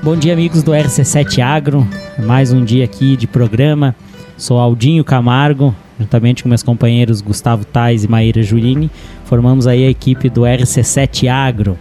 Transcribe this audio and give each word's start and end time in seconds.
Bom 0.00 0.16
dia, 0.16 0.32
amigos 0.32 0.62
do 0.62 0.70
RC7 0.70 1.40
Agro. 1.42 1.86
Mais 2.24 2.52
um 2.52 2.64
dia 2.64 2.84
aqui 2.84 3.16
de 3.16 3.26
programa. 3.26 3.96
Sou 4.36 4.56
Aldinho 4.56 5.02
Camargo, 5.02 5.74
juntamente 5.98 6.44
com 6.44 6.48
meus 6.48 6.62
companheiros 6.62 7.20
Gustavo 7.20 7.64
Tais 7.64 8.04
e 8.04 8.08
Maíra 8.08 8.40
Julini, 8.40 8.88
formamos 9.24 9.66
aí 9.66 9.84
a 9.84 9.90
equipe 9.90 10.30
do 10.30 10.42
RC7 10.42 11.28
Agro. 11.28 11.76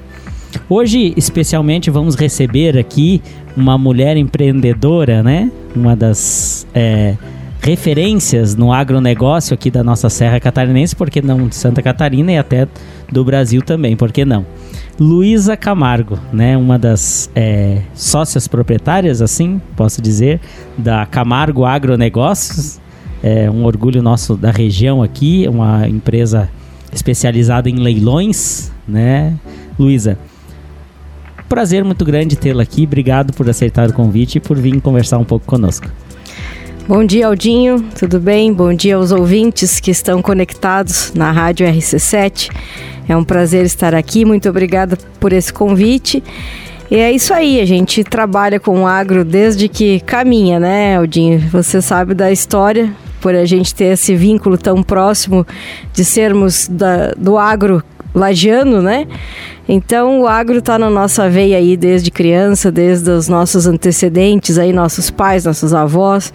Hoje, 0.67 1.13
especialmente, 1.15 1.91
vamos 1.91 2.15
receber 2.15 2.75
aqui 2.75 3.21
uma 3.55 3.77
mulher 3.77 4.17
empreendedora, 4.17 5.21
né? 5.21 5.51
Uma 5.75 5.95
das 5.95 6.65
é, 6.73 7.15
referências 7.61 8.55
no 8.55 8.73
agronegócio 8.73 9.53
aqui 9.53 9.69
da 9.69 9.83
nossa 9.83 10.09
Serra 10.09 10.39
Catarinense, 10.39 10.95
porque 10.95 11.21
não 11.21 11.47
de 11.47 11.55
Santa 11.55 11.83
Catarina 11.83 12.31
e 12.31 12.37
até 12.37 12.67
do 13.11 13.23
Brasil 13.23 13.61
também, 13.61 13.95
por 13.95 14.11
que 14.11 14.25
não? 14.25 14.43
Luísa 14.99 15.55
Camargo, 15.55 16.17
né, 16.33 16.57
uma 16.57 16.79
das 16.79 17.29
é, 17.35 17.81
sócias 17.93 18.47
proprietárias, 18.47 19.21
assim 19.21 19.61
posso 19.75 20.01
dizer, 20.01 20.41
da 20.75 21.05
Camargo 21.05 21.65
Agronegócios, 21.65 22.79
é 23.21 23.49
um 23.49 23.63
orgulho 23.63 24.01
nosso 24.01 24.35
da 24.35 24.49
região 24.49 25.03
aqui, 25.03 25.47
uma 25.47 25.87
empresa 25.87 26.49
especializada 26.91 27.69
em 27.69 27.75
leilões, 27.75 28.71
né, 28.87 29.35
Luísa? 29.77 30.17
Prazer 31.47 31.83
muito 31.83 32.03
grande 32.03 32.35
tê-la 32.35 32.63
aqui, 32.63 32.83
obrigado 32.83 33.33
por 33.33 33.47
aceitar 33.47 33.89
o 33.89 33.93
convite 33.93 34.37
e 34.37 34.41
por 34.41 34.57
vir 34.57 34.81
conversar 34.81 35.19
um 35.19 35.23
pouco 35.23 35.45
conosco. 35.45 35.87
Bom 36.87 37.03
dia, 37.03 37.27
Aldinho, 37.27 37.83
tudo 37.99 38.17
bem? 38.17 38.53
Bom 38.53 38.73
dia 38.73 38.95
aos 38.95 39.11
ouvintes 39.11 39.77
que 39.77 39.91
estão 39.91 40.21
conectados 40.21 41.11
na 41.13 41.33
Rádio 41.33 41.67
RC7. 41.67 42.49
É 43.09 43.17
um 43.17 43.25
prazer 43.25 43.65
estar 43.65 43.93
aqui, 43.93 44.23
muito 44.23 44.47
obrigada 44.47 44.97
por 45.19 45.33
esse 45.33 45.51
convite. 45.51 46.23
E 46.89 46.95
é 46.95 47.11
isso 47.11 47.33
aí, 47.33 47.59
a 47.59 47.65
gente 47.65 48.05
trabalha 48.05 48.57
com 48.57 48.83
o 48.83 48.87
agro 48.87 49.25
desde 49.25 49.67
que 49.67 49.99
caminha, 49.99 50.61
né, 50.61 50.95
Aldinho? 50.95 51.39
Você 51.51 51.81
sabe 51.81 52.13
da 52.13 52.31
história, 52.31 52.89
por 53.19 53.35
a 53.35 53.43
gente 53.43 53.75
ter 53.75 53.91
esse 53.91 54.15
vínculo 54.15 54.57
tão 54.57 54.81
próximo 54.81 55.45
de 55.91 56.05
sermos 56.05 56.69
da, 56.69 57.11
do 57.17 57.37
agro 57.37 57.83
lagiano, 58.15 58.81
né? 58.81 59.05
Então 59.67 60.21
o 60.21 60.27
agro 60.27 60.59
está 60.59 60.79
na 60.79 60.89
nossa 60.89 61.29
veia 61.29 61.57
aí 61.57 61.75
desde 61.75 62.09
criança, 62.09 62.71
desde 62.71 63.09
os 63.11 63.27
nossos 63.27 63.67
antecedentes 63.67 64.57
aí, 64.57 64.71
nossos 64.71 65.11
pais, 65.11 65.43
nossos 65.43 65.73
avós. 65.73 66.31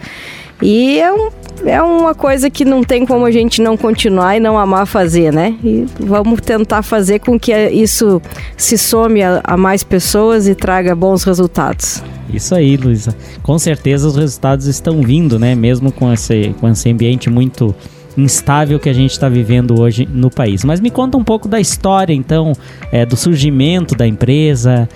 E 0.63 0.97
é, 0.97 1.11
um, 1.11 1.29
é 1.65 1.81
uma 1.81 2.15
coisa 2.15 2.49
que 2.49 2.63
não 2.63 2.85
tem 2.85 3.05
como 3.05 3.25
a 3.25 3.31
gente 3.31 3.61
não 3.61 3.75
continuar 3.75 4.37
e 4.37 4.39
não 4.39 4.57
amar 4.57 4.87
fazer, 4.87 5.33
né? 5.33 5.57
E 5.61 5.85
vamos 5.99 6.39
tentar 6.39 6.81
fazer 6.81 7.19
com 7.19 7.37
que 7.37 7.53
isso 7.69 8.21
se 8.55 8.77
some 8.77 9.21
a, 9.21 9.41
a 9.43 9.57
mais 9.57 9.83
pessoas 9.83 10.47
e 10.47 10.55
traga 10.55 10.95
bons 10.95 11.25
resultados. 11.25 12.01
Isso 12.33 12.55
aí, 12.55 12.77
Luísa. 12.77 13.13
Com 13.41 13.59
certeza 13.59 14.07
os 14.07 14.15
resultados 14.15 14.65
estão 14.65 15.01
vindo, 15.01 15.37
né? 15.37 15.53
Mesmo 15.53 15.91
com 15.91 16.11
esse, 16.13 16.55
com 16.61 16.69
esse 16.69 16.89
ambiente 16.89 17.29
muito 17.29 17.75
instável 18.15 18.79
que 18.79 18.87
a 18.87 18.93
gente 18.93 19.11
está 19.11 19.27
vivendo 19.27 19.81
hoje 19.81 20.07
no 20.09 20.31
país. 20.31 20.63
Mas 20.63 20.79
me 20.79 20.89
conta 20.89 21.17
um 21.17 21.23
pouco 21.25 21.49
da 21.49 21.59
história, 21.59 22.13
então, 22.13 22.53
é, 22.89 23.05
do 23.05 23.17
surgimento 23.17 23.95
da 23.95 24.07
empresa. 24.07 24.87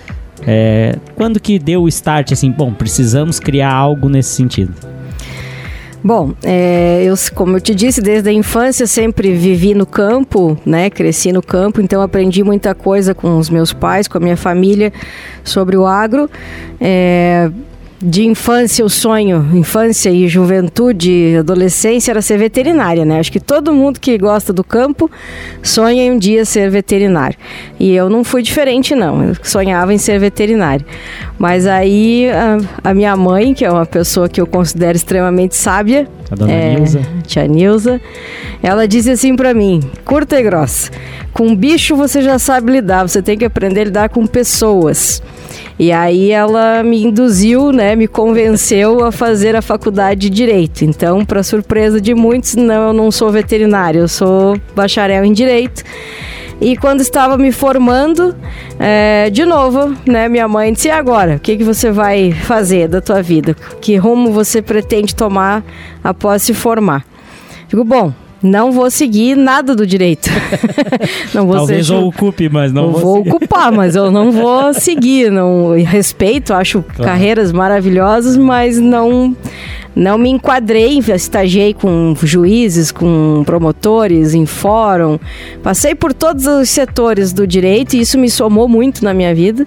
É, 0.46 0.96
quando 1.14 1.38
que 1.38 1.58
deu 1.58 1.82
o 1.82 1.88
start, 1.88 2.32
assim, 2.32 2.50
bom, 2.50 2.72
precisamos 2.72 3.38
criar 3.38 3.74
algo 3.74 4.08
nesse 4.08 4.30
sentido? 4.30 4.72
Bom, 6.02 6.32
é, 6.44 7.02
eu, 7.04 7.14
como 7.34 7.56
eu 7.56 7.60
te 7.60 7.74
disse, 7.74 8.00
desde 8.00 8.28
a 8.28 8.32
infância 8.32 8.86
sempre 8.86 9.32
vivi 9.32 9.74
no 9.74 9.84
campo, 9.84 10.56
né? 10.64 10.88
Cresci 10.90 11.32
no 11.32 11.42
campo, 11.42 11.80
então 11.80 12.00
aprendi 12.00 12.44
muita 12.44 12.74
coisa 12.74 13.14
com 13.14 13.36
os 13.36 13.50
meus 13.50 13.72
pais, 13.72 14.06
com 14.06 14.16
a 14.18 14.20
minha 14.20 14.36
família 14.36 14.92
sobre 15.42 15.76
o 15.76 15.86
agro. 15.86 16.30
É, 16.80 17.50
de 18.00 18.24
infância, 18.24 18.84
o 18.84 18.88
sonho, 18.88 19.44
infância 19.54 20.08
e 20.10 20.28
juventude, 20.28 21.36
adolescência, 21.38 22.12
era 22.12 22.22
ser 22.22 22.38
veterinária, 22.38 23.04
né? 23.04 23.18
Acho 23.18 23.32
que 23.32 23.40
todo 23.40 23.72
mundo 23.72 23.98
que 23.98 24.16
gosta 24.16 24.52
do 24.52 24.62
campo 24.62 25.10
sonha 25.62 26.04
em 26.04 26.12
um 26.12 26.18
dia 26.18 26.44
ser 26.44 26.70
veterinário. 26.70 27.36
E 27.78 27.92
eu 27.92 28.08
não 28.08 28.22
fui 28.22 28.40
diferente, 28.42 28.94
não. 28.94 29.24
Eu 29.24 29.36
sonhava 29.42 29.92
em 29.92 29.98
ser 29.98 30.20
veterinário. 30.20 30.86
Mas 31.36 31.66
aí 31.66 32.30
a, 32.30 32.90
a 32.90 32.94
minha 32.94 33.16
mãe, 33.16 33.52
que 33.52 33.64
é 33.64 33.70
uma 33.70 33.86
pessoa 33.86 34.28
que 34.28 34.40
eu 34.40 34.46
considero 34.46 34.96
extremamente 34.96 35.56
sábia, 35.56 36.06
a 36.30 36.36
dona 36.36 36.52
é, 36.52 36.74
Nilza. 36.74 37.00
Tia 37.26 37.46
Nilza, 37.48 38.00
ela 38.62 38.86
disse 38.86 39.10
assim 39.10 39.34
para 39.34 39.52
mim, 39.52 39.80
curta 40.04 40.38
e 40.38 40.42
grossa, 40.42 40.90
com 41.32 41.54
bicho 41.54 41.96
você 41.96 42.22
já 42.22 42.38
sabe 42.38 42.72
lidar, 42.72 43.08
você 43.08 43.22
tem 43.22 43.36
que 43.36 43.44
aprender 43.44 43.80
a 43.80 43.84
lidar 43.84 44.08
com 44.08 44.26
pessoas. 44.26 45.22
E 45.78 45.92
aí 45.92 46.32
ela 46.32 46.82
me 46.82 47.04
induziu, 47.04 47.70
né, 47.70 47.94
me 47.94 48.08
convenceu 48.08 49.04
a 49.04 49.12
fazer 49.12 49.54
a 49.54 49.62
faculdade 49.62 50.22
de 50.22 50.30
direito. 50.30 50.84
Então, 50.84 51.24
para 51.24 51.42
surpresa 51.42 52.00
de 52.00 52.14
muitos, 52.14 52.56
não, 52.56 52.88
eu 52.88 52.92
não 52.92 53.10
sou 53.12 53.30
veterinário, 53.30 54.00
eu 54.00 54.08
sou 54.08 54.60
bacharel 54.74 55.24
em 55.24 55.32
direito. 55.32 55.84
E 56.60 56.76
quando 56.76 57.00
estava 57.00 57.38
me 57.38 57.52
formando, 57.52 58.34
é, 58.80 59.30
de 59.30 59.44
novo, 59.44 59.94
né, 60.04 60.28
minha 60.28 60.48
mãe 60.48 60.72
disse: 60.72 60.88
e 60.88 60.90
agora? 60.90 61.36
O 61.36 61.38
que, 61.38 61.56
que 61.56 61.62
você 61.62 61.92
vai 61.92 62.32
fazer 62.32 62.88
da 62.88 63.00
tua 63.00 63.22
vida? 63.22 63.54
Que 63.80 63.96
rumo 63.96 64.32
você 64.32 64.60
pretende 64.60 65.14
tomar 65.14 65.62
após 66.02 66.42
se 66.42 66.52
formar? 66.52 67.04
Digo, 67.68 67.84
bom, 67.84 68.12
não 68.42 68.72
vou 68.72 68.90
seguir 68.90 69.36
nada 69.36 69.74
do 69.74 69.86
direito. 69.86 70.28
não 71.34 71.46
vou 71.46 71.56
Talvez 71.56 71.86
ser, 71.86 71.92
eu 71.92 72.06
ocupe, 72.06 72.48
mas 72.48 72.72
não 72.72 72.92
vou, 72.92 73.00
vou 73.00 73.16
seguir. 73.18 73.30
ocupar, 73.30 73.72
mas 73.72 73.96
eu 73.96 74.10
não 74.10 74.30
vou 74.30 74.72
seguir. 74.74 75.30
Não 75.30 75.72
respeito, 75.82 76.52
acho 76.54 76.82
claro. 76.82 77.04
carreiras 77.04 77.52
maravilhosas, 77.52 78.36
mas 78.36 78.78
não 78.78 79.36
não 79.98 80.16
me 80.16 80.30
enquadrei, 80.30 80.98
estagiei 80.98 81.74
com 81.74 82.14
juízes, 82.22 82.92
com 82.92 83.42
promotores, 83.44 84.32
em 84.32 84.46
fórum, 84.46 85.18
passei 85.60 85.92
por 85.92 86.14
todos 86.14 86.46
os 86.46 86.70
setores 86.70 87.32
do 87.32 87.44
direito 87.44 87.94
e 87.94 88.00
isso 88.00 88.16
me 88.16 88.30
somou 88.30 88.68
muito 88.68 89.04
na 89.04 89.12
minha 89.12 89.34
vida. 89.34 89.66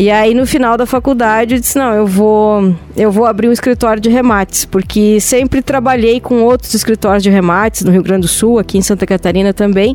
E 0.00 0.10
aí 0.10 0.32
no 0.32 0.46
final 0.46 0.78
da 0.78 0.86
faculdade 0.86 1.56
eu 1.56 1.60
disse: 1.60 1.76
"Não, 1.76 1.92
eu 1.92 2.06
vou 2.06 2.74
eu 2.96 3.12
vou 3.12 3.26
abrir 3.26 3.48
um 3.48 3.52
escritório 3.52 4.00
de 4.00 4.08
remates, 4.08 4.64
porque 4.64 5.20
sempre 5.20 5.60
trabalhei 5.60 6.20
com 6.20 6.42
outros 6.42 6.72
escritórios 6.72 7.22
de 7.22 7.28
remates 7.28 7.82
no 7.82 7.92
Rio 7.92 8.02
Grande 8.02 8.22
do 8.22 8.28
Sul, 8.28 8.58
aqui 8.58 8.78
em 8.78 8.82
Santa 8.82 9.06
Catarina 9.06 9.52
também, 9.52 9.94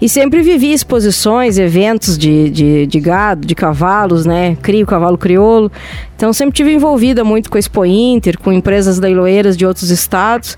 e 0.00 0.08
sempre 0.08 0.42
vivi 0.42 0.72
exposições, 0.72 1.58
eventos 1.58 2.16
de, 2.16 2.50
de, 2.50 2.86
de 2.86 3.00
gado, 3.00 3.44
de 3.44 3.54
cavalos, 3.56 4.24
né? 4.24 4.56
Crio 4.62 4.86
cavalo 4.86 5.18
crioulo. 5.18 5.72
Então 6.14 6.32
sempre 6.32 6.54
tive 6.54 6.72
envolvida 6.72 7.24
muito 7.24 7.50
com 7.50 7.56
a 7.56 7.58
Expo 7.58 7.84
Inter, 7.84 8.38
com 8.38 8.52
empresas 8.52 9.00
leiloeiras 9.00 9.56
de 9.56 9.66
outros 9.66 9.90
estados. 9.90 10.56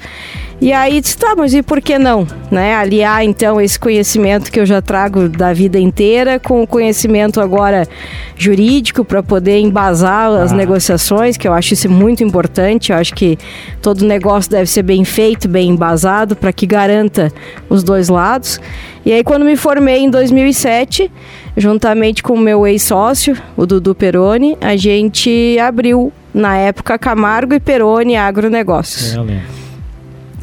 E 0.61 0.72
aí 0.72 1.01
disse, 1.01 1.16
tá, 1.16 1.34
mas 1.37 1.53
e 1.53 1.62
por 1.62 1.81
que 1.81 1.99
não? 1.99 2.27
Né? 2.51 2.75
Aliar 2.75 3.25
então 3.25 3.61
esse 3.61 3.78
conhecimento 3.78 4.53
que 4.53 4.61
eu 4.61 4.66
já 4.66 4.81
trago 4.81 5.28
da 5.28 5.53
vida 5.53 5.78
inteira 5.78 6.39
com 6.39 6.62
o 6.62 6.66
conhecimento 6.66 7.41
agora 7.41 7.89
jurídico 8.37 8.73
para 9.04 9.22
poder 9.22 9.58
embasar 9.58 10.30
as 10.30 10.52
ah. 10.52 10.54
negociações, 10.54 11.36
que 11.36 11.46
eu 11.46 11.52
acho 11.52 11.74
isso 11.74 11.88
muito 11.88 12.22
importante. 12.24 12.92
Eu 12.92 12.98
acho 12.98 13.14
que 13.14 13.38
todo 13.82 14.04
negócio 14.04 14.50
deve 14.50 14.66
ser 14.66 14.82
bem 14.82 15.04
feito, 15.04 15.48
bem 15.48 15.70
embasado, 15.70 16.34
para 16.34 16.52
que 16.52 16.66
garanta 16.66 17.32
os 17.68 17.82
dois 17.82 18.08
lados. 18.08 18.60
E 19.04 19.12
aí 19.12 19.22
quando 19.22 19.44
me 19.44 19.56
formei 19.56 19.98
em 19.98 20.10
2007, 20.10 21.10
juntamente 21.56 22.22
com 22.22 22.34
o 22.34 22.38
meu 22.38 22.66
ex-sócio, 22.66 23.36
o 23.56 23.66
Dudu 23.66 23.94
Peroni, 23.94 24.56
a 24.60 24.76
gente 24.76 25.58
abriu 25.58 26.12
na 26.32 26.56
época 26.56 26.98
Camargo 26.98 27.54
e 27.54 27.60
Peroni 27.60 28.16
Agronegócios. 28.16 29.16
É. 29.16 29.54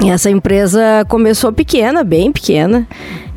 E 0.04 0.10
essa 0.10 0.30
empresa 0.30 1.04
começou 1.08 1.52
pequena, 1.52 2.02
bem 2.02 2.32
pequena. 2.32 2.86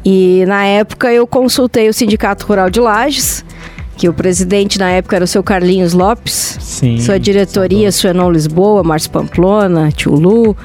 E 0.03 0.44
na 0.47 0.66
época 0.66 1.12
eu 1.12 1.25
consultei 1.25 1.89
o 1.89 1.94
Sindicato 1.94 2.45
Rural 2.45 2.69
de 2.69 2.79
Lages, 2.79 3.44
que 3.95 4.09
o 4.09 4.13
presidente 4.13 4.78
na 4.78 4.89
época 4.91 5.16
era 5.16 5.25
o 5.25 5.28
seu 5.28 5.44
Carlinhos 5.44 5.94
Lopes. 5.94 6.57
Sim. 6.59 7.00
Sua 7.00 7.19
diretoria, 7.19 7.92
Suenon 7.92 8.30
Lisboa, 8.31 8.83
Márcio 8.83 9.12
Pamplona, 9.12 9.92
Tio 9.92 10.13
Lu. 10.15 10.56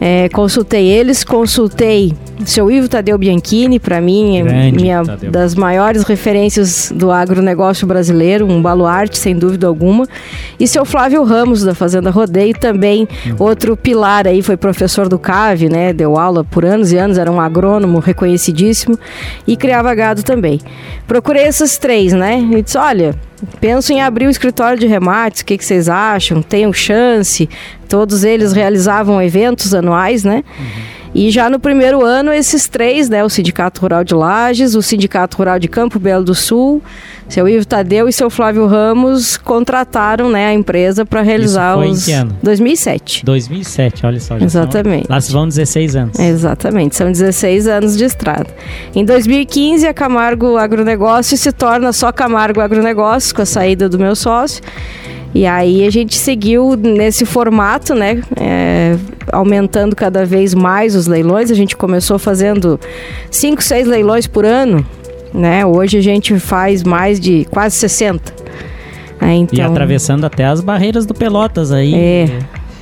É, 0.00 0.28
consultei 0.30 0.88
eles, 0.88 1.22
consultei 1.22 2.12
seu 2.44 2.70
Ivo 2.70 2.88
Tadeu 2.88 3.16
Bianchini, 3.16 3.78
para 3.78 4.00
mim, 4.00 4.38
é 4.38 4.42
Grande, 4.42 4.76
minha 4.76 5.04
Tadeu. 5.04 5.30
das 5.30 5.54
maiores 5.54 6.02
referências 6.02 6.92
do 6.94 7.10
agronegócio 7.10 7.86
brasileiro, 7.86 8.46
um 8.46 8.60
baluarte, 8.60 9.18
sem 9.18 9.36
dúvida 9.36 9.66
alguma. 9.66 10.06
E 10.58 10.66
seu 10.66 10.84
Flávio 10.84 11.22
Ramos, 11.22 11.62
da 11.62 11.74
Fazenda 11.74 12.10
Rodeio, 12.10 12.54
também 12.58 13.06
uhum. 13.26 13.36
outro 13.38 13.76
pilar 13.76 14.26
aí, 14.26 14.42
foi 14.42 14.56
professor 14.56 15.08
do 15.08 15.18
CAV, 15.18 15.68
né? 15.68 15.92
Deu 15.92 16.18
aula 16.18 16.42
por 16.44 16.64
anos 16.64 16.92
e 16.92 16.96
anos, 16.96 17.18
era 17.18 17.30
um 17.30 17.40
agrônomo 17.40 17.98
reconhecidíssimo 17.98 18.98
e 19.46 19.56
criava 19.56 19.94
gado 19.94 20.22
também. 20.22 20.60
Procurei 21.06 21.44
esses 21.44 21.78
três, 21.78 22.12
né? 22.12 22.40
E 22.40 22.62
disse: 22.62 22.78
olha 22.78 23.14
Penso 23.60 23.92
em 23.92 24.00
abrir 24.00 24.26
o 24.26 24.30
escritório 24.30 24.78
de 24.78 24.86
remates, 24.86 25.42
o 25.42 25.44
que, 25.44 25.58
que 25.58 25.64
vocês 25.64 25.88
acham? 25.88 26.42
Tenham 26.42 26.72
chance? 26.72 27.48
Todos 27.88 28.24
eles 28.24 28.52
realizavam 28.52 29.20
eventos 29.20 29.74
anuais, 29.74 30.24
né? 30.24 30.44
Uhum. 30.58 31.01
E 31.14 31.30
já 31.30 31.50
no 31.50 31.60
primeiro 31.60 32.04
ano, 32.04 32.32
esses 32.32 32.66
três, 32.66 33.08
né, 33.08 33.22
o 33.22 33.28
Sindicato 33.28 33.80
Rural 33.82 34.02
de 34.02 34.14
Lages, 34.14 34.74
o 34.74 34.82
Sindicato 34.82 35.36
Rural 35.36 35.58
de 35.58 35.68
Campo 35.68 35.98
Belo 35.98 36.24
do 36.24 36.34
Sul, 36.34 36.82
seu 37.28 37.46
Ivo 37.46 37.66
Tadeu 37.66 38.08
e 38.08 38.12
seu 38.12 38.30
Flávio 38.30 38.66
Ramos 38.66 39.36
contrataram 39.36 40.30
né, 40.30 40.46
a 40.46 40.54
empresa 40.54 41.04
para 41.04 41.20
realizar 41.20 41.72
Isso 41.72 41.82
foi 41.82 41.90
os. 41.90 42.02
em 42.02 42.04
que 42.04 42.12
ano? 42.12 42.36
2007. 42.42 43.24
2007, 43.24 44.06
olha 44.06 44.20
só. 44.20 44.38
já 44.38 44.44
Exatamente. 44.44 45.06
São, 45.06 45.14
lá 45.14 45.20
se 45.20 45.32
vão 45.32 45.48
16 45.48 45.96
anos. 45.96 46.18
Exatamente, 46.18 46.96
são 46.96 47.12
16 47.12 47.68
anos 47.68 47.96
de 47.96 48.04
estrada. 48.04 48.46
Em 48.94 49.04
2015, 49.04 49.86
a 49.86 49.94
Camargo 49.94 50.56
Agronegócio 50.56 51.36
se 51.36 51.52
torna 51.52 51.92
só 51.92 52.10
Camargo 52.10 52.60
Agronegócio, 52.60 53.34
com 53.34 53.42
a 53.42 53.46
saída 53.46 53.88
do 53.88 53.98
meu 53.98 54.16
sócio. 54.16 54.62
E 55.34 55.46
aí 55.46 55.86
a 55.86 55.90
gente 55.90 56.16
seguiu 56.16 56.76
nesse 56.76 57.24
formato, 57.24 57.94
né? 57.94 58.22
É, 58.36 58.96
aumentando 59.32 59.96
cada 59.96 60.26
vez 60.26 60.52
mais 60.54 60.94
os 60.94 61.06
leilões. 61.06 61.50
A 61.50 61.54
gente 61.54 61.76
começou 61.76 62.18
fazendo 62.18 62.78
5, 63.30 63.62
6 63.62 63.86
leilões 63.86 64.26
por 64.26 64.44
ano. 64.44 64.84
Né? 65.32 65.64
Hoje 65.64 65.96
a 65.96 66.02
gente 66.02 66.38
faz 66.38 66.82
mais 66.82 67.18
de 67.18 67.46
quase 67.50 67.76
60. 67.76 68.34
É, 69.22 69.32
então, 69.32 69.58
E 69.58 69.62
atravessando 69.62 70.24
até 70.26 70.44
as 70.44 70.60
barreiras 70.60 71.06
do 71.06 71.14
Pelotas 71.14 71.72
aí. 71.72 71.94
É, 71.94 72.26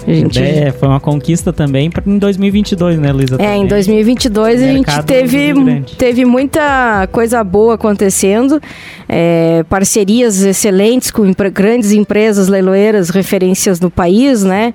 a 0.07 0.13
gente... 0.13 0.39
É, 0.41 0.73
foi 0.73 0.89
uma 0.89 1.01
conquista 1.01 1.53
também 1.53 1.91
em 2.07 2.19
2022, 2.19 2.99
né, 2.99 3.13
Luísa? 3.13 3.37
É, 3.39 3.57
em 3.57 3.67
Também. 3.67 3.69
2022 3.69 4.63
a 4.63 4.67
gente 4.67 5.03
teve, 5.05 5.53
teve 5.99 6.25
muita 6.25 7.09
coisa 7.13 7.43
boa 7.43 7.75
acontecendo, 7.75 8.61
é, 9.09 9.65
parcerias 9.69 10.43
excelentes 10.43 11.11
com 11.11 11.33
grandes 11.53 11.93
empresas 11.93 12.49
leiloeiras, 12.49 13.11
referências 13.11 13.81
no 13.81 13.91
país, 13.91 14.43
né? 14.43 14.75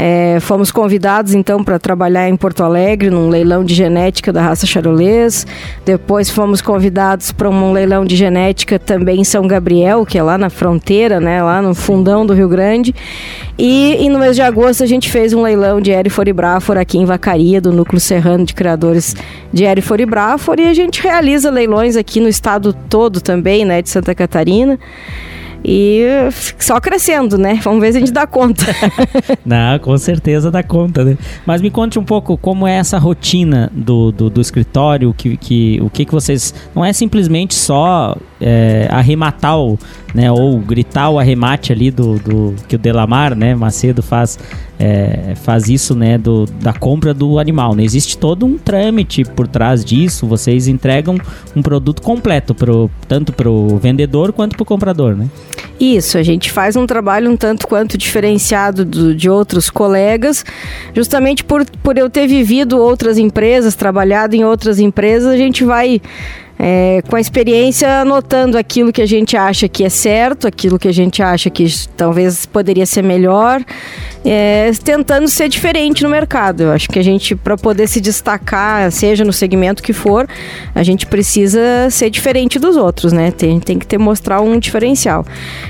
É, 0.00 0.38
fomos 0.38 0.70
convidados 0.70 1.34
então 1.34 1.64
para 1.64 1.76
trabalhar 1.76 2.28
em 2.28 2.36
Porto 2.36 2.62
Alegre 2.62 3.10
num 3.10 3.28
leilão 3.28 3.64
de 3.64 3.74
genética 3.74 4.32
da 4.32 4.40
raça 4.40 4.64
charolês. 4.64 5.44
Depois 5.84 6.30
fomos 6.30 6.62
convidados 6.62 7.32
para 7.32 7.50
um 7.50 7.72
leilão 7.72 8.04
de 8.04 8.14
genética 8.14 8.78
também 8.78 9.22
em 9.22 9.24
São 9.24 9.44
Gabriel, 9.48 10.06
que 10.06 10.16
é 10.16 10.22
lá 10.22 10.38
na 10.38 10.48
fronteira, 10.48 11.18
né? 11.18 11.42
Lá 11.42 11.60
no 11.60 11.74
fundão 11.74 12.24
do 12.24 12.32
Rio 12.32 12.48
Grande. 12.48 12.94
E, 13.58 13.96
e 13.98 14.08
no 14.08 14.20
mês 14.20 14.36
de 14.36 14.42
agosto 14.42 14.84
a 14.84 14.86
gente 14.86 15.10
fez 15.10 15.32
um 15.32 15.42
leilão 15.42 15.80
de 15.80 15.90
Erifor 15.90 16.28
e 16.28 16.32
aqui 16.78 16.96
em 16.96 17.04
Vacaria, 17.04 17.60
do 17.60 17.72
Núcleo 17.72 17.98
Serrano 17.98 18.44
de 18.44 18.54
Criadores 18.54 19.16
de 19.52 19.64
Erifor 19.64 19.98
e. 20.00 20.60
E 20.60 20.68
a 20.68 20.74
gente 20.74 21.02
realiza 21.02 21.50
leilões 21.50 21.96
aqui 21.96 22.20
no 22.20 22.28
estado 22.28 22.72
todo 22.88 23.20
também, 23.20 23.64
né? 23.64 23.82
De 23.82 23.90
Santa 23.90 24.14
Catarina. 24.14 24.78
E 25.64 26.02
só 26.58 26.80
crescendo, 26.80 27.36
né? 27.36 27.58
Vamos 27.64 27.80
ver 27.80 27.92
se 27.92 27.98
a 27.98 28.00
gente 28.00 28.12
dá 28.12 28.26
conta. 28.26 28.64
Não, 29.44 29.78
com 29.78 29.96
certeza 29.98 30.50
dá 30.50 30.62
conta, 30.62 31.04
né? 31.04 31.18
Mas 31.44 31.60
me 31.60 31.70
conte 31.70 31.98
um 31.98 32.04
pouco 32.04 32.36
como 32.36 32.66
é 32.66 32.76
essa 32.76 32.98
rotina 32.98 33.70
do, 33.74 34.12
do, 34.12 34.30
do 34.30 34.40
escritório, 34.40 35.12
que, 35.12 35.36
que, 35.36 35.80
o 35.82 35.90
que, 35.90 36.04
que 36.04 36.12
vocês. 36.12 36.54
Não 36.74 36.84
é 36.84 36.92
simplesmente 36.92 37.54
só 37.54 38.16
é, 38.40 38.88
arrematar 38.90 39.58
o, 39.58 39.78
né, 40.14 40.30
ou 40.30 40.58
gritar 40.58 41.10
o 41.10 41.18
arremate 41.18 41.72
ali 41.72 41.90
do, 41.90 42.18
do 42.18 42.54
que 42.66 42.76
o 42.76 42.78
Delamar, 42.78 43.34
né, 43.34 43.54
Macedo 43.54 44.02
faz, 44.02 44.38
é, 44.78 45.34
faz 45.36 45.68
isso, 45.68 45.94
né, 45.94 46.16
do, 46.16 46.46
da 46.46 46.72
compra 46.72 47.12
do 47.12 47.38
animal, 47.38 47.74
né? 47.74 47.82
Existe 47.82 48.16
todo 48.16 48.46
um 48.46 48.56
trâmite 48.56 49.24
por 49.24 49.46
trás 49.46 49.84
disso, 49.84 50.26
vocês 50.26 50.68
entregam 50.68 51.16
um 51.54 51.62
produto 51.62 52.02
completo, 52.02 52.54
pro, 52.54 52.90
tanto 53.06 53.32
para 53.32 53.50
o 53.50 53.76
vendedor 53.78 54.32
quanto 54.32 54.56
para 54.56 54.62
o 54.62 54.66
comprador, 54.66 55.14
né? 55.14 55.28
Isso, 55.80 56.18
a 56.18 56.22
gente 56.22 56.50
faz 56.50 56.74
um 56.76 56.86
trabalho 56.86 57.30
um 57.30 57.36
tanto 57.36 57.66
quanto 57.68 57.96
diferenciado 57.96 58.84
do- 58.84 59.14
de 59.14 59.30
outros 59.30 59.70
colegas, 59.70 60.44
justamente 60.94 61.44
por, 61.44 61.64
por 61.82 61.96
eu 61.96 62.10
ter 62.10 62.26
vivido 62.26 62.78
outras 62.78 63.16
empresas, 63.18 63.74
trabalhado 63.74 64.34
em 64.34 64.44
outras 64.44 64.78
empresas, 64.78 65.32
a 65.32 65.36
gente 65.36 65.64
vai. 65.64 66.00
É, 66.58 67.02
com 67.08 67.14
a 67.14 67.20
experiência, 67.20 68.00
anotando 68.00 68.58
aquilo 68.58 68.92
que 68.92 69.02
a 69.02 69.06
gente 69.06 69.36
acha 69.36 69.68
que 69.68 69.84
é 69.84 69.88
certo, 69.88 70.48
aquilo 70.48 70.78
que 70.78 70.88
a 70.88 70.92
gente 70.92 71.22
acha 71.22 71.48
que 71.50 71.66
talvez 71.96 72.46
poderia 72.46 72.86
ser 72.86 73.02
melhor, 73.02 73.62
é, 74.24 74.70
tentando 74.82 75.28
ser 75.28 75.48
diferente 75.48 76.02
no 76.02 76.08
mercado. 76.08 76.62
Eu 76.62 76.72
acho 76.72 76.88
que 76.88 76.98
a 76.98 77.04
gente, 77.04 77.36
para 77.36 77.56
poder 77.56 77.86
se 77.86 78.00
destacar, 78.00 78.90
seja 78.90 79.24
no 79.24 79.32
segmento 79.32 79.82
que 79.82 79.92
for, 79.92 80.26
a 80.74 80.82
gente 80.82 81.06
precisa 81.06 81.88
ser 81.90 82.10
diferente 82.10 82.58
dos 82.58 82.76
outros, 82.76 83.12
né? 83.12 83.30
Tem, 83.30 83.60
tem 83.60 83.78
que 83.78 83.86
ter 83.86 83.98
mostrar 83.98 84.40
um 84.40 84.58
diferencial. 84.58 85.24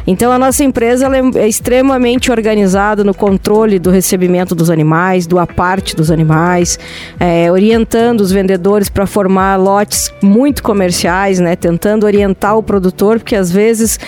Então 0.07 0.31
a 0.31 0.39
nossa 0.39 0.63
empresa 0.63 1.07
é, 1.07 1.41
é 1.41 1.49
extremamente 1.49 2.31
organizada 2.31 3.03
no 3.03 3.13
controle 3.13 3.79
do 3.79 3.91
recebimento 3.91 4.55
dos 4.55 4.71
animais, 4.71 5.27
do 5.27 5.39
aparte 5.39 5.97
dos 5.97 6.11
animais, 6.11 6.79
é, 7.19 7.51
orientando 7.51 8.21
os 8.21 8.31
vendedores 8.31 8.89
para 8.89 9.07
formar 9.07 9.57
lotes 9.57 10.13
muito 10.23 10.63
comerciais, 10.63 10.78
né? 11.41 11.57
Tentando 11.57 12.05
orientar 12.05 12.57
o 12.57 12.63
produtor, 12.63 13.19
porque 13.19 13.37
às 13.37 13.51
vezes 13.51 13.99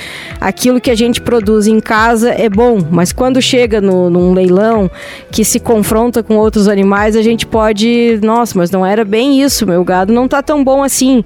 aquilo 0.41 0.81
que 0.81 0.91
a 0.91 0.95
gente 0.95 1.21
produz 1.21 1.67
em 1.67 1.81
casa 1.81 2.31
é 2.31 2.49
bom, 2.49 2.79
mas 2.91 3.13
quando 3.13 3.41
chega 3.41 3.81
no, 3.81 4.09
num 4.09 4.33
leilão 4.33 4.91
que 5.31 5.45
se 5.45 5.61
confronta 5.61 6.23
com 6.23 6.37
outros 6.37 6.69
animais, 6.69 7.17
a 7.17 7.23
gente 7.23 7.47
pode, 7.47 8.19
nossa, 8.23 8.59
mas 8.59 8.71
não 8.71 8.85
era 8.85 9.05
bem 9.05 9.43
isso, 9.43 9.67
meu 9.67 9.85
gado 9.85 10.13
não 10.13 10.29
tá 10.29 10.43
tão 10.43 10.63
bom 10.63 10.83
assim, 10.83 11.25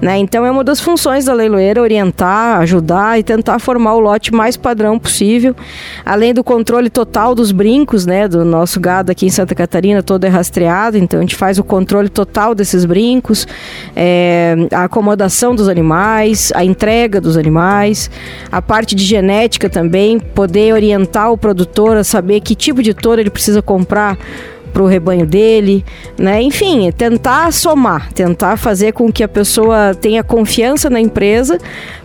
né? 0.00 0.16
Então 0.18 0.46
é 0.46 0.50
uma 0.50 0.64
das 0.64 0.80
funções 0.80 1.24
da 1.24 1.32
leiloeira 1.32 1.80
orientar, 1.80 2.60
ajudar 2.60 3.18
e 3.18 3.22
tentar 3.22 3.58
formar 3.58 3.94
o 3.94 4.00
lote 4.00 4.32
mais 4.32 4.56
padrão 4.56 4.98
possível, 4.98 5.54
além 6.04 6.32
do 6.32 6.44
controle 6.44 6.90
total 6.90 7.34
dos 7.34 7.52
brincos, 7.52 8.06
né, 8.06 8.28
do 8.28 8.44
nosso 8.44 8.80
gado 8.80 9.10
aqui 9.10 9.26
em 9.26 9.30
Santa 9.30 9.54
Catarina, 9.54 10.02
todo 10.02 10.24
é 10.24 10.28
rastreado, 10.28 10.96
então 10.96 11.18
a 11.18 11.22
gente 11.22 11.36
faz 11.36 11.58
o 11.58 11.64
controle 11.64 12.08
total 12.08 12.54
desses 12.54 12.84
brincos, 12.84 13.46
é, 13.94 14.54
acomodação 14.84 15.54
dos 15.54 15.68
animais, 15.68 16.52
a 16.54 16.64
entrega 16.64 17.20
dos 17.20 17.36
animais, 17.36 18.10
a 18.50 18.62
parte 18.62 18.94
de 18.94 19.04
genética 19.04 19.68
também, 19.68 20.18
poder 20.18 20.72
orientar 20.72 21.32
o 21.32 21.38
produtor 21.38 21.96
a 21.96 22.04
saber 22.04 22.40
que 22.40 22.54
tipo 22.54 22.82
de 22.82 22.94
touro 22.94 23.20
ele 23.20 23.30
precisa 23.30 23.62
comprar 23.62 24.18
para 24.74 24.82
o 24.82 24.86
rebanho 24.86 25.24
dele, 25.24 25.84
né? 26.18 26.42
Enfim, 26.42 26.88
é 26.88 26.92
tentar 26.92 27.52
somar, 27.52 28.12
tentar 28.12 28.56
fazer 28.56 28.92
com 28.92 29.10
que 29.10 29.22
a 29.22 29.28
pessoa 29.28 29.94
tenha 29.94 30.24
confiança 30.24 30.90
na 30.90 31.00
empresa, 31.00 31.58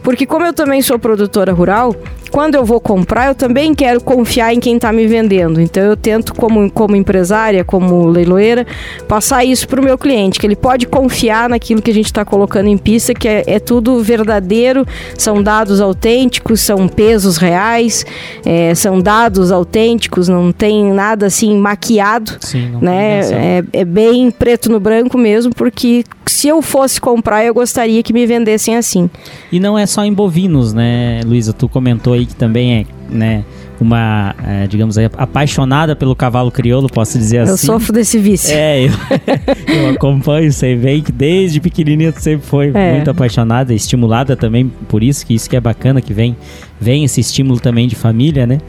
porque 0.03 0.23
como 0.23 0.45
eu 0.45 0.53
também 0.53 0.79
sou 0.83 0.99
produtora 0.99 1.51
rural, 1.51 1.95
quando 2.31 2.55
eu 2.55 2.65
vou 2.65 2.79
comprar, 2.79 3.27
eu 3.27 3.35
também 3.35 3.73
quero 3.73 4.01
confiar 4.01 4.53
em 4.53 4.59
quem 4.59 4.75
está 4.75 4.91
me 4.91 5.07
vendendo. 5.07 5.59
Então 5.61 5.83
eu 5.83 5.97
tento, 5.97 6.33
como, 6.33 6.69
como 6.71 6.95
empresária, 6.95 7.63
como 7.63 8.07
leiloeira, 8.07 8.65
passar 9.07 9.43
isso 9.43 9.67
para 9.67 9.81
o 9.81 9.83
meu 9.83 9.97
cliente, 9.97 10.39
que 10.39 10.47
ele 10.47 10.55
pode 10.55 10.87
confiar 10.87 11.49
naquilo 11.49 11.81
que 11.81 11.91
a 11.91 11.93
gente 11.93 12.05
está 12.05 12.23
colocando 12.23 12.67
em 12.67 12.77
pista, 12.77 13.13
que 13.13 13.27
é, 13.27 13.43
é 13.45 13.59
tudo 13.59 14.01
verdadeiro, 14.01 14.85
são 15.17 15.41
dados 15.41 15.81
autênticos, 15.81 16.61
são 16.61 16.87
pesos 16.87 17.37
reais, 17.37 18.05
é, 18.45 18.73
são 18.75 19.01
dados 19.01 19.51
autênticos, 19.51 20.27
não 20.27 20.51
tem 20.51 20.91
nada 20.93 21.25
assim 21.25 21.57
maquiado 21.57 22.37
Sim, 22.39 22.77
né? 22.81 23.21
É, 23.31 23.63
é 23.73 23.85
bem 23.85 24.31
preto 24.31 24.69
no 24.69 24.79
branco 24.79 25.17
mesmo, 25.17 25.53
porque 25.53 26.03
se 26.25 26.47
eu 26.47 26.61
fosse 26.61 27.01
comprar, 27.01 27.43
eu 27.43 27.53
gostaria 27.53 28.01
que 28.03 28.13
me 28.13 28.25
vendessem 28.25 28.75
assim. 28.75 29.09
E 29.51 29.59
não 29.59 29.77
é 29.77 29.85
só 29.85 30.03
em 30.03 30.13
bovinos, 30.13 30.73
né, 30.73 31.21
Luísa? 31.25 31.53
Tu 31.53 31.67
comentou 31.67 32.13
aí 32.19 32.25
que 32.25 32.35
também 32.35 32.73
é, 32.79 32.85
né, 33.09 33.43
uma, 33.79 34.35
é, 34.45 34.67
digamos 34.67 34.97
aí, 34.97 35.09
apaixonada 35.17 35.95
pelo 35.95 36.15
cavalo 36.15 36.51
crioulo, 36.51 36.89
posso 36.89 37.17
dizer 37.17 37.39
assim. 37.39 37.51
Eu 37.51 37.57
sofro 37.57 37.93
desse 37.93 38.19
vício. 38.19 38.53
É, 38.53 38.85
eu, 38.85 38.91
eu 39.73 39.89
acompanho, 39.91 40.51
sei 40.51 40.75
bem 40.75 41.01
que 41.01 41.11
desde 41.11 41.59
pequenininha 41.61 42.11
tu 42.11 42.21
sempre 42.21 42.45
foi 42.45 42.71
É. 42.73 42.93
muito 42.93 43.09
apaixonada, 43.09 43.73
estimulada 43.73 44.35
também 44.35 44.71
por 44.87 45.01
isso, 45.01 45.25
que 45.25 45.33
isso 45.33 45.49
que 45.49 45.55
é 45.55 45.61
bacana, 45.61 46.01
que 46.01 46.13
vem, 46.13 46.35
vem 46.79 47.03
esse 47.05 47.21
estímulo 47.21 47.59
também 47.59 47.87
de 47.87 47.95
família, 47.95 48.45
né? 48.45 48.59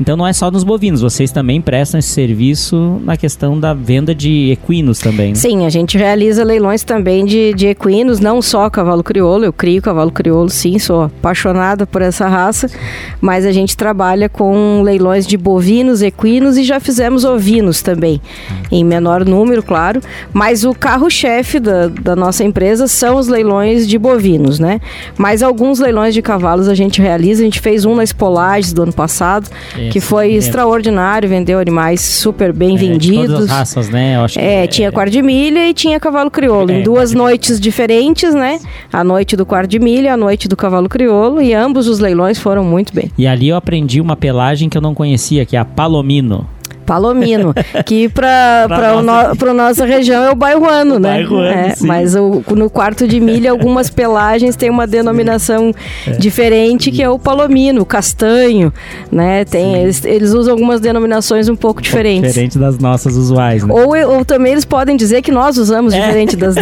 Então 0.00 0.16
não 0.16 0.26
é 0.26 0.32
só 0.32 0.50
nos 0.50 0.64
bovinos, 0.64 1.02
vocês 1.02 1.30
também 1.30 1.60
prestam 1.60 1.98
esse 1.98 2.08
serviço 2.08 2.98
na 3.04 3.18
questão 3.18 3.60
da 3.60 3.74
venda 3.74 4.14
de 4.14 4.50
equinos 4.50 4.98
também, 4.98 5.30
né? 5.30 5.34
Sim, 5.34 5.66
a 5.66 5.68
gente 5.68 5.98
realiza 5.98 6.42
leilões 6.42 6.82
também 6.82 7.26
de, 7.26 7.52
de 7.52 7.66
equinos, 7.66 8.18
não 8.18 8.40
só 8.40 8.70
cavalo 8.70 9.04
crioulo, 9.04 9.44
eu 9.44 9.52
crio 9.52 9.82
cavalo 9.82 10.10
crioulo, 10.10 10.48
sim, 10.48 10.78
sou 10.78 11.02
apaixonada 11.02 11.86
por 11.86 12.00
essa 12.00 12.26
raça, 12.26 12.70
mas 13.20 13.44
a 13.44 13.52
gente 13.52 13.76
trabalha 13.76 14.26
com 14.26 14.80
leilões 14.82 15.26
de 15.26 15.36
bovinos, 15.36 16.00
equinos 16.00 16.56
e 16.56 16.64
já 16.64 16.80
fizemos 16.80 17.26
ovinos 17.26 17.82
também, 17.82 18.22
em 18.72 18.82
menor 18.82 19.22
número, 19.26 19.62
claro, 19.62 20.00
mas 20.32 20.64
o 20.64 20.72
carro-chefe 20.72 21.60
da, 21.60 21.88
da 21.88 22.16
nossa 22.16 22.42
empresa 22.42 22.88
são 22.88 23.16
os 23.16 23.28
leilões 23.28 23.86
de 23.86 23.98
bovinos, 23.98 24.58
né? 24.58 24.80
Mas 25.18 25.42
alguns 25.42 25.78
leilões 25.78 26.14
de 26.14 26.22
cavalos 26.22 26.68
a 26.68 26.74
gente 26.74 27.02
realiza, 27.02 27.42
a 27.42 27.44
gente 27.44 27.60
fez 27.60 27.84
um 27.84 27.94
na 27.94 28.02
Espolages 28.02 28.72
do 28.72 28.82
ano 28.82 28.92
passado, 28.94 29.50
que 29.90 30.00
foi 30.00 30.32
é. 30.32 30.36
extraordinário, 30.36 31.28
vendeu 31.28 31.58
animais 31.58 32.00
super 32.00 32.52
bem 32.52 32.76
É, 32.76 32.78
vendidos. 32.78 33.26
todas 33.26 33.44
as 33.44 33.50
raças, 33.50 33.88
né? 33.88 34.16
Eu 34.16 34.20
acho 34.22 34.38
que 34.38 34.44
É, 34.44 34.66
tinha 34.66 34.90
quarto 34.92 35.10
de 35.10 35.20
milha 35.22 35.68
e 35.68 35.74
tinha 35.74 35.98
cavalo 36.00 36.30
crioulo. 36.30 36.70
É, 36.70 36.78
em 36.78 36.82
duas 36.82 37.12
noites 37.12 37.58
diferentes, 37.60 38.34
né? 38.34 38.58
A 38.92 39.02
noite 39.04 39.36
do 39.36 39.44
quarto 39.44 39.68
de 39.68 39.78
milha, 39.78 40.14
a 40.14 40.16
noite 40.16 40.48
do 40.48 40.56
cavalo 40.56 40.88
crioulo. 40.88 41.42
E 41.42 41.52
ambos 41.52 41.88
os 41.88 41.98
leilões 41.98 42.38
foram 42.38 42.64
muito 42.64 42.94
bem. 42.94 43.10
E 43.18 43.26
ali 43.26 43.48
eu 43.48 43.56
aprendi 43.56 44.00
uma 44.00 44.16
pelagem 44.16 44.68
que 44.68 44.78
eu 44.78 44.82
não 44.82 44.94
conhecia, 44.94 45.44
que 45.44 45.56
é 45.56 45.58
a 45.58 45.64
Palomino. 45.64 46.46
Palomino, 46.90 47.54
que 47.86 48.08
para 48.08 48.66
a 48.68 49.00
nossa... 49.00 49.54
nossa 49.54 49.84
região 49.84 50.24
é 50.24 50.32
o 50.32 50.34
bairruano, 50.34 50.96
o 50.96 50.98
né? 50.98 51.10
Bairruano, 51.10 51.46
é, 51.46 51.74
mas 51.82 52.16
o, 52.16 52.42
no 52.48 52.68
quarto 52.68 53.06
de 53.06 53.20
milha, 53.20 53.52
algumas 53.52 53.88
pelagens 53.88 54.56
têm 54.56 54.68
uma 54.68 54.88
denominação 54.88 55.72
é. 56.04 56.10
diferente, 56.12 56.90
que 56.90 57.00
é 57.00 57.08
o 57.08 57.16
palomino, 57.16 57.82
o 57.82 57.86
castanho, 57.86 58.72
né? 59.10 59.44
Tem, 59.44 59.76
eles, 59.76 60.04
eles, 60.04 60.32
usam 60.32 60.52
algumas 60.52 60.80
denominações 60.80 61.48
um 61.48 61.54
pouco 61.54 61.80
diferentes. 61.80 62.30
Diferente 62.30 62.58
das 62.58 62.76
nossas 62.76 63.14
usuais, 63.14 63.62
né? 63.62 63.72
Ou, 63.72 64.16
ou 64.16 64.24
também 64.24 64.50
eles 64.50 64.64
podem 64.64 64.96
dizer 64.96 65.22
que 65.22 65.30
nós 65.30 65.58
usamos 65.58 65.94
é. 65.94 66.00
diferente 66.00 66.34
das 66.34 66.56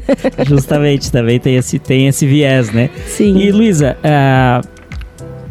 Justamente, 0.48 1.12
também 1.12 1.38
tem 1.38 1.56
esse, 1.56 1.78
tem 1.78 2.08
esse 2.08 2.26
viés, 2.26 2.72
né? 2.72 2.88
Sim. 3.06 3.36
E 3.36 3.52
Luísa, 3.52 3.98
uh, 3.98 4.06
é, 4.06 4.60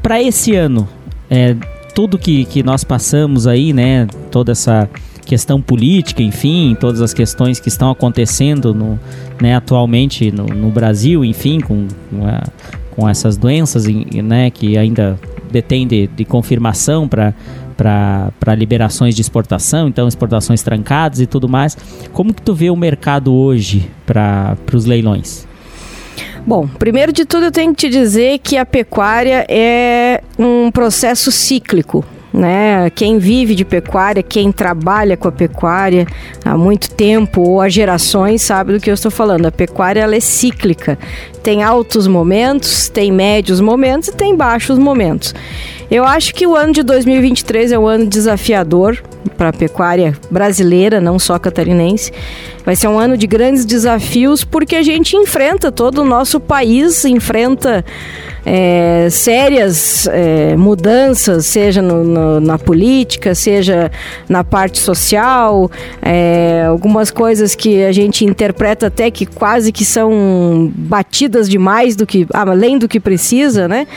para 0.02 0.20
esse 0.20 0.56
ano, 0.56 0.90
é, 1.30 1.56
tudo 1.93 2.17
que, 2.17 2.45
que 2.45 2.63
nós 2.63 2.83
passamos 2.83 3.47
aí, 3.47 3.73
né? 3.73 4.07
Toda 4.31 4.51
essa 4.51 4.89
questão 5.25 5.62
política, 5.62 6.21
enfim, 6.21 6.75
todas 6.79 7.01
as 7.01 7.13
questões 7.13 7.59
que 7.59 7.69
estão 7.69 7.89
acontecendo 7.89 8.73
no, 8.73 9.00
né, 9.41 9.55
atualmente 9.55 10.31
no, 10.31 10.45
no 10.45 10.69
Brasil, 10.69 11.23
enfim, 11.23 11.62
com, 11.62 11.88
com, 12.09 12.27
a, 12.27 12.43
com 12.91 13.09
essas 13.09 13.38
doenças 13.38 13.85
né, 13.85 14.50
que 14.50 14.77
ainda 14.77 15.17
detém 15.50 15.88
de, 15.88 16.07
de 16.07 16.25
confirmação 16.25 17.07
para 17.07 17.33
para 17.75 18.55
liberações 18.55 19.15
de 19.15 19.21
exportação, 19.21 19.88
então 19.88 20.07
exportações 20.07 20.62
trancadas 20.62 21.19
e 21.19 21.25
tudo 21.25 21.50
mais. 21.50 21.75
Como 22.13 22.33
que 22.33 22.41
tu 22.41 22.53
vê 22.53 22.69
o 22.69 22.75
mercado 22.75 23.33
hoje 23.33 23.89
para 24.05 24.55
os 24.71 24.85
leilões? 24.85 25.47
Bom, 26.45 26.67
primeiro 26.67 27.13
de 27.13 27.23
tudo 27.23 27.45
eu 27.45 27.51
tenho 27.51 27.73
que 27.73 27.88
te 27.88 27.89
dizer 27.89 28.39
que 28.39 28.57
a 28.57 28.65
pecuária 28.65 29.45
é 29.47 30.21
um 30.38 30.69
processo 30.69 31.31
cíclico. 31.31 32.03
Né? 32.33 32.89
Quem 32.89 33.19
vive 33.19 33.53
de 33.53 33.63
pecuária, 33.63 34.23
quem 34.23 34.51
trabalha 34.51 35.15
com 35.15 35.27
a 35.27 35.31
pecuária 35.31 36.07
há 36.43 36.57
muito 36.57 36.89
tempo 36.89 37.41
ou 37.41 37.62
há 37.62 37.69
gerações 37.69 38.41
sabe 38.41 38.73
do 38.73 38.79
que 38.79 38.89
eu 38.89 38.93
estou 38.95 39.12
falando. 39.12 39.45
A 39.45 39.51
pecuária 39.51 40.01
ela 40.01 40.15
é 40.15 40.19
cíclica. 40.19 40.97
Tem 41.43 41.62
altos 41.62 42.07
momentos, 42.07 42.89
tem 42.89 43.12
médios 43.12 43.62
momentos 43.62 44.09
e 44.09 44.13
tem 44.13 44.35
baixos 44.35 44.79
momentos. 44.79 45.33
Eu 45.91 46.03
acho 46.03 46.33
que 46.33 46.47
o 46.47 46.55
ano 46.55 46.73
de 46.73 46.81
2023 46.81 47.71
é 47.71 47.77
um 47.77 47.85
ano 47.85 48.07
desafiador 48.07 49.01
para 49.38 49.50
a 49.50 49.53
pecuária 49.53 50.17
brasileira, 50.31 51.00
não 51.00 51.19
só 51.19 51.38
catarinense. 51.38 52.12
Vai 52.65 52.75
ser 52.75 52.88
um 52.88 52.98
ano 52.98 53.17
de 53.17 53.27
grandes 53.27 53.65
desafios 53.65 54.43
porque 54.43 54.75
a 54.75 54.84
gente 54.84 55.17
enfrenta 55.17 55.72
todo 55.72 56.01
o 56.01 56.05
nosso 56.05 56.39
país, 56.39 57.03
enfrenta 57.03 57.84
é, 58.46 59.08
sérias 59.10 60.08
é, 60.08 60.55
mudanças, 60.55 61.46
seja 61.46 61.82
no, 61.82 62.03
no, 62.03 62.39
na 62.39 62.58
política, 62.58 63.34
seja 63.34 63.91
na 64.27 64.43
parte 64.43 64.79
social, 64.79 65.70
é, 66.01 66.65
algumas 66.67 67.10
coisas 67.10 67.55
que 67.55 67.84
a 67.84 67.91
gente 67.91 68.25
interpreta 68.25 68.88
até 68.88 69.10
que 69.10 69.25
quase 69.25 69.72
que 69.72 69.86
são 69.86 70.72
batidas 70.75 71.50
demais 71.50 71.96
do 71.96 72.05
que 72.05 72.27
além 72.34 72.77
do 72.77 72.88
que 72.88 73.00
precisa, 73.00 73.67
né? 73.67 73.88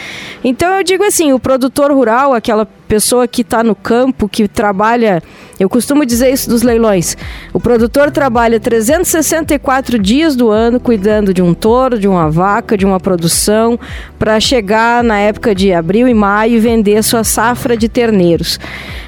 Então 0.45 0.77
eu 0.77 0.83
digo 0.83 1.05
assim, 1.05 1.33
o 1.33 1.39
produtor 1.39 1.93
rural, 1.93 2.33
aquela 2.33 2.67
pessoa 2.87 3.29
que 3.29 3.43
está 3.43 3.63
no 3.63 3.75
campo, 3.75 4.29
que 4.29 4.49
trabalha. 4.49 5.23
Eu 5.59 5.69
costumo 5.69 6.05
dizer 6.05 6.33
isso 6.33 6.49
dos 6.49 6.63
leilões. 6.63 7.17
O 7.53 7.61
produtor 7.61 8.11
trabalha 8.11 8.61
364 8.61 9.99
dias 9.99 10.37
do 10.37 10.51
ano 10.51 10.79
cuidando 10.79 11.35
de 11.35 11.43
um 11.43 11.53
touro, 11.53 11.99
de 11.99 12.07
uma 12.09 12.31
vaca, 12.31 12.77
de 12.77 12.87
uma 12.87 13.01
produção, 13.01 13.79
para 14.19 14.39
chegar 14.41 15.03
na 15.03 15.19
época 15.19 15.55
de 15.55 15.73
abril 15.73 16.07
e 16.09 16.15
maio 16.15 16.55
e 16.55 16.61
vender 16.61 17.03
sua 17.03 17.25
safra 17.25 17.77
de 17.77 17.89
terneiros. 17.89 18.59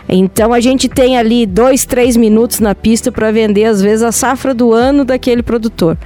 Então 0.09 0.53
a 0.53 0.61
gente 0.61 0.89
tem 0.89 1.19
ali 1.19 1.45
dois, 1.45 1.85
três 1.85 2.17
minutos 2.17 2.61
na 2.61 2.75
pista 2.75 3.13
para 3.13 3.31
vender, 3.31 3.65
às 3.65 3.83
vezes, 3.83 4.03
a 4.03 4.11
safra 4.13 4.55
do 4.55 4.73
ano 4.73 5.05
daquele 5.05 5.43
produtor. 5.43 5.97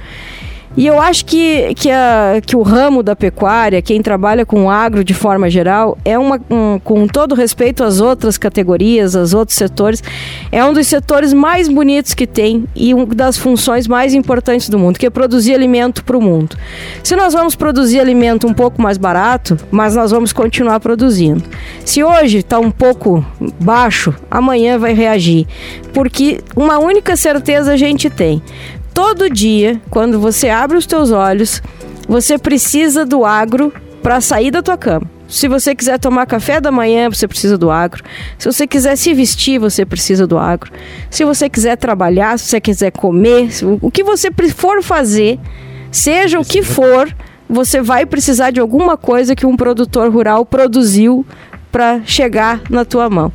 E 0.75 0.87
eu 0.87 0.99
acho 0.99 1.25
que, 1.25 1.73
que, 1.75 1.91
a, 1.91 2.41
que 2.43 2.55
o 2.55 2.63
ramo 2.63 3.03
da 3.03 3.15
pecuária, 3.15 3.81
quem 3.81 4.01
trabalha 4.01 4.43
com 4.43 4.71
agro 4.71 5.03
de 5.03 5.13
forma 5.13 5.47
geral, 5.49 5.97
é 6.03 6.17
uma, 6.17 6.41
um, 6.49 6.79
com 6.79 7.07
todo 7.07 7.35
respeito 7.35 7.83
às 7.83 8.01
outras 8.01 8.39
categorias, 8.39 9.15
aos 9.15 9.35
outros 9.35 9.55
setores, 9.55 10.01
é 10.51 10.65
um 10.65 10.73
dos 10.73 10.87
setores 10.87 11.31
mais 11.31 11.69
bonitos 11.69 12.15
que 12.15 12.25
tem 12.25 12.65
e 12.75 12.91
uma 12.93 13.05
das 13.05 13.37
funções 13.37 13.87
mais 13.87 14.15
importantes 14.15 14.67
do 14.67 14.79
mundo, 14.79 14.97
que 14.97 15.05
é 15.05 15.11
produzir 15.11 15.53
alimento 15.53 16.03
para 16.03 16.17
o 16.17 16.21
mundo. 16.21 16.57
Se 17.03 17.15
nós 17.15 17.33
vamos 17.33 17.55
produzir 17.55 17.99
alimento 17.99 18.47
um 18.47 18.53
pouco 18.53 18.81
mais 18.81 18.97
barato, 18.97 19.57
mas 19.69 19.95
nós 19.95 20.09
vamos 20.09 20.33
continuar 20.33 20.79
produzindo. 20.79 21.43
Se 21.85 22.03
hoje 22.03 22.39
está 22.39 22.59
um 22.59 22.71
pouco 22.71 23.23
baixo, 23.59 24.13
amanhã 24.29 24.79
vai 24.79 24.93
reagir, 24.93 25.45
porque 25.93 26.41
uma 26.55 26.79
única 26.79 27.15
certeza 27.15 27.73
a 27.73 27.77
gente 27.77 28.09
tem 28.09 28.41
todo 28.93 29.29
dia, 29.29 29.81
quando 29.89 30.19
você 30.19 30.49
abre 30.49 30.77
os 30.77 30.85
teus 30.85 31.11
olhos, 31.11 31.61
você 32.07 32.37
precisa 32.37 33.05
do 33.05 33.25
agro 33.25 33.73
para 34.01 34.21
sair 34.21 34.51
da 34.51 34.61
tua 34.61 34.77
cama. 34.77 35.09
Se 35.27 35.47
você 35.47 35.73
quiser 35.73 35.97
tomar 35.97 36.27
café 36.27 36.61
da 36.61 36.71
manhã, 36.71 37.09
você 37.09 37.27
precisa 37.27 37.57
do 37.57 37.71
agro. 37.71 38.03
Se 38.37 38.45
você 38.45 38.67
quiser 38.67 38.95
se 38.95 39.13
vestir, 39.13 39.57
você 39.57 39.83
precisa 39.83 40.27
do 40.27 40.37
agro. 40.37 40.71
Se 41.09 41.25
você 41.25 41.49
quiser 41.49 41.75
trabalhar, 41.75 42.37
se 42.37 42.45
você 42.45 42.61
quiser 42.61 42.91
comer, 42.91 43.49
o 43.81 43.89
que 43.89 44.03
você 44.03 44.29
for 44.55 44.83
fazer, 44.83 45.39
seja 45.91 46.39
o 46.39 46.45
que 46.45 46.61
for, 46.61 47.11
você 47.49 47.81
vai 47.81 48.05
precisar 48.05 48.51
de 48.51 48.59
alguma 48.59 48.95
coisa 48.95 49.35
que 49.35 49.45
um 49.45 49.57
produtor 49.57 50.11
rural 50.11 50.45
produziu 50.45 51.25
para 51.73 52.01
chegar 52.05 52.61
na 52.69 52.85
tua 52.85 53.09
mão. 53.09 53.33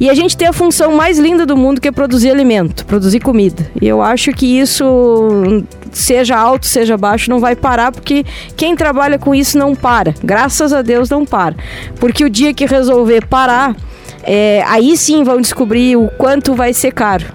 E 0.00 0.10
a 0.10 0.14
gente 0.14 0.36
tem 0.36 0.48
a 0.48 0.52
função 0.52 0.96
mais 0.96 1.20
linda 1.20 1.46
do 1.46 1.56
mundo 1.56 1.80
que 1.80 1.86
é 1.86 1.92
produzir 1.92 2.30
alimento, 2.30 2.84
produzir 2.84 3.20
comida. 3.20 3.70
E 3.80 3.86
eu 3.86 4.02
acho 4.02 4.32
que 4.32 4.58
isso, 4.58 5.64
seja 5.92 6.36
alto, 6.36 6.66
seja 6.66 6.96
baixo, 6.98 7.30
não 7.30 7.38
vai 7.38 7.54
parar, 7.54 7.92
porque 7.92 8.26
quem 8.56 8.74
trabalha 8.74 9.20
com 9.20 9.32
isso 9.32 9.56
não 9.56 9.72
para. 9.72 10.12
Graças 10.22 10.72
a 10.72 10.82
Deus 10.82 11.08
não 11.08 11.24
para. 11.24 11.54
Porque 12.00 12.24
o 12.24 12.28
dia 12.28 12.52
que 12.52 12.66
resolver 12.66 13.24
parar, 13.26 13.76
é, 14.24 14.64
aí 14.66 14.96
sim 14.96 15.22
vão 15.22 15.40
descobrir 15.40 15.96
o 15.96 16.08
quanto 16.18 16.56
vai 16.56 16.74
ser 16.74 16.92
caro. 16.92 17.26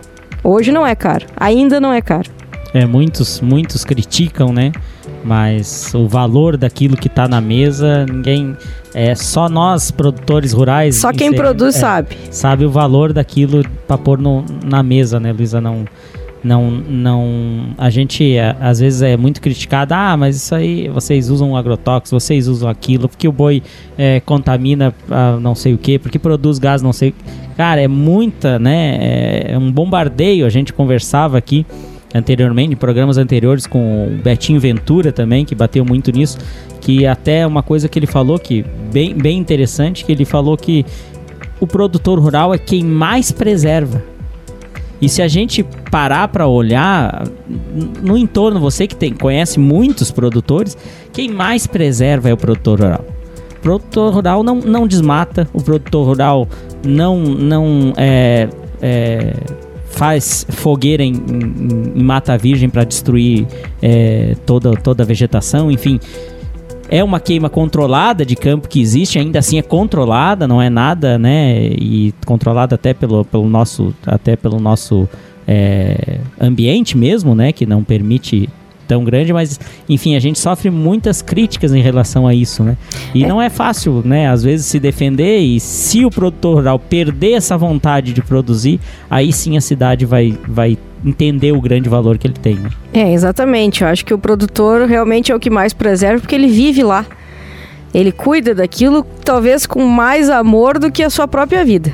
Hoje 0.43 0.70
não 0.70 0.86
é 0.86 0.96
caro, 0.96 1.27
ainda 1.38 1.79
não 1.79 1.93
é 1.93 2.01
caro. 2.01 2.29
É, 2.74 2.86
muitos, 2.86 3.39
muitos 3.39 3.86
criticam, 3.86 4.51
né? 4.51 4.74
Mas 5.23 5.93
o 5.93 6.07
valor 6.07 6.57
daquilo 6.57 6.97
que 6.97 7.07
está 7.07 7.27
na 7.27 7.39
mesa, 7.39 8.05
ninguém. 8.05 8.55
É 8.93 9.15
só 9.15 9.47
nós, 9.47 9.89
produtores 9.89 10.51
rurais. 10.51 10.97
Só 10.97 11.13
quem 11.13 11.31
produz 11.31 11.77
é, 11.77 11.79
sabe. 11.79 12.17
Sabe 12.29 12.65
o 12.65 12.69
valor 12.69 13.13
daquilo 13.13 13.63
para 13.87 13.97
pôr 13.97 14.19
no, 14.19 14.43
na 14.65 14.83
mesa, 14.83 15.17
né, 15.17 15.31
Luísa? 15.31 15.61
Não, 15.61 15.85
não, 16.43 16.71
não. 16.71 17.67
A 17.77 17.89
gente 17.89 18.35
é, 18.35 18.55
às 18.59 18.79
vezes 18.79 19.01
é 19.01 19.15
muito 19.15 19.39
criticado. 19.41 19.93
Ah, 19.93 20.17
mas 20.17 20.35
isso 20.35 20.55
aí 20.55 20.89
vocês 20.89 21.29
usam 21.29 21.55
agrotóxicos, 21.55 22.11
vocês 22.11 22.47
usam 22.47 22.69
aquilo, 22.69 23.07
porque 23.07 23.27
o 23.27 23.31
boi 23.31 23.61
é, 23.97 24.19
contamina 24.21 24.93
ah, 25.09 25.37
não 25.39 25.55
sei 25.55 25.73
o 25.73 25.77
que, 25.77 25.99
porque 25.99 26.19
produz 26.19 26.59
gás 26.59 26.81
não 26.81 26.91
sei. 26.91 27.13
Cara, 27.55 27.81
é 27.81 27.87
muita, 27.87 28.57
né? 28.57 28.97
É, 28.99 29.51
é 29.53 29.57
um 29.57 29.71
bombardeio. 29.71 30.45
A 30.45 30.49
gente 30.49 30.73
conversava 30.73 31.37
aqui 31.37 31.65
anteriormente, 32.13 32.73
em 32.73 32.77
programas 32.77 33.17
anteriores 33.17 33.65
com 33.65 34.07
o 34.07 34.09
Betinho 34.21 34.59
Ventura 34.59 35.11
também, 35.11 35.45
que 35.45 35.55
bateu 35.55 35.85
muito 35.85 36.11
nisso, 36.11 36.37
que 36.79 37.05
até 37.05 37.45
uma 37.45 37.63
coisa 37.63 37.87
que 37.87 37.97
ele 37.97 38.07
falou 38.07 38.37
que 38.37 38.65
bem, 38.91 39.13
bem 39.13 39.37
interessante, 39.37 40.03
que 40.03 40.11
ele 40.11 40.25
falou 40.25 40.57
que 40.57 40.85
o 41.59 41.67
produtor 41.67 42.19
rural 42.19 42.53
é 42.53 42.57
quem 42.57 42.83
mais 42.83 43.31
preserva. 43.31 44.01
E 45.01 45.09
se 45.09 45.21
a 45.21 45.27
gente 45.27 45.63
parar 45.89 46.27
para 46.27 46.47
olhar 46.47 47.27
no 48.01 48.15
entorno, 48.15 48.59
você 48.59 48.85
que 48.85 48.95
tem, 48.95 49.11
conhece 49.13 49.59
muitos 49.59 50.11
produtores, 50.11 50.77
quem 51.11 51.29
mais 51.29 51.65
preserva 51.65 52.29
é 52.29 52.33
o 52.33 52.37
produtor 52.37 52.79
rural. 52.79 53.05
O 53.57 53.61
produtor 53.61 54.13
rural 54.13 54.43
não, 54.43 54.55
não 54.55 54.87
desmata, 54.87 55.47
o 55.53 55.61
produtor 55.61 56.05
rural 56.05 56.47
não, 56.85 57.19
não 57.19 57.93
é, 57.97 58.47
é 58.81 59.33
faz 59.91 60.45
fogueira 60.50 61.03
em, 61.03 61.13
em, 61.13 62.00
em 62.00 62.03
mata 62.03 62.38
virgem 62.38 62.69
para 62.69 62.83
destruir 62.83 63.45
é, 63.81 64.36
toda, 64.45 64.71
toda 64.71 65.03
a 65.03 65.05
vegetação, 65.05 65.71
enfim. 65.71 66.00
É 66.89 67.03
uma 67.03 67.19
queima 67.19 67.50
controlada 67.50 68.25
de 68.25 68.36
campo 68.36 68.67
que 68.67 68.81
existe, 68.81 69.17
ainda 69.17 69.39
assim 69.39 69.57
é 69.57 69.62
controlada, 69.62 70.45
não 70.48 70.62
é 70.62 70.69
nada, 70.69 71.17
né? 71.17 71.67
E 71.67 72.13
controlada 72.25 72.75
até 72.75 72.93
pelo, 72.93 73.24
pelo 73.24 73.48
nosso, 73.48 73.93
até 74.05 74.36
pelo 74.36 74.60
nosso 74.60 75.07
é, 75.48 76.19
ambiente 76.39 76.98
mesmo, 76.98 77.33
né? 77.33 77.53
Que 77.53 77.65
não 77.65 77.81
permite 77.81 78.50
tão 78.91 79.05
grande, 79.05 79.31
mas 79.31 79.57
enfim, 79.88 80.17
a 80.17 80.19
gente 80.19 80.38
sofre 80.38 80.69
muitas 80.69 81.21
críticas 81.21 81.74
em 81.74 81.81
relação 81.81 82.27
a 82.27 82.36
isso, 82.36 82.62
né? 82.62 82.75
E 83.15 83.24
é. 83.24 83.27
não 83.27 83.41
é 83.41 83.50
fácil, 83.50 84.01
né? 84.03 84.27
Às 84.27 84.43
vezes 84.43 84.65
se 84.65 84.81
defender 84.81 85.39
e 85.39 85.62
se 85.62 86.03
o 86.03 86.10
produtor 86.10 86.55
rural 86.55 86.77
perder 86.77 87.31
essa 87.31 87.57
vontade 87.57 88.12
de 88.12 88.21
produzir, 88.21 88.81
aí 89.10 89.31
sim 89.31 89.55
a 89.55 89.62
cidade 89.62 90.05
vai, 90.05 90.38
vai 90.45 90.77
entender 91.05 91.53
o 91.53 91.62
grande 91.62 91.88
valor 91.88 92.17
que 92.17 92.27
ele 92.27 92.33
tem. 92.33 92.55
Né? 92.55 92.69
É, 92.91 93.13
exatamente. 93.13 93.81
Eu 93.81 93.88
acho 93.88 94.03
que 94.03 94.13
o 94.13 94.17
produtor 94.17 94.86
realmente 94.86 95.31
é 95.31 95.36
o 95.36 95.39
que 95.39 95.50
mais 95.50 95.71
preserva 95.71 96.19
porque 96.19 96.36
ele 96.36 96.48
vive 96.48 96.83
lá. 96.83 97.05
Ele 97.93 98.12
cuida 98.12 98.53
daquilo 98.53 99.05
talvez 99.24 99.65
com 99.65 99.86
mais 99.86 100.29
amor 100.29 100.77
do 100.77 100.91
que 100.91 101.01
a 101.01 101.10
sua 101.10 101.29
própria 101.29 101.63
vida. 101.63 101.93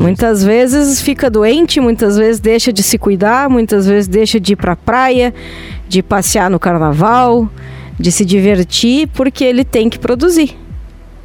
Muitas 0.00 0.42
vezes 0.42 1.02
fica 1.02 1.28
doente, 1.28 1.78
muitas 1.78 2.16
vezes 2.16 2.40
deixa 2.40 2.72
de 2.72 2.82
se 2.82 2.96
cuidar, 2.96 3.50
muitas 3.50 3.86
vezes 3.86 4.08
deixa 4.08 4.40
de 4.40 4.54
ir 4.54 4.56
para 4.56 4.72
a 4.72 4.76
praia, 4.76 5.34
de 5.86 6.02
passear 6.02 6.48
no 6.48 6.58
carnaval, 6.58 7.46
de 7.98 8.10
se 8.10 8.24
divertir, 8.24 9.08
porque 9.08 9.44
ele 9.44 9.62
tem 9.62 9.90
que 9.90 9.98
produzir. 9.98 10.56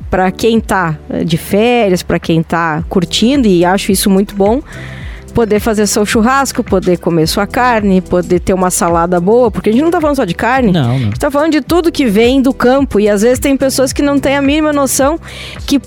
Para 0.09 0.29
quem 0.29 0.57
está 0.57 0.97
de 1.25 1.37
férias, 1.37 2.03
para 2.03 2.19
quem 2.19 2.41
está 2.41 2.83
curtindo, 2.89 3.47
e 3.47 3.63
acho 3.63 3.93
isso 3.93 4.09
muito 4.09 4.35
bom, 4.35 4.61
poder 5.33 5.61
fazer 5.61 5.87
seu 5.87 6.05
churrasco, 6.05 6.61
poder 6.61 6.97
comer 6.97 7.27
sua 7.27 7.47
carne, 7.47 8.01
poder 8.01 8.39
ter 8.41 8.53
uma 8.53 8.69
salada 8.69 9.21
boa, 9.21 9.49
porque 9.49 9.69
a 9.69 9.71
gente 9.71 9.81
não 9.81 9.89
está 9.89 10.01
falando 10.01 10.17
só 10.17 10.25
de 10.25 10.33
carne, 10.33 10.73
não, 10.73 10.83
não. 10.83 10.95
a 10.95 10.97
gente 10.97 11.13
está 11.13 11.31
falando 11.31 11.53
de 11.53 11.61
tudo 11.61 11.91
que 11.91 12.05
vem 12.05 12.41
do 12.41 12.53
campo, 12.53 12.99
e 12.99 13.09
às 13.09 13.21
vezes 13.21 13.39
tem 13.39 13.55
pessoas 13.55 13.93
que 13.93 14.01
não 14.01 14.19
têm 14.19 14.35
a 14.35 14.41
mínima 14.41 14.73
noção 14.73 15.17
que 15.65 15.81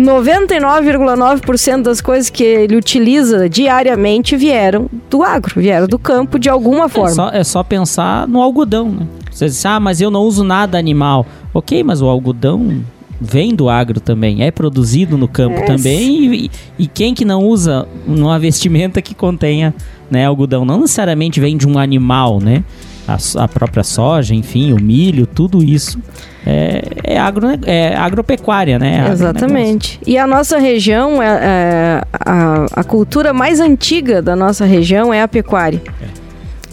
99,9% 0.00 1.82
das 1.82 2.00
coisas 2.00 2.30
que 2.30 2.42
ele 2.42 2.76
utiliza 2.76 3.48
diariamente 3.48 4.36
vieram 4.36 4.88
do 5.08 5.22
agro, 5.22 5.60
vieram 5.60 5.86
do 5.86 5.98
campo 5.98 6.38
de 6.38 6.48
alguma 6.48 6.88
forma. 6.88 7.10
É 7.10 7.14
só, 7.14 7.30
é 7.30 7.44
só 7.44 7.62
pensar 7.62 8.26
no 8.26 8.40
algodão, 8.40 8.88
né? 8.88 9.06
Você 9.30 9.46
diz, 9.46 9.64
ah, 9.64 9.78
mas 9.78 10.00
eu 10.00 10.10
não 10.10 10.22
uso 10.22 10.42
nada 10.44 10.78
animal. 10.78 11.24
Ok, 11.54 11.82
mas 11.82 12.02
o 12.02 12.06
algodão 12.06 12.82
vem 13.20 13.54
do 13.54 13.68
agro 13.68 14.00
também, 14.00 14.42
é 14.42 14.50
produzido 14.50 15.18
no 15.18 15.28
campo 15.28 15.58
é. 15.58 15.64
também. 15.64 16.34
E, 16.34 16.50
e, 16.78 16.86
quem 16.86 17.14
que 17.14 17.24
não 17.24 17.44
usa 17.44 17.86
uma 18.06 18.38
vestimenta 18.38 19.02
que 19.02 19.14
contenha 19.14 19.74
né, 20.10 20.26
algodão? 20.26 20.64
Não 20.64 20.80
necessariamente 20.80 21.40
vem 21.40 21.56
de 21.56 21.66
um 21.66 21.78
animal, 21.78 22.40
né? 22.40 22.64
A, 23.10 23.42
a 23.44 23.48
própria 23.48 23.82
soja, 23.82 24.34
enfim, 24.34 24.72
o 24.72 24.80
milho, 24.80 25.26
tudo 25.26 25.62
isso 25.62 25.98
é, 26.46 26.82
é, 27.04 27.18
agro, 27.18 27.48
é 27.66 27.94
agropecuária, 27.96 28.78
né? 28.78 29.08
Exatamente. 29.12 30.00
E 30.06 30.16
a 30.16 30.26
nossa 30.26 30.58
região, 30.58 31.22
é, 31.22 31.26
é, 31.26 32.02
a, 32.12 32.66
a 32.72 32.84
cultura 32.84 33.32
mais 33.32 33.60
antiga 33.60 34.22
da 34.22 34.34
nossa 34.34 34.64
região 34.64 35.12
é 35.12 35.22
a 35.22 35.28
pecuária. 35.28 35.82
É. 36.02 36.20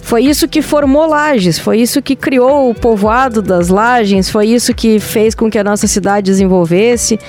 Foi 0.08 0.24
isso 0.24 0.48
que 0.48 0.62
formou 0.62 1.06
Lages, 1.06 1.60
foi 1.60 1.82
isso 1.82 2.02
que 2.02 2.16
criou 2.16 2.70
o 2.70 2.74
povoado 2.74 3.42
das 3.42 3.68
Lages, 3.68 4.30
foi 4.30 4.48
isso 4.48 4.74
que 4.74 5.02
fez 5.02 5.36
com 5.36 5.50
que 5.50 5.60
a 5.60 5.64
nossa 5.66 5.86
cidade 5.86 6.32
desenvolvesse. 6.32 7.20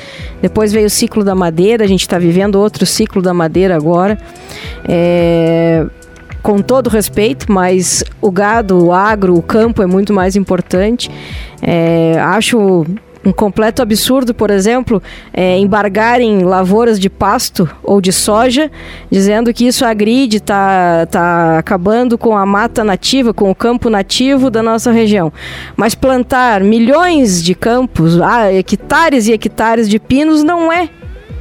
Depois 0.40 0.72
veio 0.72 0.86
o 0.86 0.90
ciclo 0.90 1.24
da 1.24 1.34
madeira, 1.34 1.82
a 1.84 1.88
gente 1.88 2.02
está 2.02 2.20
vivendo 2.20 2.54
outro 2.54 2.86
ciclo 2.86 3.20
da 3.20 3.34
madeira 3.34 3.74
agora. 3.74 4.16
É, 4.88 5.84
com 6.42 6.60
todo 6.60 6.88
respeito, 6.88 7.50
mas 7.50 8.04
o 8.20 8.30
gado, 8.30 8.86
o 8.86 8.92
agro, 8.92 9.34
o 9.34 9.42
campo 9.42 9.82
é 9.82 9.86
muito 9.86 10.12
mais 10.12 10.36
importante. 10.36 11.10
É, 11.60 12.18
acho 12.20 12.86
um 13.24 13.32
completo 13.32 13.82
absurdo, 13.82 14.32
por 14.32 14.50
exemplo, 14.50 15.02
é, 15.32 15.58
embargarem 15.58 16.42
lavouras 16.44 16.98
de 16.98 17.10
pasto 17.10 17.68
ou 17.82 18.00
de 18.00 18.12
soja, 18.12 18.70
dizendo 19.10 19.52
que 19.52 19.66
isso 19.66 19.84
agride, 19.84 20.38
está 20.38 21.06
tá 21.06 21.58
acabando 21.58 22.16
com 22.16 22.36
a 22.36 22.46
mata 22.46 22.82
nativa, 22.82 23.34
com 23.34 23.50
o 23.50 23.54
campo 23.54 23.90
nativo 23.90 24.50
da 24.50 24.62
nossa 24.62 24.90
região. 24.90 25.32
Mas 25.76 25.94
plantar 25.94 26.62
milhões 26.62 27.42
de 27.42 27.54
campos, 27.54 28.20
ah, 28.20 28.52
hectares 28.52 29.26
e 29.28 29.32
hectares 29.32 29.88
de 29.88 29.98
pinos 29.98 30.42
não 30.42 30.72
é 30.72 30.88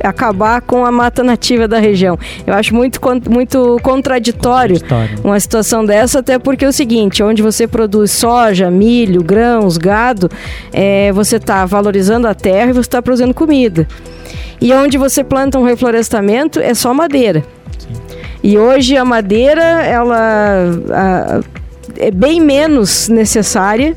acabar 0.04 0.62
com 0.62 0.86
a 0.86 0.92
mata 0.92 1.24
nativa 1.24 1.68
da 1.68 1.80
região. 1.80 2.18
Eu 2.46 2.54
acho 2.54 2.74
muito, 2.74 3.00
muito 3.30 3.78
contraditório, 3.82 4.78
uma 5.24 5.40
situação 5.40 5.86
dessa, 5.86 6.20
até 6.20 6.38
porque 6.40 6.66
é 6.66 6.68
o 6.68 6.74
seguinte, 6.74 7.24
onde 7.24 7.42
você 7.42 7.68
produz 7.68 8.12
soja, 8.12 8.70
milho, 8.70 9.24
grãos, 9.24 9.78
gado, 9.78 10.30
é, 10.72 11.12
você 11.12 11.38
está 11.38 11.66
valorizando 11.66 12.28
a 12.28 12.34
terra 12.34 12.70
e 12.70 12.74
você 12.74 12.82
está 12.82 13.02
produzindo 13.02 13.34
comida. 13.34 13.88
E 14.60 14.74
onde 14.74 14.98
você 14.98 15.24
planta 15.24 15.60
um 15.60 15.64
reflorestamento 15.64 16.60
é 16.60 16.74
só 16.74 16.94
madeira. 16.94 17.44
Sim. 17.78 17.90
E 18.44 18.58
hoje 18.58 18.98
a 18.98 19.06
madeira, 19.06 19.62
ela 19.62 20.18
a, 20.92 21.42
é 21.98 22.12
bem 22.12 22.40
menos 22.40 23.08
necessária 23.08 23.96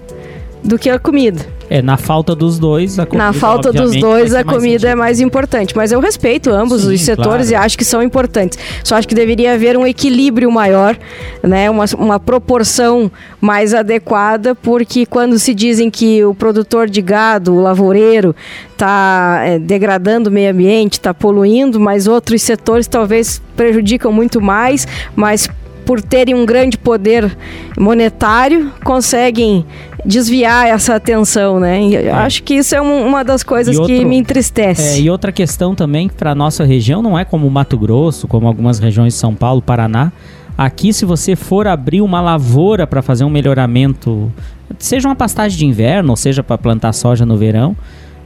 do 0.62 0.78
que 0.78 0.90
a 0.90 0.98
comida. 0.98 1.59
É, 1.70 1.80
na 1.80 1.96
falta 1.96 2.34
dos 2.34 2.58
dois, 2.58 2.98
a 2.98 3.06
comida. 3.06 3.26
Na 3.26 3.32
falta 3.32 3.72
dos 3.72 3.94
dois, 3.94 4.34
a 4.34 4.42
comida 4.42 4.88
é 4.88 4.96
mais 4.96 5.20
importante. 5.20 5.72
Mas 5.76 5.92
eu 5.92 6.00
respeito 6.00 6.50
ambos 6.50 6.82
Sim, 6.82 6.94
os 6.94 7.00
setores 7.00 7.48
claro. 7.48 7.62
e 7.62 7.64
acho 7.64 7.78
que 7.78 7.84
são 7.84 8.02
importantes. 8.02 8.58
Só 8.82 8.96
acho 8.96 9.06
que 9.06 9.14
deveria 9.14 9.54
haver 9.54 9.76
um 9.76 9.86
equilíbrio 9.86 10.50
maior, 10.50 10.98
né? 11.44 11.70
Uma, 11.70 11.84
uma 11.96 12.18
proporção 12.18 13.08
mais 13.40 13.72
adequada, 13.72 14.52
porque 14.52 15.06
quando 15.06 15.38
se 15.38 15.54
dizem 15.54 15.88
que 15.88 16.24
o 16.24 16.34
produtor 16.34 16.90
de 16.90 17.00
gado, 17.00 17.54
o 17.54 17.60
lavoureiro, 17.60 18.34
está 18.72 19.40
é, 19.44 19.56
degradando 19.56 20.28
o 20.28 20.32
meio 20.32 20.50
ambiente, 20.50 20.94
está 20.94 21.14
poluindo, 21.14 21.78
mas 21.78 22.08
outros 22.08 22.42
setores 22.42 22.88
talvez 22.88 23.40
prejudicam 23.54 24.10
muito 24.10 24.40
mais, 24.40 24.88
mas 25.14 25.48
por 25.84 26.00
terem 26.00 26.34
um 26.34 26.46
grande 26.46 26.78
poder 26.78 27.36
monetário, 27.78 28.72
conseguem 28.84 29.64
desviar 30.04 30.66
essa 30.68 30.94
atenção, 30.94 31.60
né? 31.60 31.82
E 31.82 31.96
é. 31.96 32.10
acho 32.10 32.42
que 32.42 32.54
isso 32.54 32.74
é 32.74 32.80
um, 32.80 33.06
uma 33.06 33.22
das 33.22 33.42
coisas 33.42 33.76
outro, 33.76 33.94
que 33.94 34.04
me 34.04 34.16
entristece. 34.16 34.98
É, 34.98 35.00
e 35.00 35.10
outra 35.10 35.32
questão 35.32 35.74
também 35.74 36.08
para 36.08 36.34
nossa 36.34 36.64
região 36.64 37.02
não 37.02 37.18
é 37.18 37.24
como 37.24 37.48
Mato 37.50 37.78
Grosso, 37.78 38.26
como 38.26 38.46
algumas 38.46 38.78
regiões 38.78 39.14
de 39.14 39.18
São 39.18 39.34
Paulo, 39.34 39.60
Paraná. 39.60 40.12
Aqui, 40.56 40.92
se 40.92 41.04
você 41.04 41.34
for 41.34 41.66
abrir 41.66 42.02
uma 42.02 42.20
lavoura 42.20 42.86
para 42.86 43.00
fazer 43.00 43.24
um 43.24 43.30
melhoramento, 43.30 44.30
seja 44.78 45.08
uma 45.08 45.16
pastagem 45.16 45.58
de 45.58 45.66
inverno, 45.66 46.10
ou 46.10 46.16
seja 46.16 46.42
para 46.42 46.58
plantar 46.58 46.92
soja 46.92 47.24
no 47.24 47.36
verão, 47.36 47.76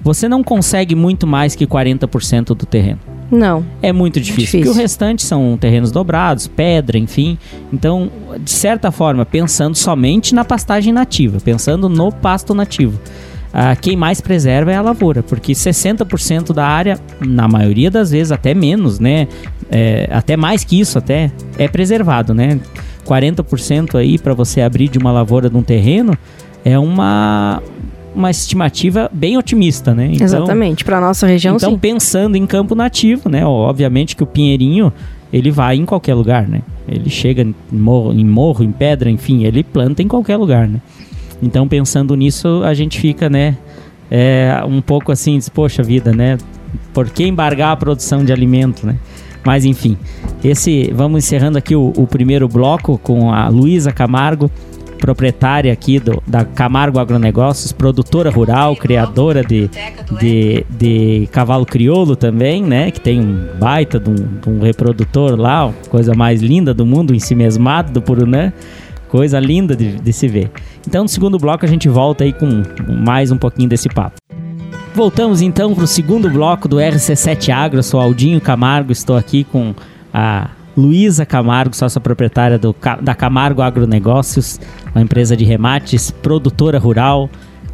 você 0.03 0.29
não 0.29 0.43
consegue 0.43 0.95
muito 0.95 1.27
mais 1.27 1.55
que 1.55 1.67
40% 1.67 2.47
do 2.49 2.67
terreno. 2.67 3.14
Não. 3.31 3.65
É 3.83 3.93
muito 3.93 4.21
difícil, 4.21 4.45
difícil, 4.45 4.61
porque 4.61 4.79
o 4.79 4.81
restante 4.81 5.23
são 5.23 5.57
terrenos 5.57 5.91
dobrados, 5.91 6.47
pedra, 6.47 6.99
enfim. 6.99 7.39
Então, 7.73 8.11
de 8.39 8.51
certa 8.51 8.91
forma, 8.91 9.25
pensando 9.25 9.75
somente 9.75 10.35
na 10.35 10.45
pastagem 10.45 10.93
nativa, 10.93 11.39
pensando 11.41 11.89
no 11.89 12.13
pasto 12.13 12.55
nativo. 12.55 12.99
Uh, 13.55 13.81
quem 13.81 13.97
mais 13.97 14.21
preserva 14.21 14.73
é 14.73 14.75
a 14.75 14.83
lavoura, 14.83 15.23
porque 15.23 15.53
60% 15.53 16.53
da 16.53 16.67
área, 16.67 16.99
na 17.21 17.47
maioria 17.47 17.89
das 17.91 18.11
vezes, 18.11 18.33
até 18.33 18.53
menos, 18.53 18.99
né? 18.99 19.29
É, 19.71 20.09
até 20.11 20.37
mais 20.37 20.65
que 20.65 20.79
isso, 20.79 20.99
até 20.99 21.31
é 21.57 21.69
preservado, 21.69 22.35
né? 22.35 22.59
40% 23.07 23.95
aí 23.95 24.19
para 24.19 24.35
você 24.35 24.61
abrir 24.61 24.89
de 24.89 24.99
uma 24.99 25.13
lavoura 25.13 25.49
de 25.49 25.57
um 25.57 25.63
terreno 25.63 26.19
é 26.65 26.79
uma, 26.79 27.63
uma 28.15 28.31
estimativa 28.31 29.11
bem 29.13 29.37
otimista, 29.37 29.95
né? 29.95 30.11
Então, 30.13 30.25
Exatamente, 30.25 30.85
para 30.85 31.01
nossa 31.01 31.27
região 31.27 31.57
Então, 31.57 31.73
sim. 31.73 31.79
pensando 31.79 32.37
em 32.37 32.47
campo 32.47 32.75
nativo, 32.75 33.29
né? 33.29 33.45
Obviamente 33.45 34.15
que 34.15 34.23
o 34.23 34.27
pinheirinho, 34.27 34.93
ele 35.33 35.51
vai 35.51 35.77
em 35.77 35.85
qualquer 35.85 36.15
lugar, 36.15 36.49
né? 36.49 36.63
Ele 36.89 37.11
chega 37.11 37.43
em 37.43 37.55
morro, 37.71 38.13
em, 38.13 38.25
morro, 38.25 38.63
em 38.63 38.73
pedra, 38.73 39.11
enfim, 39.11 39.45
ele 39.45 39.63
planta 39.63 40.03
em 40.03 40.09
qualquer 40.09 40.37
lugar, 40.37 40.69
né? 40.69 40.81
Então, 41.43 41.67
pensando 41.67 42.15
nisso, 42.15 42.63
a 42.65 42.73
gente 42.73 42.99
fica, 42.99 43.29
né? 43.29 43.57
É, 44.11 44.63
um 44.67 44.81
pouco 44.81 45.11
assim, 45.11 45.37
diz, 45.37 45.49
poxa 45.49 45.83
vida, 45.83 46.13
né? 46.13 46.39
Por 46.93 47.11
que 47.11 47.25
embargar 47.25 47.73
a 47.73 47.77
produção 47.77 48.25
de 48.25 48.33
alimento, 48.33 48.87
né? 48.87 48.97
Mas 49.45 49.65
enfim, 49.65 49.97
esse 50.43 50.91
vamos 50.95 51.25
encerrando 51.25 51.59
aqui 51.59 51.77
o, 51.77 51.93
o 51.97 52.07
primeiro 52.07 52.49
bloco 52.49 52.97
com 52.97 53.31
a 53.31 53.49
Luísa 53.49 53.93
Camargo, 53.93 54.51
proprietária 55.05 55.71
aqui 55.71 56.01
do, 56.01 56.23
da 56.27 56.47
Camargo 56.47 56.99
Agronegócios, 56.99 57.73
produtora 57.73 58.31
rural, 58.31 58.75
criadora 58.75 59.45
de, 59.45 59.69
de, 60.19 60.65
de 60.71 61.29
cavalo 61.31 61.67
crioulo 61.67 62.17
também, 62.17 62.63
né? 62.63 62.91
Que 62.91 62.99
tem 62.99 63.21
um 63.21 63.59
baita 63.59 64.01
de 64.01 64.09
um, 64.09 64.15
de 64.15 64.49
um 64.49 64.61
reprodutor 64.63 65.39
lá, 65.39 65.71
coisa 65.91 66.15
mais 66.15 66.41
linda 66.41 66.73
do 66.73 66.87
mundo, 66.87 67.15
em 67.15 67.19
si 67.19 67.35
mesmado 67.35 67.93
do 67.93 68.01
Purunã. 68.01 68.51
Coisa 69.09 69.39
linda 69.39 69.77
de, 69.77 70.01
de 70.01 70.13
se 70.13 70.27
ver. 70.27 70.51
Então, 70.89 71.03
no 71.03 71.09
segundo 71.09 71.39
bloco, 71.39 71.67
a 71.67 71.69
gente 71.69 71.87
volta 71.87 72.25
aí 72.25 72.33
com 72.33 72.63
mais 72.89 73.31
um 73.31 73.37
pouquinho 73.37 73.69
desse 73.69 73.91
papo. 73.91 74.17
Voltamos 74.95 75.43
então 75.43 75.75
para 75.75 75.85
o 75.85 75.87
segundo 75.87 76.31
bloco 76.31 76.67
do 76.67 76.77
RC7 76.77 77.51
Agro. 77.53 77.81
Eu 77.81 77.83
sou 77.83 78.01
Aldinho 78.01 78.41
Camargo, 78.41 78.91
estou 78.91 79.17
aqui 79.17 79.45
com 79.45 79.75
a 80.13 80.49
Luísa 80.77 81.25
Camargo, 81.25 81.75
sócia 81.75 82.01
proprietária 82.01 82.59
do, 82.59 82.75
da 83.01 83.15
Camargo 83.15 83.63
Agronegócios, 83.63 84.61
uma 84.95 85.03
empresa 85.03 85.37
de 85.37 85.45
remates, 85.45 86.11
produtora 86.11 86.79
rural, 86.79 87.31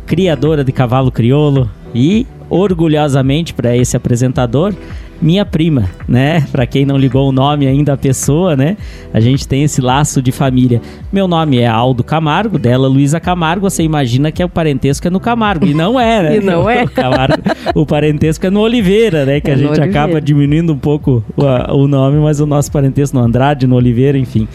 criadora 0.06 0.62
de 0.62 0.72
cavalo 0.72 1.10
crioulo 1.10 1.70
e, 1.94 2.26
orgulhosamente 2.48 3.54
para 3.54 3.76
esse 3.76 3.96
apresentador, 3.96 4.74
minha 5.20 5.44
prima, 5.44 5.90
né? 6.08 6.46
Para 6.50 6.66
quem 6.66 6.86
não 6.86 6.96
ligou 6.96 7.28
o 7.28 7.32
nome 7.32 7.66
ainda 7.66 7.92
à 7.92 7.96
pessoa, 7.96 8.56
né? 8.56 8.76
A 9.12 9.20
gente 9.20 9.46
tem 9.46 9.62
esse 9.62 9.80
laço 9.80 10.22
de 10.22 10.32
família. 10.32 10.80
Meu 11.12 11.28
nome 11.28 11.58
é 11.58 11.66
Aldo 11.66 12.02
Camargo, 12.02 12.58
dela 12.58 12.88
Luísa 12.88 13.20
Camargo. 13.20 13.68
Você 13.68 13.82
imagina 13.82 14.32
que 14.32 14.42
é 14.42 14.44
o 14.44 14.48
parentesco 14.48 15.06
é 15.06 15.10
no 15.10 15.20
Camargo 15.20 15.66
e 15.66 15.74
não 15.74 16.00
é, 16.00 16.22
né? 16.22 16.36
e 16.38 16.40
não 16.40 16.68
é. 16.68 16.80
O, 16.90 16.90
Camargo, 16.90 17.42
o 17.74 17.86
parentesco 17.86 18.46
é 18.46 18.50
no 18.50 18.60
Oliveira, 18.60 19.26
né? 19.26 19.40
Que 19.40 19.50
é 19.50 19.54
a 19.54 19.56
gente 19.56 19.80
acaba 19.80 20.20
diminuindo 20.20 20.72
um 20.72 20.78
pouco 20.78 21.22
o, 21.36 21.74
o, 21.74 21.86
nome, 21.86 22.18
mas 22.18 22.40
o 22.40 22.46
nosso 22.46 22.72
parentesco 22.72 23.16
no 23.16 23.22
Andrade, 23.22 23.66
no 23.66 23.76
Oliveira, 23.76 24.16
enfim. 24.16 24.48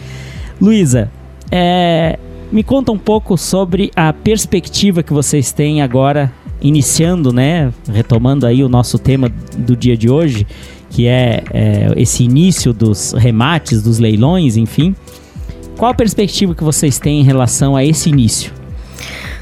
Luísa, 0.60 1.10
é, 1.50 2.18
me 2.50 2.62
conta 2.62 2.90
um 2.90 2.98
pouco 2.98 3.36
sobre 3.36 3.90
a 3.94 4.12
perspectiva 4.12 5.02
que 5.02 5.12
vocês 5.12 5.52
têm 5.52 5.82
agora 5.82 6.32
iniciando, 6.60 7.32
né, 7.32 7.72
retomando 7.92 8.46
aí 8.46 8.62
o 8.64 8.68
nosso 8.68 8.98
tema 8.98 9.30
do 9.56 9.76
dia 9.76 9.96
de 9.96 10.10
hoje, 10.10 10.46
que 10.90 11.06
é, 11.06 11.44
é 11.52 11.92
esse 11.96 12.24
início 12.24 12.72
dos 12.72 13.12
remates, 13.12 13.82
dos 13.82 13.98
leilões, 13.98 14.56
enfim. 14.56 14.94
Qual 15.76 15.90
a 15.90 15.94
perspectiva 15.94 16.54
que 16.54 16.64
vocês 16.64 16.98
têm 16.98 17.20
em 17.20 17.24
relação 17.24 17.76
a 17.76 17.84
esse 17.84 18.08
início? 18.08 18.52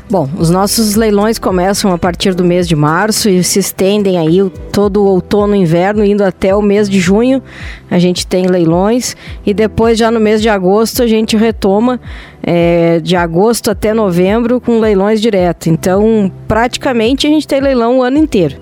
Bom, 0.09 0.29
os 0.39 0.51
nossos 0.51 0.97
leilões 0.97 1.39
começam 1.39 1.91
a 1.91 1.97
partir 1.97 2.35
do 2.35 2.45
mês 2.45 2.69
de 2.69 2.77
março 2.77 3.29
e 3.31 3.43
se 3.43 3.59
estendem 3.59 4.19
aí 4.19 4.39
todo 4.71 5.03
o 5.03 5.07
outono 5.07 5.57
e 5.57 5.61
inverno, 5.61 6.05
indo 6.05 6.23
até 6.23 6.55
o 6.55 6.61
mês 6.61 6.91
de 6.91 7.01
junho. 7.01 7.43
A 7.91 7.99
gente 7.99 8.27
tem 8.27 8.47
leilões 8.47 9.17
e 9.47 9.55
depois, 9.55 9.99
já 9.99 10.11
no 10.11 10.21
mês 10.21 10.43
de 10.43 10.49
agosto, 10.51 11.03
a 11.03 11.07
gente 11.07 11.39
retoma 11.39 11.99
é, 12.43 13.01
de 13.01 13.17
agosto 13.17 13.71
até 13.71 13.95
novembro 13.95 14.61
com 14.61 14.79
leilões 14.79 15.23
direto. 15.23 15.71
Então, 15.71 16.31
praticamente, 16.47 17.27
a 17.27 17.31
gente 17.31 17.49
tem 17.49 17.61
leilão 17.61 17.99
o 17.99 18.03
ano 18.03 18.19
inteiro. 18.19 18.57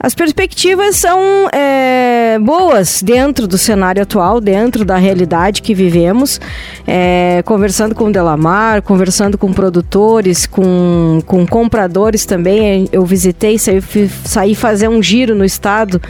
As 0.00 0.14
perspectivas 0.14 0.94
são 0.96 1.20
é, 1.52 2.38
boas 2.40 3.02
dentro 3.02 3.48
do 3.48 3.58
cenário 3.58 4.00
atual, 4.00 4.40
dentro 4.40 4.84
da 4.84 4.96
realidade 4.96 5.60
que 5.60 5.74
vivemos. 5.74 6.40
É, 6.86 7.42
conversando 7.44 7.96
com 7.96 8.04
o 8.04 8.12
Delamar, 8.12 8.80
conversando 8.82 9.36
com 9.36 9.52
produtores, 9.52 10.46
com, 10.46 11.20
com 11.26 11.44
compradores 11.44 12.24
também. 12.24 12.88
Eu 12.92 13.04
visitei, 13.04 13.58
saí, 13.58 13.82
saí 14.24 14.54
fazer 14.54 14.88
um 14.88 15.02
giro 15.02 15.34
no 15.34 15.44
estado 15.44 16.00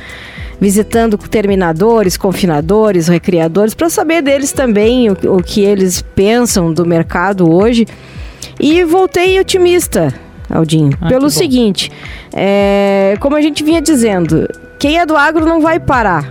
visitando 0.61 1.17
terminadores, 1.17 2.17
confinadores, 2.17 3.07
recriadores, 3.09 3.75
para 3.75 3.89
saber 3.89 4.23
deles 4.23 4.53
também 4.53 5.09
o, 5.09 5.17
o 5.37 5.43
que 5.43 5.63
eles 5.63 6.03
pensam 6.03 6.73
do 6.73 6.85
mercado 6.85 7.51
hoje. 7.51 7.87
E 8.61 8.85
voltei 8.85 9.39
otimista. 9.39 10.13
Aldinho. 10.51 10.97
Ah, 11.01 11.09
pelo 11.09 11.31
seguinte, 11.31 11.91
é, 12.33 13.17
como 13.21 13.37
a 13.37 13.41
gente 13.41 13.63
vinha 13.63 13.81
dizendo, 13.81 14.49
quem 14.79 14.99
é 14.99 15.07
do 15.07 15.17
agro 15.17 15.45
não 15.45 15.61
vai 15.61 15.79
parar. 15.79 16.31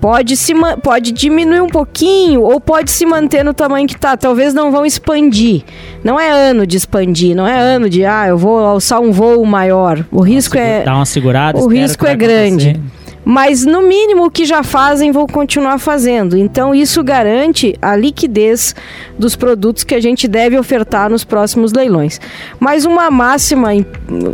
Pode, 0.00 0.36
se, 0.36 0.54
pode 0.80 1.10
diminuir 1.10 1.60
um 1.60 1.66
pouquinho 1.66 2.42
ou 2.42 2.60
pode 2.60 2.88
se 2.88 3.04
manter 3.04 3.44
no 3.44 3.52
tamanho 3.52 3.86
que 3.88 3.94
está. 3.94 4.16
Talvez 4.16 4.54
não 4.54 4.70
vão 4.70 4.86
expandir. 4.86 5.64
Não 6.04 6.20
é 6.20 6.30
ano 6.30 6.64
de 6.64 6.76
expandir, 6.76 7.34
não 7.34 7.48
é 7.48 7.58
ano 7.58 7.90
de, 7.90 8.04
ah, 8.04 8.28
eu 8.28 8.38
vou 8.38 8.60
alçar 8.60 9.00
um 9.00 9.10
voo 9.10 9.44
maior. 9.44 10.04
O 10.12 10.20
risco 10.20 10.56
é. 10.56 10.84
Dá 10.84 10.94
uma 10.94 11.04
segurada, 11.04 11.58
o 11.58 11.66
risco 11.66 12.06
é 12.06 12.14
grande. 12.14 12.68
Acontecer 12.70 12.97
mas 13.30 13.66
no 13.66 13.82
mínimo 13.82 14.24
o 14.24 14.30
que 14.30 14.46
já 14.46 14.62
fazem 14.62 15.12
vão 15.12 15.26
continuar 15.26 15.78
fazendo. 15.78 16.34
Então 16.34 16.74
isso 16.74 17.04
garante 17.04 17.76
a 17.82 17.94
liquidez 17.94 18.74
dos 19.18 19.36
produtos 19.36 19.84
que 19.84 19.94
a 19.94 20.00
gente 20.00 20.26
deve 20.26 20.58
ofertar 20.58 21.10
nos 21.10 21.24
próximos 21.24 21.74
leilões. 21.74 22.18
Mas 22.58 22.86
uma 22.86 23.10
máxima 23.10 23.68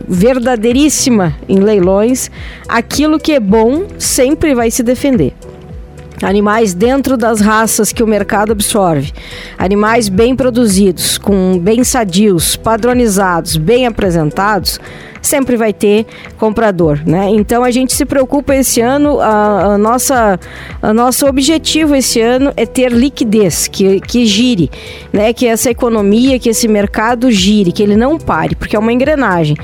verdadeiríssima 0.07 1.35
em 1.49 1.59
leilões, 1.59 2.31
aquilo 2.69 3.19
que 3.19 3.33
é 3.33 3.41
bom 3.41 3.89
sempre 3.99 4.55
vai 4.55 4.71
se 4.71 4.85
defender. 4.85 5.35
Animais 6.23 6.73
dentro 6.73 7.17
das 7.17 7.41
raças 7.41 7.93
que 7.93 8.03
o 8.03 8.07
mercado 8.07 8.53
absorve. 8.53 9.13
Animais 9.59 10.09
bem 10.09 10.37
produzidos, 10.37 11.19
com 11.19 11.59
bem 11.59 11.83
sadios, 11.83 12.55
padronizados, 12.55 13.57
bem 13.57 13.89
apresentados, 13.89 14.79
sempre 15.27 15.57
vai 15.57 15.73
ter 15.73 16.07
comprador, 16.39 17.01
né? 17.07 17.29
Então 17.31 17.65
a 17.65 17.71
gente 17.71 17.93
se 17.93 18.05
preocupa 18.05 18.55
esse 18.55 18.81
ano, 18.81 19.21
a, 19.21 19.75
a 19.75 19.79
nossa, 19.79 20.39
a 20.83 20.93
nosso 20.93 21.27
objetivo 21.27 21.95
esse 21.95 22.21
ano 22.21 22.53
é 22.57 22.67
ter 22.67 22.93
liquidez, 22.93 23.69
que, 23.69 24.01
que 24.01 24.27
gire, 24.27 24.71
né? 25.13 25.33
Que 25.33 25.47
essa 25.47 25.71
economia, 25.71 26.39
que 26.39 26.49
esse 26.49 26.69
mercado 26.69 27.31
gire, 27.31 27.73
que 27.73 27.83
ele 27.83 27.97
não 27.97 28.19
pare, 28.19 28.55
porque 28.55 28.77
é 28.77 28.79
uma 28.79 28.93
engrenagem. 28.93 29.57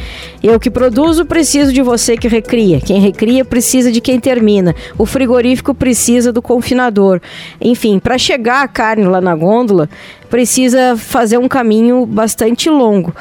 Eu 0.43 0.59
que 0.59 0.71
produzo 0.71 1.25
preciso 1.25 1.73
de 1.73 1.83
você 1.83 2.17
que 2.17 2.29
recria, 2.29 2.81
quem 2.81 3.01
recria 3.01 3.45
precisa 3.45 3.93
de 3.93 4.01
quem 4.01 4.19
termina, 4.19 4.75
o 4.97 5.05
frigorífico 5.05 5.75
precisa 5.75 6.33
do 6.33 6.41
confinador. 6.41 7.21
Enfim, 7.61 7.99
para 7.99 8.17
chegar 8.17 8.63
a 8.63 8.69
carne 8.69 9.05
lá 9.05 9.21
na 9.21 9.35
gôndola, 9.35 9.89
precisa 10.31 10.97
fazer 10.97 11.37
um 11.37 11.49
caminho 11.49 12.07
bastante 12.07 12.71
longo. 12.71 13.13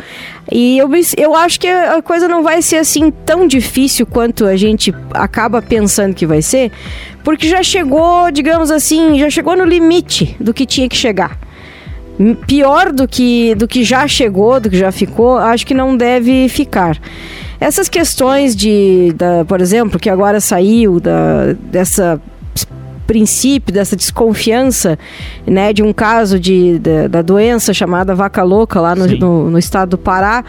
E 0.52 0.78
eu, 0.78 0.90
eu 1.18 1.36
acho 1.36 1.60
que 1.60 1.68
a 1.68 2.02
coisa 2.02 2.28
não 2.28 2.44
vai 2.44 2.62
ser 2.62 2.78
assim 2.78 3.12
tão 3.12 3.48
difícil 3.48 4.06
quanto 4.06 4.46
a 4.46 4.56
gente 4.56 4.94
acaba 5.14 5.62
pensando 5.62 6.14
que 6.14 6.26
vai 6.26 6.42
ser, 6.42 6.72
porque 7.24 7.48
já 7.48 7.62
chegou, 7.64 8.32
digamos 8.32 8.72
assim, 8.72 9.20
já 9.20 9.30
chegou 9.30 9.58
no 9.58 9.66
limite 9.66 10.38
do 10.40 10.54
que 10.54 10.66
tinha 10.66 10.88
que 10.88 10.96
chegar. 10.96 11.38
Pior 12.48 12.92
do 12.92 13.08
que, 13.08 13.56
do 13.56 13.68
que 13.68 13.84
já 13.84 14.08
chegou, 14.08 14.60
do 14.60 14.70
que 14.70 14.78
já 14.78 14.92
ficou, 14.92 15.38
acho 15.38 15.66
que 15.66 15.74
não 15.74 15.98
deve 15.98 16.48
ficar. 16.50 17.00
Essas 17.60 17.90
questões 17.90 18.56
de, 18.56 19.14
da, 19.16 19.44
por 19.46 19.62
exemplo, 19.62 20.00
que 20.00 20.10
agora 20.10 20.40
saiu 20.40 21.00
da, 21.00 21.54
dessa 21.54 22.22
princípio, 23.10 23.74
dessa 23.74 23.96
desconfiança, 23.96 25.00
né, 25.44 25.74
de 25.74 25.82
um 25.82 25.92
caso 25.92 26.40
de, 26.40 26.78
de 26.78 27.08
da 27.08 27.24
doença 27.24 27.74
chamada 27.74 28.14
vaca 28.14 28.44
louca 28.44 28.80
lá 28.80 28.94
no, 28.94 29.08
no, 29.08 29.50
no 29.50 29.58
estado 29.58 29.90
do 29.90 29.98
Pará. 29.98 30.46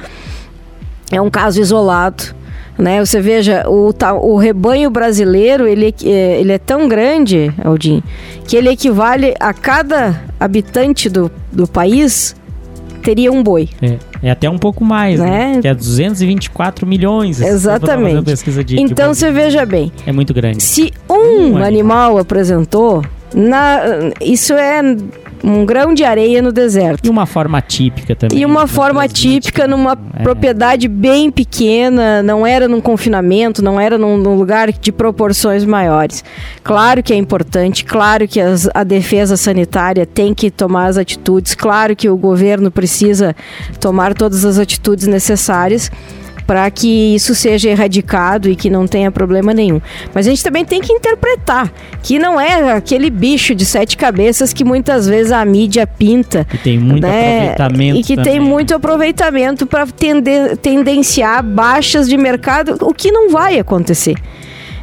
É 1.11 1.19
um 1.23 1.31
caso 1.31 1.59
isolado. 1.59 2.23
Né? 2.77 3.03
Você 3.03 3.19
veja, 3.19 3.65
o, 3.67 3.95
o 4.23 4.37
rebanho 4.37 4.91
brasileiro 4.91 5.67
ele, 5.67 5.95
é, 6.05 6.41
ele 6.41 6.53
é 6.53 6.59
tão 6.59 6.87
grande, 6.87 7.51
Aldin, 7.65 8.03
que 8.47 8.57
ele 8.57 8.69
equivale 8.69 9.35
a 9.41 9.55
cada 9.55 10.23
habitante 10.39 11.09
do, 11.09 11.31
do 11.51 11.67
país 11.67 12.37
teria 13.03 13.33
um 13.33 13.43
boi. 13.43 13.71
É, 13.81 13.97
é 14.23 14.31
até 14.31 14.49
um 14.49 14.59
pouco 14.59 14.85
mais, 14.85 15.19
né? 15.19 15.55
né? 15.55 15.63
Que 15.63 15.69
é 15.69 15.75
224 15.75 16.87
milhões. 16.87 17.41
Exatamente. 17.41 18.35
De, 18.65 18.81
então 18.81 19.13
de 19.13 19.19
você 19.19 19.33
veja 19.33 19.65
bem. 19.65 19.93
É 20.07 20.13
muito 20.13 20.35
grande. 20.35 20.63
Se 20.63 20.93
um, 21.09 21.15
um 21.15 21.57
animal, 21.57 21.65
animal 21.65 22.19
apresentou, 22.19 23.03
na, 23.35 23.81
isso 24.21 24.53
é 24.55 24.83
um 25.43 25.65
grão 25.65 25.95
de 25.95 26.05
areia 26.05 26.43
no 26.43 26.53
deserto. 26.53 27.07
E 27.07 27.11
uma 27.11 27.27
forma 27.27 27.61
típica 27.61 28.15
também. 28.15 28.39
E 28.39 28.47
uma 28.47 28.67
forma 28.67 29.07
típica 29.09 29.67
numa 29.67 29.99
é. 30.19 30.23
propriedade 30.23 30.89
bem 30.89 31.31
pequena, 31.31 32.23
não 32.23 32.47
era 32.47 32.69
num 32.69 32.81
confinamento, 32.81 33.63
não 33.63 33.81
era 33.81 33.97
num, 33.97 34.17
num, 34.17 34.37
lugar 34.37 34.73
de 34.73 34.93
proporções 34.93 35.65
maiores. 35.65 36.25
Claro 36.63 37.03
que 37.03 37.13
é 37.13 37.17
importante, 37.17 37.85
claro 37.85 38.27
que 38.29 38.41
as, 38.41 38.69
a 38.75 38.85
defesa 38.85 39.37
sanitária 39.37 40.07
tem 40.07 40.35
que 40.35 40.51
tomar 40.51 40.87
as 40.87 40.97
atitudes, 40.97 41.55
claro 41.55 41.97
que 41.97 42.09
o 42.09 42.17
governo 42.17 42.71
precisa 42.71 43.35
tomar 43.81 44.15
todas 44.15 44.45
as 44.45 44.59
atitudes 44.59 45.07
necessárias 45.07 45.91
para 46.51 46.69
que 46.69 47.15
isso 47.15 47.33
seja 47.33 47.71
erradicado 47.71 48.51
e 48.51 48.57
que 48.57 48.69
não 48.69 48.85
tenha 48.85 49.09
problema 49.13 49.55
nenhum. 49.55 49.81
Mas 50.13 50.27
a 50.27 50.31
gente 50.31 50.43
também 50.43 50.65
tem 50.65 50.81
que 50.81 50.93
interpretar 50.93 51.73
que 52.03 52.19
não 52.19 52.41
é 52.41 52.73
aquele 52.73 53.09
bicho 53.09 53.55
de 53.55 53.65
sete 53.65 53.97
cabeças 53.97 54.53
que 54.53 54.65
muitas 54.65 55.07
vezes 55.07 55.31
a 55.31 55.45
mídia 55.45 55.87
pinta. 55.87 56.45
E 56.53 56.59
tem 56.59 56.77
muito 56.77 57.07
né? 57.07 57.53
aproveitamento. 57.53 58.01
E 58.01 58.03
que 58.03 58.17
também. 58.17 58.33
tem 58.33 58.41
muito 58.41 58.75
aproveitamento 58.75 59.65
para 59.65 59.87
tendenciar 60.61 61.41
baixas 61.41 62.09
de 62.09 62.17
mercado, 62.17 62.79
o 62.81 62.93
que 62.93 63.13
não 63.13 63.31
vai 63.31 63.57
acontecer. 63.57 64.17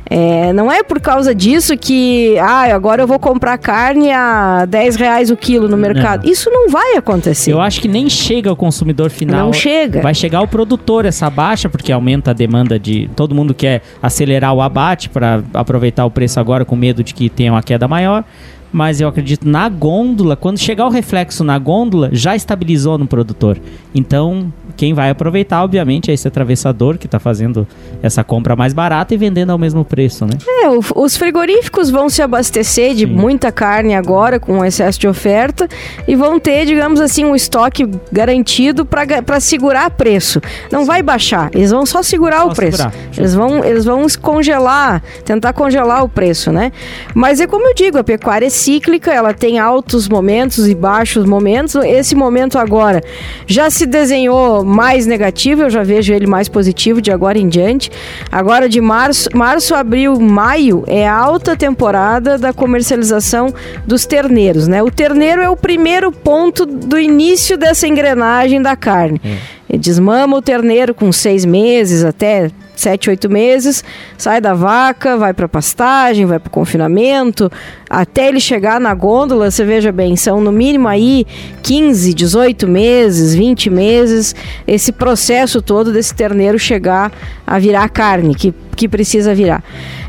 É, 0.10 0.54
não 0.54 0.72
é 0.72 0.84
por 0.84 1.00
causa 1.00 1.36
disso 1.36 1.78
que 1.78 2.38
ah, 2.40 2.74
agora 2.74 3.04
eu 3.04 3.08
vou 3.08 3.20
comprar 3.20 3.58
carne 3.58 4.12
a 4.12 4.66
10 4.66 4.96
reais 4.96 5.30
o 5.30 5.38
quilo 5.38 5.68
no 5.68 5.76
mercado. 5.76 6.24
Não. 6.24 6.32
Isso 6.32 6.50
não 6.50 6.70
vai 6.70 6.96
acontecer. 6.96 7.52
Eu 7.52 7.60
acho 7.60 7.82
que 7.82 7.88
nem 7.88 8.10
chega 8.10 8.50
ao 8.50 8.56
consumidor 8.56 9.10
final. 9.10 9.48
Não 9.48 9.54
chega. 9.54 10.02
Vai 10.02 10.14
chegar 10.14 10.40
ao 10.40 10.48
produtor 10.48 11.06
essa 11.06 11.30
baixa, 11.30 11.70
porque 11.70 11.92
aumenta 11.92 12.32
a 12.32 12.34
demanda 12.34 12.80
de. 12.80 13.10
Todo 13.16 13.36
mundo 13.36 13.54
quer 13.54 13.82
acelerar 14.02 14.54
o 14.54 14.62
abate 14.62 15.10
para 15.10 15.44
aproveitar 15.54 16.06
o 16.06 16.12
preço 16.12 16.40
agora 16.40 16.64
com 16.64 16.76
medo 16.76 17.04
de 17.04 17.14
que 17.14 17.30
tenha 17.30 17.52
uma 17.52 17.64
queda 17.64 17.88
maior 17.88 18.24
mas 18.72 19.00
eu 19.02 19.08
acredito 19.08 19.48
na 19.48 19.70
gôndola, 19.70 20.36
quando 20.36 20.58
chegar 20.60 20.86
o 20.86 20.90
reflexo 20.90 21.44
na 21.44 21.58
gôndola, 21.58 22.10
já 22.12 22.36
estabilizou 22.36 22.98
no 22.98 23.08
produtor. 23.08 23.60
Então, 23.94 24.52
quem 24.76 24.94
vai 24.94 25.10
aproveitar, 25.10 25.64
obviamente, 25.64 26.12
é 26.12 26.14
esse 26.14 26.28
atravessador 26.28 26.98
que 26.98 27.08
está 27.08 27.20
fazendo 27.20 27.68
essa 28.02 28.24
compra 28.24 28.56
mais 28.56 28.74
barata 28.74 29.14
e 29.14 29.18
vendendo 29.18 29.50
ao 29.50 29.58
mesmo 29.58 29.84
preço, 29.84 30.26
né? 30.26 30.38
É, 30.64 30.70
o, 30.70 30.82
os 30.96 31.18
frigoríficos 31.18 31.90
vão 31.90 32.10
se 32.10 32.22
abastecer 32.22 32.94
de 32.94 33.06
Sim. 33.06 33.12
muita 33.12 33.52
carne 33.52 33.96
agora 33.96 34.40
com 34.40 34.64
excesso 34.64 35.00
de 35.00 35.08
oferta 35.08 35.68
e 36.08 36.16
vão 36.16 36.40
ter, 36.40 36.66
digamos 36.66 37.02
assim, 37.02 37.26
um 37.26 37.36
estoque 37.36 37.90
garantido 38.12 38.86
para 38.86 39.40
segurar 39.40 39.90
preço. 39.90 40.40
Não 40.72 40.82
Sim. 40.82 40.86
vai 40.86 41.02
baixar, 41.02 41.50
eles 41.54 41.72
vão 41.72 41.86
só 41.86 42.04
segurar 42.04 42.46
o 42.46 42.54
preço. 42.54 42.78
Segurar. 42.78 42.94
Eles 43.18 43.34
vão, 43.34 43.64
eles 43.64 43.86
vão 43.86 44.06
congelar, 44.22 45.02
tentar 45.26 45.54
congelar 45.54 46.04
o 46.04 46.10
preço, 46.10 46.52
né? 46.52 46.72
Mas 47.16 47.40
é 47.40 47.48
como 47.48 47.68
eu 47.68 47.74
digo, 47.74 47.98
a 47.98 48.04
pecuária 48.04 48.46
é 48.46 48.50
cíclica, 48.58 49.14
ela 49.14 49.34
tem 49.34 49.60
altos 49.60 50.08
momentos 50.08 50.68
e 50.68 50.76
baixos 50.76 51.26
momentos. 51.26 51.76
Esse 51.76 52.16
momento 52.16 52.58
agora 52.58 53.02
já 53.46 53.70
se 53.70 53.86
desenhou 53.86 54.64
mais 54.64 55.06
negativo, 55.06 55.64
eu 55.64 55.70
já 55.70 55.84
vejo 55.84 56.14
ele 56.14 56.28
mais 56.28 56.50
positivo 56.50 57.02
de 57.02 57.12
agora 57.12 57.38
em 57.38 57.48
diante. 57.48 57.92
Agora 58.32 58.68
de 58.68 58.82
março, 58.82 59.30
março, 59.34 59.76
abril, 59.76 60.20
maio 60.20 60.84
é 60.88 61.08
a 61.08 61.16
alta 61.16 61.56
temporada 61.56 62.38
da 62.38 62.52
comercialização 62.52 63.54
dos 63.86 64.06
terneiros, 64.06 64.68
né? 64.68 64.82
O 64.84 64.92
terneiro 64.92 65.42
é 65.42 65.50
o 65.50 65.56
primeiro 65.56 66.12
ponto 66.12 66.66
do 66.66 67.00
início 67.00 67.58
dessa 67.58 67.88
engrenagem 67.88 68.62
da 68.62 68.76
carne. 68.76 69.22
É. 69.24 69.78
Desmama 69.78 70.38
o 70.38 70.42
terneiro 70.42 70.94
com 70.94 71.12
seis 71.12 71.46
meses 71.46 72.04
até 72.04 72.50
sete, 72.78 73.10
oito 73.10 73.30
meses, 73.30 73.84
sai 74.18 74.40
da 74.40 74.54
vaca, 74.54 75.18
vai 75.18 75.34
para 75.34 75.48
pastagem, 75.48 76.26
vai 76.26 76.40
para 76.40 76.50
confinamento, 76.50 77.52
até 77.90 78.28
ele 78.28 78.40
chegar 78.40 78.80
na 78.80 78.94
gôndola, 78.94 79.50
você 79.50 79.64
veja 79.64 79.92
bem, 79.92 80.16
são 80.16 80.42
no 80.42 80.52
mínimo 80.52 80.88
aí 80.88 81.26
15, 81.64 82.14
18 82.14 82.68
meses, 82.68 83.34
20 83.34 83.70
meses, 83.70 84.36
esse 84.68 84.92
processo 84.92 85.62
todo 85.62 85.92
desse 85.92 86.14
terneiro 86.14 86.60
chegar 86.60 87.12
a 87.46 87.60
virar 87.60 87.88
carne, 87.90 88.36
que, 88.36 88.54
que 88.76 88.88
precisa 88.88 89.34
virar. 89.34 89.64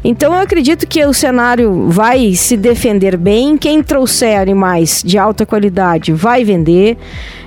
Então 0.04 0.32
eu 0.32 0.40
acredito 0.40 0.86
que 0.86 1.04
o 1.04 1.12
cenário 1.12 1.88
vai 1.88 2.34
se 2.34 2.56
defender 2.56 3.16
bem, 3.16 3.56
quem 3.56 3.82
trouxer 3.82 4.40
animais 4.40 5.02
de 5.04 5.18
alta 5.18 5.44
qualidade 5.44 6.12
vai 6.12 6.44
vender. 6.44 6.96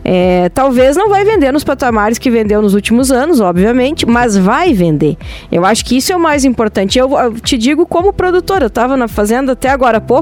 É, 0.04 0.50
talvez 0.50 0.98
não 0.98 1.10
vai 1.10 1.24
vender 1.24 1.52
nos 1.52 1.64
patamares 1.64 2.18
que 2.18 2.30
vendeu 2.30 2.62
nos 2.62 2.74
últimos 2.74 3.12
anos, 3.12 3.40
obviamente, 3.40 4.06
mas 4.06 4.36
vai 4.36 4.74
vender. 4.74 5.16
Eu 5.52 5.64
acho 5.64 5.86
que 5.86 5.96
isso 5.96 6.12
é 6.12 6.16
o 6.16 6.20
mais 6.20 6.44
importante. 6.44 6.98
Eu, 6.98 7.18
eu 7.18 7.34
te 7.40 7.58
digo 7.58 7.86
como 7.86 8.12
produtora, 8.12 8.66
eu 8.66 8.68
estava 8.68 8.98
na 8.98 9.08
fazenda 9.08 9.54
até 9.54 9.70
agora 9.70 10.00
há 10.00 10.02
pouco, 10.02 10.21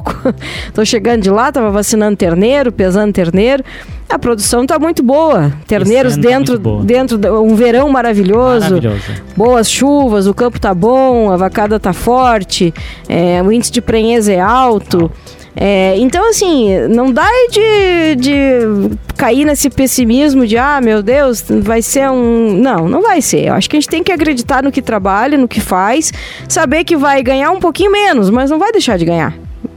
estou 0.68 0.84
chegando 0.86 1.22
de 1.22 1.30
lá, 1.30 1.50
estava 1.50 1.70
vacinando 1.72 2.16
terneiro, 2.16 2.72
pesando 2.72 3.14
terneiro. 3.14 3.64
A 4.10 4.18
produção 4.18 4.64
está 4.64 4.80
muito 4.80 5.04
boa. 5.04 5.54
Terneiros 5.68 6.16
tá 6.16 6.22
dentro, 6.22 6.58
tá 6.58 6.84
dentro 6.84 7.18
de 7.18 7.30
um 7.30 7.56
verão 7.56 7.90
maravilhoso, 7.90 8.76
maravilhoso. 8.76 9.22
Boas 9.38 9.70
chuvas, 9.70 10.26
o 10.26 10.34
campo 10.34 10.58
está 10.58 10.74
bom, 10.74 11.32
a 11.32 11.38
vacada 11.38 11.76
está 11.76 11.94
forte, 11.94 12.74
é, 13.08 13.42
o 13.44 13.52
índice 13.52 13.72
de 13.72 13.82
prenhez 13.82 14.28
é 14.28 14.40
alto. 14.40 15.12
É, 15.56 15.98
então, 15.98 16.30
assim, 16.30 16.88
não 16.88 17.12
dá 17.12 17.28
de, 17.52 18.16
de 18.16 18.98
cair 19.18 19.44
nesse 19.44 19.70
pessimismo 19.70 20.48
de, 20.48 20.58
ah, 20.58 20.80
meu 20.82 21.04
Deus, 21.04 21.44
vai 21.48 21.82
ser 21.82 22.10
um. 22.10 22.54
Não, 22.54 22.88
não 22.88 23.02
vai 23.02 23.22
ser. 23.22 23.48
Eu 23.48 23.54
acho 23.54 23.70
que 23.70 23.76
a 23.76 23.80
gente 23.80 23.90
tem 23.90 24.02
que 24.02 24.12
acreditar 24.12 24.64
no 24.64 24.72
que 24.72 24.82
trabalha, 24.82 25.38
no 25.38 25.48
que 25.48 25.60
faz, 25.60 26.14
saber 26.48 26.84
que 26.84 26.96
vai 26.96 27.22
ganhar 27.22 27.52
um 27.52 27.60
pouquinho 27.60 27.92
menos, 27.92 28.30
mas 28.30 28.50
não 28.50 28.58
vai 28.58 28.72
deixar 28.72 28.98
de 28.98 29.04
ganhar. 29.06 29.34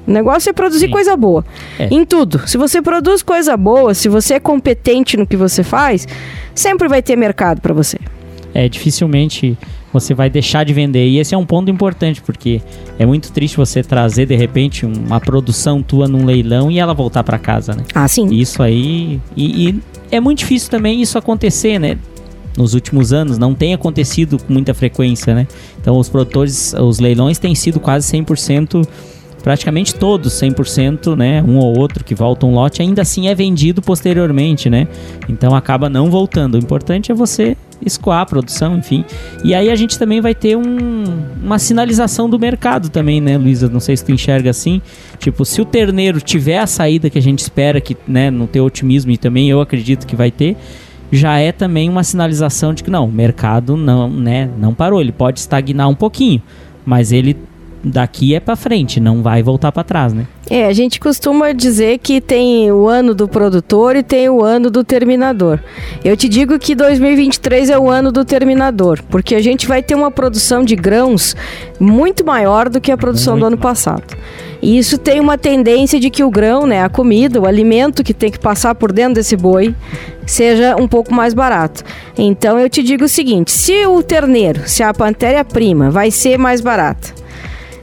O 0.06 0.10
negócio 0.10 0.50
é 0.50 0.52
produzir 0.52 0.86
Sim. 0.86 0.92
coisa 0.92 1.16
boa. 1.16 1.44
É. 1.78 1.88
Em 1.90 2.04
tudo. 2.04 2.46
Se 2.46 2.56
você 2.56 2.82
produz 2.82 3.22
coisa 3.22 3.56
boa, 3.56 3.94
se 3.94 4.08
você 4.08 4.34
é 4.34 4.40
competente 4.40 5.16
no 5.16 5.26
que 5.26 5.36
você 5.36 5.62
faz, 5.62 6.06
sempre 6.54 6.88
vai 6.88 7.02
ter 7.02 7.16
mercado 7.16 7.60
para 7.60 7.72
você. 7.72 7.98
É, 8.54 8.68
dificilmente 8.68 9.56
você 9.92 10.14
vai 10.14 10.30
deixar 10.30 10.64
de 10.64 10.72
vender. 10.72 11.06
E 11.06 11.18
esse 11.18 11.34
é 11.34 11.38
um 11.38 11.44
ponto 11.44 11.70
importante, 11.70 12.22
porque 12.22 12.60
é 12.98 13.04
muito 13.04 13.30
triste 13.30 13.56
você 13.56 13.82
trazer, 13.82 14.26
de 14.26 14.34
repente, 14.34 14.86
uma 14.86 15.20
produção 15.20 15.82
tua 15.82 16.08
num 16.08 16.24
leilão 16.24 16.70
e 16.70 16.78
ela 16.78 16.94
voltar 16.94 17.22
para 17.22 17.38
casa, 17.38 17.74
né? 17.74 17.84
Ah, 17.94 18.08
sim. 18.08 18.26
Isso 18.32 18.62
aí. 18.62 19.20
E, 19.36 19.68
e, 19.68 19.80
é 20.10 20.18
muito 20.18 20.38
difícil 20.38 20.70
também 20.70 21.02
isso 21.02 21.18
acontecer, 21.18 21.78
né? 21.78 21.98
Nos 22.56 22.74
últimos 22.74 23.12
anos, 23.12 23.38
não 23.38 23.54
tem 23.54 23.72
acontecido 23.72 24.38
com 24.38 24.52
muita 24.52 24.74
frequência, 24.74 25.34
né? 25.34 25.46
Então, 25.80 25.98
os 25.98 26.08
produtores, 26.08 26.74
os 26.74 26.98
leilões 26.98 27.38
têm 27.38 27.54
sido 27.54 27.80
quase 27.80 28.10
100% 28.12 28.86
praticamente 29.42 29.94
todos, 29.94 30.32
100%, 30.34 31.16
né? 31.16 31.42
Um 31.42 31.58
ou 31.58 31.76
outro 31.78 32.04
que 32.04 32.14
volta 32.14 32.46
um 32.46 32.54
lote, 32.54 32.80
ainda 32.80 33.02
assim 33.02 33.28
é 33.28 33.34
vendido 33.34 33.82
posteriormente, 33.82 34.70
né? 34.70 34.86
Então 35.28 35.54
acaba 35.54 35.88
não 35.88 36.10
voltando. 36.10 36.54
O 36.54 36.58
importante 36.58 37.10
é 37.10 37.14
você 37.14 37.56
escoar 37.84 38.20
a 38.20 38.26
produção, 38.26 38.76
enfim. 38.76 39.04
E 39.44 39.54
aí 39.54 39.68
a 39.70 39.74
gente 39.74 39.98
também 39.98 40.20
vai 40.20 40.34
ter 40.34 40.56
um, 40.56 41.04
uma 41.42 41.58
sinalização 41.58 42.30
do 42.30 42.38
mercado 42.38 42.88
também, 42.88 43.20
né, 43.20 43.36
Luísa? 43.36 43.68
Não 43.68 43.80
sei 43.80 43.96
se 43.96 44.04
tu 44.04 44.12
enxerga 44.12 44.50
assim. 44.50 44.80
Tipo, 45.18 45.44
se 45.44 45.60
o 45.60 45.64
terneiro 45.64 46.20
tiver 46.20 46.58
a 46.58 46.66
saída 46.66 47.10
que 47.10 47.18
a 47.18 47.22
gente 47.22 47.40
espera, 47.40 47.80
que, 47.80 47.96
né, 48.06 48.30
no 48.30 48.46
teu 48.46 48.64
otimismo 48.64 49.10
e 49.10 49.16
também 49.16 49.50
eu 49.50 49.60
acredito 49.60 50.06
que 50.06 50.14
vai 50.14 50.30
ter, 50.30 50.56
já 51.10 51.38
é 51.38 51.52
também 51.52 51.88
uma 51.88 52.04
sinalização 52.04 52.72
de 52.72 52.82
que 52.82 52.90
não, 52.90 53.06
o 53.06 53.12
mercado 53.12 53.76
não, 53.76 54.08
né, 54.08 54.48
não 54.58 54.72
parou. 54.72 55.00
Ele 55.00 55.12
pode 55.12 55.40
estagnar 55.40 55.88
um 55.88 55.94
pouquinho, 55.94 56.40
mas 56.86 57.12
ele 57.12 57.36
daqui 57.82 58.34
é 58.34 58.40
para 58.40 58.54
frente, 58.56 59.00
não 59.00 59.22
vai 59.22 59.42
voltar 59.42 59.72
para 59.72 59.82
trás, 59.82 60.12
né? 60.12 60.26
É, 60.50 60.66
a 60.66 60.72
gente 60.72 61.00
costuma 61.00 61.52
dizer 61.52 61.98
que 61.98 62.20
tem 62.20 62.70
o 62.70 62.86
ano 62.86 63.14
do 63.14 63.26
produtor 63.26 63.96
e 63.96 64.02
tem 64.02 64.28
o 64.28 64.42
ano 64.42 64.70
do 64.70 64.84
terminador. 64.84 65.58
Eu 66.04 66.16
te 66.16 66.28
digo 66.28 66.58
que 66.58 66.74
2023 66.74 67.70
é 67.70 67.78
o 67.78 67.88
ano 67.88 68.12
do 68.12 68.24
terminador, 68.24 69.02
porque 69.08 69.34
a 69.34 69.40
gente 69.40 69.66
vai 69.66 69.82
ter 69.82 69.94
uma 69.94 70.10
produção 70.10 70.64
de 70.64 70.76
grãos 70.76 71.34
muito 71.80 72.24
maior 72.24 72.68
do 72.68 72.80
que 72.80 72.92
a 72.92 72.96
produção 72.96 73.34
muito 73.34 73.42
do 73.42 73.46
ano 73.46 73.58
passado. 73.58 74.16
E 74.60 74.78
isso 74.78 74.96
tem 74.96 75.18
uma 75.18 75.36
tendência 75.36 75.98
de 75.98 76.08
que 76.08 76.22
o 76.22 76.30
grão, 76.30 76.66
né, 76.66 76.84
a 76.84 76.88
comida, 76.88 77.40
o 77.40 77.46
alimento 77.46 78.04
que 78.04 78.14
tem 78.14 78.30
que 78.30 78.38
passar 78.38 78.76
por 78.76 78.92
dentro 78.92 79.14
desse 79.14 79.36
boi, 79.36 79.74
seja 80.24 80.76
um 80.78 80.86
pouco 80.86 81.12
mais 81.12 81.34
barato. 81.34 81.82
Então 82.16 82.58
eu 82.58 82.70
te 82.70 82.80
digo 82.80 83.04
o 83.04 83.08
seguinte: 83.08 83.50
se 83.50 83.84
o 83.86 84.02
terneiro, 84.04 84.62
se 84.66 84.82
a 84.82 84.94
pantéria 84.94 85.44
prima 85.44 85.90
vai 85.90 86.12
ser 86.12 86.38
mais 86.38 86.60
barata, 86.60 87.21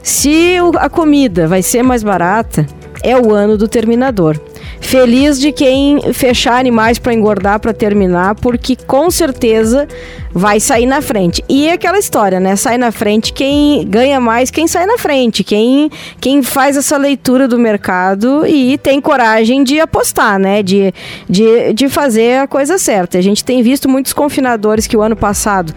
se 0.02 0.56
a 0.78 0.88
comida 0.88 1.46
vai 1.46 1.62
ser 1.62 1.82
mais 1.82 2.02
barata, 2.02 2.66
é 3.02 3.16
o 3.16 3.32
ano 3.32 3.56
do 3.56 3.68
terminador. 3.68 4.38
Feliz 4.80 5.38
de 5.38 5.52
quem 5.52 6.00
fechar 6.12 6.58
animais 6.58 6.98
para 6.98 7.12
engordar, 7.12 7.60
para 7.60 7.72
terminar, 7.72 8.34
porque 8.36 8.74
com 8.74 9.10
certeza 9.10 9.86
vai 10.32 10.58
sair 10.58 10.86
na 10.86 11.02
frente. 11.02 11.44
E 11.48 11.68
é 11.68 11.74
aquela 11.74 11.98
história, 11.98 12.40
né? 12.40 12.56
Sai 12.56 12.78
na 12.78 12.90
frente 12.90 13.32
quem 13.32 13.86
ganha 13.86 14.18
mais, 14.18 14.50
quem 14.50 14.66
sai 14.66 14.86
na 14.86 14.96
frente, 14.96 15.44
quem, 15.44 15.90
quem 16.20 16.42
faz 16.42 16.76
essa 16.76 16.96
leitura 16.96 17.46
do 17.46 17.58
mercado 17.58 18.46
e 18.46 18.78
tem 18.78 19.00
coragem 19.00 19.62
de 19.62 19.78
apostar, 19.78 20.38
né? 20.38 20.62
De, 20.62 20.92
de, 21.28 21.72
de 21.74 21.88
fazer 21.88 22.38
a 22.38 22.46
coisa 22.46 22.78
certa. 22.78 23.18
A 23.18 23.22
gente 23.22 23.44
tem 23.44 23.62
visto 23.62 23.88
muitos 23.88 24.12
confinadores 24.12 24.86
que 24.86 24.96
o 24.96 25.02
ano 25.02 25.16
passado 25.16 25.74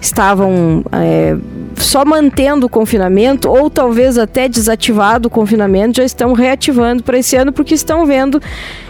estavam 0.00 0.82
é, 0.92 1.36
só 1.76 2.04
mantendo 2.04 2.66
o 2.66 2.68
confinamento 2.68 3.48
ou 3.48 3.68
talvez 3.68 4.18
até 4.18 4.48
desativado 4.48 5.28
o 5.28 5.30
confinamento, 5.30 5.96
já 5.96 6.04
estão 6.04 6.32
reativando 6.32 7.02
para 7.02 7.18
esse 7.18 7.36
ano 7.36 7.52
porque 7.52 7.74
estão 7.74 8.06
vendo 8.06 8.40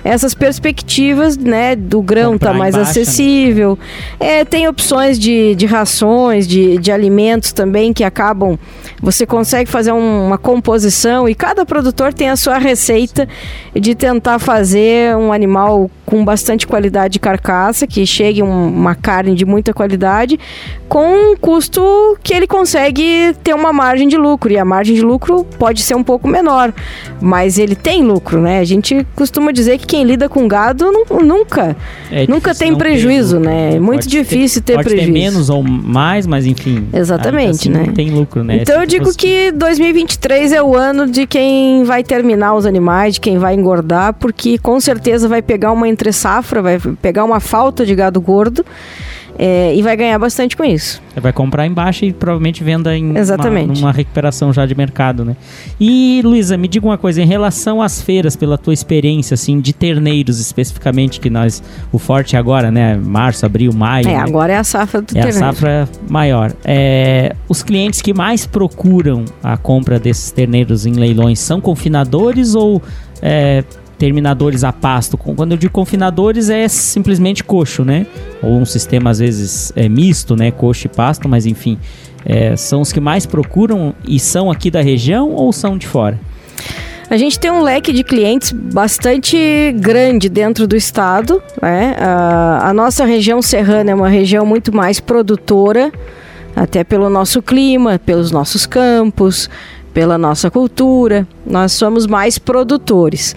essas 0.04 0.34
perspectivas 0.34 1.36
né, 1.36 1.76
do 1.76 2.00
grão 2.00 2.34
estar 2.34 2.52
tá 2.52 2.54
mais 2.54 2.74
baixa, 2.74 2.84
né? 2.84 2.90
acessível. 2.90 3.78
Né? 4.18 4.40
É, 4.40 4.44
tem 4.44 4.68
opções 4.68 5.18
de, 5.18 5.54
de 5.54 5.66
rações, 5.66 6.46
de, 6.46 6.78
de 6.78 6.90
alimentos 6.90 7.52
também 7.52 7.92
que 7.92 8.04
acabam. 8.04 8.58
Você 9.02 9.26
consegue 9.26 9.70
fazer 9.70 9.92
um, 9.92 10.26
uma 10.26 10.38
composição 10.38 11.28
e 11.28 11.34
cada 11.34 11.64
produtor 11.64 12.12
tem 12.12 12.28
a 12.30 12.36
sua 12.36 12.58
receita 12.58 13.28
de 13.74 13.94
tentar 13.94 14.38
fazer 14.38 15.16
um 15.16 15.32
animal 15.32 15.90
com 16.10 16.24
bastante 16.24 16.66
qualidade 16.66 17.12
de 17.12 17.20
carcaça, 17.20 17.86
que 17.86 18.04
chegue 18.04 18.42
um, 18.42 18.66
uma 18.66 18.96
carne 18.96 19.36
de 19.36 19.46
muita 19.46 19.72
qualidade, 19.72 20.38
com 20.88 21.30
um 21.30 21.36
custo 21.36 22.18
que 22.20 22.34
ele 22.34 22.48
consegue 22.48 23.32
ter 23.44 23.54
uma 23.54 23.72
margem 23.72 24.08
de 24.08 24.16
lucro. 24.16 24.52
E 24.52 24.58
a 24.58 24.64
margem 24.64 24.96
de 24.96 25.02
lucro 25.02 25.44
pode 25.56 25.82
ser 25.82 25.94
um 25.94 26.02
pouco 26.02 26.26
menor, 26.26 26.74
mas 27.20 27.58
ele 27.58 27.76
tem 27.76 28.02
lucro, 28.02 28.40
né? 28.40 28.58
A 28.58 28.64
gente 28.64 29.06
costuma 29.14 29.52
dizer 29.52 29.78
que 29.78 29.86
quem 29.86 30.02
lida 30.02 30.28
com 30.28 30.48
gado 30.48 30.90
nunca, 31.22 31.76
é 32.10 32.26
nunca 32.26 32.56
tem 32.56 32.74
prejuízo, 32.74 33.38
ter, 33.38 33.46
né? 33.46 33.74
É 33.76 33.80
muito 33.80 34.08
difícil 34.08 34.62
ter, 34.62 34.72
ter 34.72 34.78
pode 34.78 34.88
prejuízo. 34.88 35.12
Ter 35.12 35.18
menos 35.18 35.48
ou 35.48 35.62
mais, 35.62 36.26
mas 36.26 36.44
enfim. 36.44 36.88
Exatamente, 36.92 37.50
assim, 37.50 37.70
né? 37.70 37.92
Tem 37.94 38.10
lucro, 38.10 38.42
né? 38.42 38.56
Então 38.56 38.80
eu 38.80 38.86
digo 38.86 39.14
que 39.14 39.52
2023 39.52 40.50
é 40.50 40.60
o 40.60 40.74
ano 40.74 41.06
de 41.06 41.24
quem 41.24 41.84
vai 41.84 42.02
terminar 42.02 42.54
os 42.54 42.66
animais, 42.66 43.14
de 43.14 43.20
quem 43.20 43.38
vai 43.38 43.54
engordar, 43.54 44.14
porque 44.14 44.58
com 44.58 44.80
certeza 44.80 45.28
vai 45.28 45.40
pegar 45.40 45.70
uma 45.70 45.86
entre 46.00 46.12
safra, 46.12 46.62
vai 46.62 46.78
pegar 47.00 47.24
uma 47.24 47.40
falta 47.40 47.84
de 47.84 47.94
gado 47.94 48.20
gordo. 48.20 48.64
É, 49.42 49.74
e 49.74 49.80
vai 49.80 49.96
ganhar 49.96 50.18
bastante 50.18 50.54
com 50.54 50.62
isso. 50.62 51.00
Vai 51.16 51.32
comprar 51.32 51.64
embaixo 51.64 52.04
e 52.04 52.12
provavelmente 52.12 52.62
venda 52.62 52.94
em 52.94 53.16
Exatamente. 53.16 53.80
Uma, 53.80 53.86
uma 53.86 53.92
recuperação 53.92 54.52
já 54.52 54.66
de 54.66 54.74
mercado, 54.74 55.24
né? 55.24 55.34
E, 55.80 56.20
Luísa, 56.22 56.58
me 56.58 56.68
diga 56.68 56.84
uma 56.84 56.98
coisa, 56.98 57.22
em 57.22 57.26
relação 57.26 57.80
às 57.80 58.02
feiras, 58.02 58.36
pela 58.36 58.58
tua 58.58 58.74
experiência, 58.74 59.32
assim, 59.32 59.58
de 59.58 59.72
terneiros 59.72 60.40
especificamente, 60.40 61.20
que 61.20 61.30
nós, 61.30 61.62
o 61.90 61.98
forte 61.98 62.36
agora, 62.36 62.70
né? 62.70 62.96
Março, 63.02 63.46
abril, 63.46 63.72
maio. 63.72 64.06
É, 64.08 64.12
né? 64.12 64.16
agora 64.18 64.52
é 64.52 64.56
a 64.56 64.64
safra 64.64 65.00
do 65.00 65.16
é 65.16 65.22
terneiro. 65.22 65.38
É 65.38 65.48
a 65.48 65.52
safra 65.52 65.88
maior. 66.10 66.52
É, 66.62 67.34
os 67.48 67.62
clientes 67.62 68.02
que 68.02 68.12
mais 68.12 68.44
procuram 68.44 69.24
a 69.42 69.56
compra 69.56 69.98
desses 69.98 70.30
terneiros 70.32 70.84
em 70.84 70.92
leilões 70.92 71.38
são 71.38 71.62
confinadores 71.62 72.54
ou 72.54 72.82
é, 73.22 73.64
terminadores 74.00 74.64
a 74.64 74.72
pasto. 74.72 75.18
Quando 75.18 75.52
eu 75.52 75.58
digo 75.58 75.70
confinadores 75.70 76.48
é 76.48 76.66
simplesmente 76.68 77.44
coxo, 77.44 77.84
né? 77.84 78.06
Ou 78.42 78.58
um 78.58 78.64
sistema 78.64 79.10
às 79.10 79.18
vezes 79.18 79.74
é 79.76 79.90
misto, 79.90 80.34
né? 80.34 80.50
Coxo 80.50 80.86
e 80.86 80.88
pasto, 80.88 81.28
mas 81.28 81.44
enfim, 81.44 81.76
é, 82.24 82.56
são 82.56 82.80
os 82.80 82.94
que 82.94 82.98
mais 82.98 83.26
procuram 83.26 83.94
e 84.08 84.18
são 84.18 84.50
aqui 84.50 84.70
da 84.70 84.80
região 84.80 85.32
ou 85.32 85.52
são 85.52 85.76
de 85.76 85.86
fora? 85.86 86.18
A 87.10 87.18
gente 87.18 87.38
tem 87.38 87.50
um 87.50 87.60
leque 87.60 87.92
de 87.92 88.02
clientes 88.02 88.52
bastante 88.52 89.36
grande 89.76 90.30
dentro 90.30 90.66
do 90.66 90.76
estado. 90.76 91.42
Né? 91.60 91.94
A, 91.98 92.70
a 92.70 92.72
nossa 92.72 93.04
região 93.04 93.42
serrana 93.42 93.90
é 93.90 93.94
uma 93.94 94.08
região 94.08 94.46
muito 94.46 94.74
mais 94.74 94.98
produtora, 94.98 95.92
até 96.56 96.82
pelo 96.84 97.10
nosso 97.10 97.42
clima, 97.42 97.98
pelos 97.98 98.30
nossos 98.30 98.64
campos, 98.64 99.50
pela 99.92 100.16
nossa 100.16 100.50
cultura, 100.50 101.26
nós 101.46 101.72
somos 101.72 102.06
mais 102.06 102.38
produtores. 102.38 103.34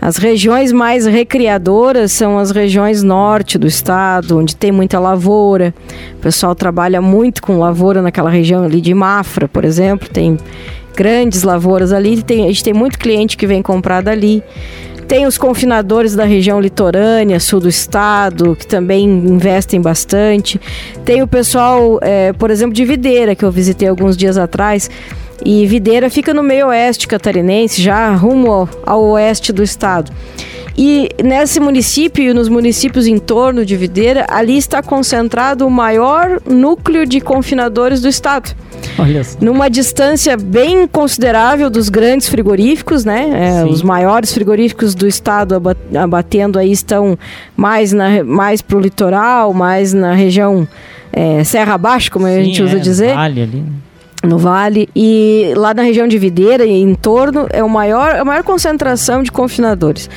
As 0.00 0.16
regiões 0.16 0.72
mais 0.72 1.06
recriadoras 1.06 2.10
são 2.10 2.36
as 2.36 2.50
regiões 2.50 3.04
norte 3.04 3.56
do 3.56 3.68
estado, 3.68 4.36
onde 4.36 4.56
tem 4.56 4.72
muita 4.72 4.98
lavoura. 4.98 5.72
O 6.14 6.18
pessoal 6.18 6.56
trabalha 6.56 7.00
muito 7.00 7.40
com 7.40 7.58
lavoura 7.58 8.02
naquela 8.02 8.28
região 8.28 8.64
ali 8.64 8.80
de 8.80 8.92
Mafra, 8.92 9.46
por 9.46 9.64
exemplo, 9.64 10.08
tem 10.08 10.36
grandes 10.96 11.44
lavouras 11.44 11.92
ali, 11.92 12.20
tem, 12.22 12.44
a 12.44 12.48
gente 12.48 12.64
tem 12.64 12.74
muito 12.74 12.98
cliente 12.98 13.36
que 13.36 13.46
vem 13.46 13.62
comprar 13.62 14.02
dali. 14.02 14.42
Tem 15.06 15.26
os 15.26 15.36
confinadores 15.36 16.14
da 16.14 16.24
região 16.24 16.60
litorânea, 16.60 17.38
sul 17.38 17.60
do 17.60 17.68
estado, 17.68 18.56
que 18.56 18.66
também 18.66 19.04
investem 19.04 19.80
bastante. 19.80 20.60
Tem 21.04 21.22
o 21.22 21.26
pessoal, 21.26 21.98
é, 22.00 22.32
por 22.32 22.50
exemplo, 22.50 22.74
de 22.74 22.84
Videira, 22.84 23.34
que 23.34 23.44
eu 23.44 23.50
visitei 23.50 23.88
alguns 23.88 24.16
dias 24.16 24.38
atrás. 24.38 24.88
E 25.44 25.66
Videira 25.66 26.08
fica 26.08 26.32
no 26.32 26.42
meio 26.42 26.68
oeste 26.68 27.06
catarinense, 27.08 27.82
já 27.82 28.14
rumo 28.14 28.68
ao, 28.86 29.02
oeste 29.02 29.52
do 29.52 29.62
estado. 29.62 30.12
E 30.76 31.10
nesse 31.22 31.60
município 31.60 32.30
e 32.30 32.32
nos 32.32 32.48
municípios 32.48 33.06
em 33.06 33.18
torno 33.18 33.64
de 33.64 33.76
Videira, 33.76 34.24
ali 34.28 34.56
está 34.56 34.82
concentrado 34.82 35.66
o 35.66 35.70
maior 35.70 36.40
núcleo 36.46 37.04
de 37.04 37.20
confinadores 37.20 38.00
do 38.00 38.08
estado. 38.08 38.54
Olha 38.98 39.22
só. 39.22 39.38
Numa 39.40 39.68
distância 39.68 40.36
bem 40.36 40.86
considerável 40.86 41.68
dos 41.68 41.88
grandes 41.88 42.28
frigoríficos, 42.28 43.04
né? 43.04 43.60
É, 43.60 43.64
os 43.64 43.82
maiores 43.82 44.32
frigoríficos 44.32 44.94
do 44.94 45.06
estado 45.06 45.60
abatendo 45.94 46.58
aí 46.58 46.72
estão 46.72 47.18
mais, 47.56 47.92
na, 47.92 48.24
mais 48.24 48.62
pro 48.62 48.80
litoral, 48.80 49.52
mais 49.52 49.92
na 49.92 50.14
região 50.14 50.66
é, 51.12 51.44
Serra 51.44 51.74
Abaixo, 51.74 52.10
como 52.10 52.26
Sim, 52.26 52.32
a 52.32 52.42
gente 52.42 52.62
usa 52.62 52.76
é, 52.78 52.80
dizer. 52.80 53.14
Vale 53.14 53.42
ali. 53.42 53.64
No 54.22 54.38
vale 54.38 54.88
e 54.94 55.52
lá 55.56 55.74
na 55.74 55.82
região 55.82 56.06
de 56.06 56.16
Videira 56.16 56.64
e 56.64 56.70
em 56.70 56.94
torno 56.94 57.48
é 57.50 57.62
o 57.62 57.68
maior 57.68 58.14
a 58.14 58.24
maior 58.24 58.44
concentração 58.44 59.20
de 59.22 59.32
confinadores. 59.32 60.08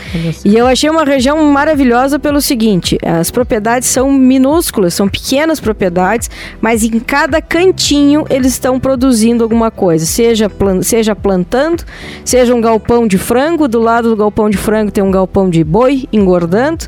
E 0.44 0.56
eu 0.56 0.68
achei 0.68 0.90
uma 0.90 1.04
região 1.04 1.44
maravilhosa 1.46 2.20
pelo 2.20 2.40
seguinte, 2.40 3.00
as 3.04 3.32
propriedades 3.32 3.90
são 3.90 4.12
minúsculas, 4.12 4.94
são 4.94 5.08
pequenas 5.08 5.60
propriedades, 5.60 6.30
mas 6.62 6.84
em 6.84 7.00
cada 7.00 7.42
cantinho 7.42 8.26
eles 8.30 8.52
estão 8.54 8.80
produzindo 8.80 9.44
alguma 9.44 9.72
coisa, 9.72 10.06
seja 10.06 10.48
plan, 10.50 10.84
seja 10.84 11.16
plantando, 11.16 11.84
seja 12.24 12.54
um 12.54 12.62
galpão 12.62 13.08
de 13.08 13.18
frango, 13.18 13.68
do 13.68 13.80
lado 13.80 14.10
do 14.10 14.16
galpão 14.16 14.52
de 14.52 14.58
frango 14.58 14.92
tem 14.92 15.04
um 15.04 15.12
galpão 15.12 15.50
de 15.50 15.64
boi 15.64 16.08
engordando. 16.14 16.86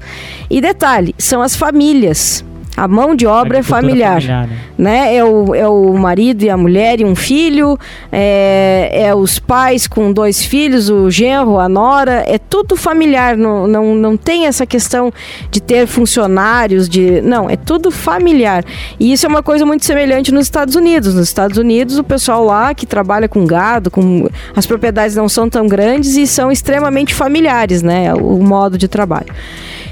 E 0.50 0.62
detalhe, 0.62 1.16
são 1.18 1.42
as 1.42 1.56
famílias 1.56 2.46
a 2.78 2.88
mão 2.88 3.16
de 3.16 3.26
obra 3.26 3.58
é 3.58 3.64
familiar, 3.64 4.22
familiar 4.22 4.48
né? 4.48 4.58
né? 4.78 5.16
É, 5.16 5.24
o, 5.26 5.56
é 5.56 5.68
o 5.68 5.94
marido 5.94 6.44
e 6.44 6.50
a 6.50 6.56
mulher 6.56 7.02
e 7.02 7.06
um 7.06 7.16
filho, 7.16 7.76
é, 8.12 8.90
é 9.08 9.16
os 9.16 9.40
pais 9.40 9.88
com 9.88 10.14
dois 10.14 10.46
filhos, 10.46 10.88
o 10.88 11.10
genro, 11.10 11.60
a 11.60 11.68
nora, 11.68 12.24
é 12.28 12.38
tudo 12.38 12.76
familiar, 12.76 13.36
não, 13.36 13.66
não, 13.66 13.96
não 13.96 14.16
tem 14.16 14.46
essa 14.46 14.64
questão 14.64 15.12
de 15.50 15.60
ter 15.60 15.88
funcionários, 15.88 16.88
de 16.88 17.20
não, 17.22 17.50
é 17.50 17.56
tudo 17.56 17.90
familiar. 17.90 18.64
E 19.00 19.12
isso 19.12 19.26
é 19.26 19.30
uma 19.30 19.42
coisa 19.42 19.66
muito 19.66 19.84
semelhante 19.84 20.32
nos 20.32 20.44
Estados 20.44 20.76
Unidos. 20.76 21.16
Nos 21.16 21.28
Estados 21.28 21.58
Unidos, 21.58 21.98
o 21.98 22.04
pessoal 22.04 22.46
lá 22.46 22.76
que 22.76 22.86
trabalha 22.86 23.28
com 23.28 23.44
gado, 23.48 23.90
com 23.90 24.30
as 24.56 24.68
propriedades 24.68 25.16
não 25.16 25.28
são 25.28 25.50
tão 25.50 25.68
grandes 25.68 26.16
e 26.16 26.28
são 26.28 26.52
extremamente 26.52 27.16
familiares, 27.16 27.82
né? 27.82 28.14
O 28.14 28.38
modo 28.38 28.78
de 28.78 28.88
trabalho. 28.88 29.34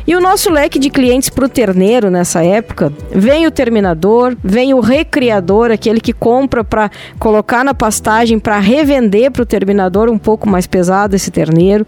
E 0.07 0.15
o 0.15 0.21
nosso 0.21 0.51
leque 0.51 0.77
de 0.77 0.91
clientes 0.91 1.29
para 1.29 1.45
o 1.45 1.49
terneiro 1.49 2.11
nessa 2.11 2.43
época, 2.43 2.93
vem 3.11 3.47
o 3.47 3.51
terminador, 3.51 4.37
vem 4.43 4.71
o 4.71 4.79
recriador, 4.79 5.71
aquele 5.71 5.99
que 5.99 6.13
compra 6.13 6.63
para 6.63 6.91
colocar 7.17 7.63
na 7.63 7.73
pastagem 7.73 8.37
para 8.37 8.59
revender 8.59 9.31
para 9.31 9.41
o 9.41 9.45
terminador 9.45 10.07
um 10.09 10.17
pouco 10.17 10.47
mais 10.47 10.67
pesado 10.67 11.15
esse 11.15 11.31
terneiro. 11.31 11.87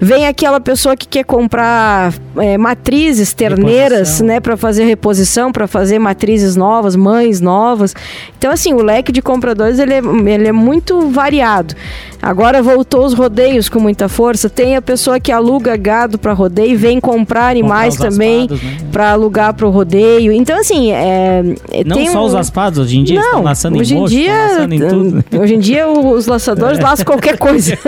Vem 0.00 0.26
aquela 0.26 0.60
pessoa 0.60 0.96
que 0.96 1.06
quer 1.06 1.24
comprar 1.24 2.14
é, 2.38 2.56
matrizes 2.56 3.34
terneiras, 3.34 4.22
né, 4.22 4.40
para 4.40 4.56
fazer 4.56 4.84
reposição, 4.84 5.52
para 5.52 5.66
fazer 5.66 5.98
matrizes 5.98 6.56
novas, 6.56 6.96
mães 6.96 7.38
novas. 7.38 7.94
Então 8.38 8.50
assim, 8.50 8.72
o 8.72 8.82
leque 8.82 9.12
de 9.12 9.20
compradores 9.20 9.78
ele 9.78 9.92
é, 9.92 9.98
ele 9.98 10.48
é 10.48 10.52
muito 10.52 11.08
variado. 11.10 11.74
Agora 12.22 12.62
voltou 12.62 13.04
os 13.04 13.14
rodeios 13.14 13.68
com 13.68 13.80
muita 13.80 14.08
força. 14.08 14.48
Tem 14.48 14.76
a 14.76 14.80
pessoa 14.80 15.18
que 15.18 15.32
aluga 15.32 15.76
gado 15.76 16.16
para 16.18 16.32
rodeio 16.32 16.70
e 16.70 16.76
vem 16.76 17.00
comprar 17.00 17.41
animais 17.50 17.96
também 17.96 18.48
né? 18.48 18.58
para 18.90 19.12
alugar 19.12 19.54
para 19.54 19.66
o 19.66 19.70
rodeio. 19.70 20.32
Então, 20.32 20.58
assim. 20.58 20.92
É, 20.92 21.42
é 21.70 21.84
Não 21.84 22.06
só 22.06 22.22
um... 22.22 22.26
os 22.26 22.34
aspados, 22.34 22.78
hoje 22.78 22.98
em 22.98 23.04
dia 23.04 23.18
Não, 23.18 23.26
estão 23.26 23.42
laçando 23.42 23.78
hoje 23.78 23.94
em, 23.94 23.98
mocho, 23.98 24.14
dia, 24.14 24.64
em 24.70 24.78
tudo. 24.78 25.24
Hoje 25.40 25.54
em 25.54 25.58
dia 25.58 25.88
os 25.88 26.26
laçadores 26.26 26.78
é. 26.78 26.82
laçam 26.82 27.04
qualquer 27.04 27.38
coisa. 27.38 27.78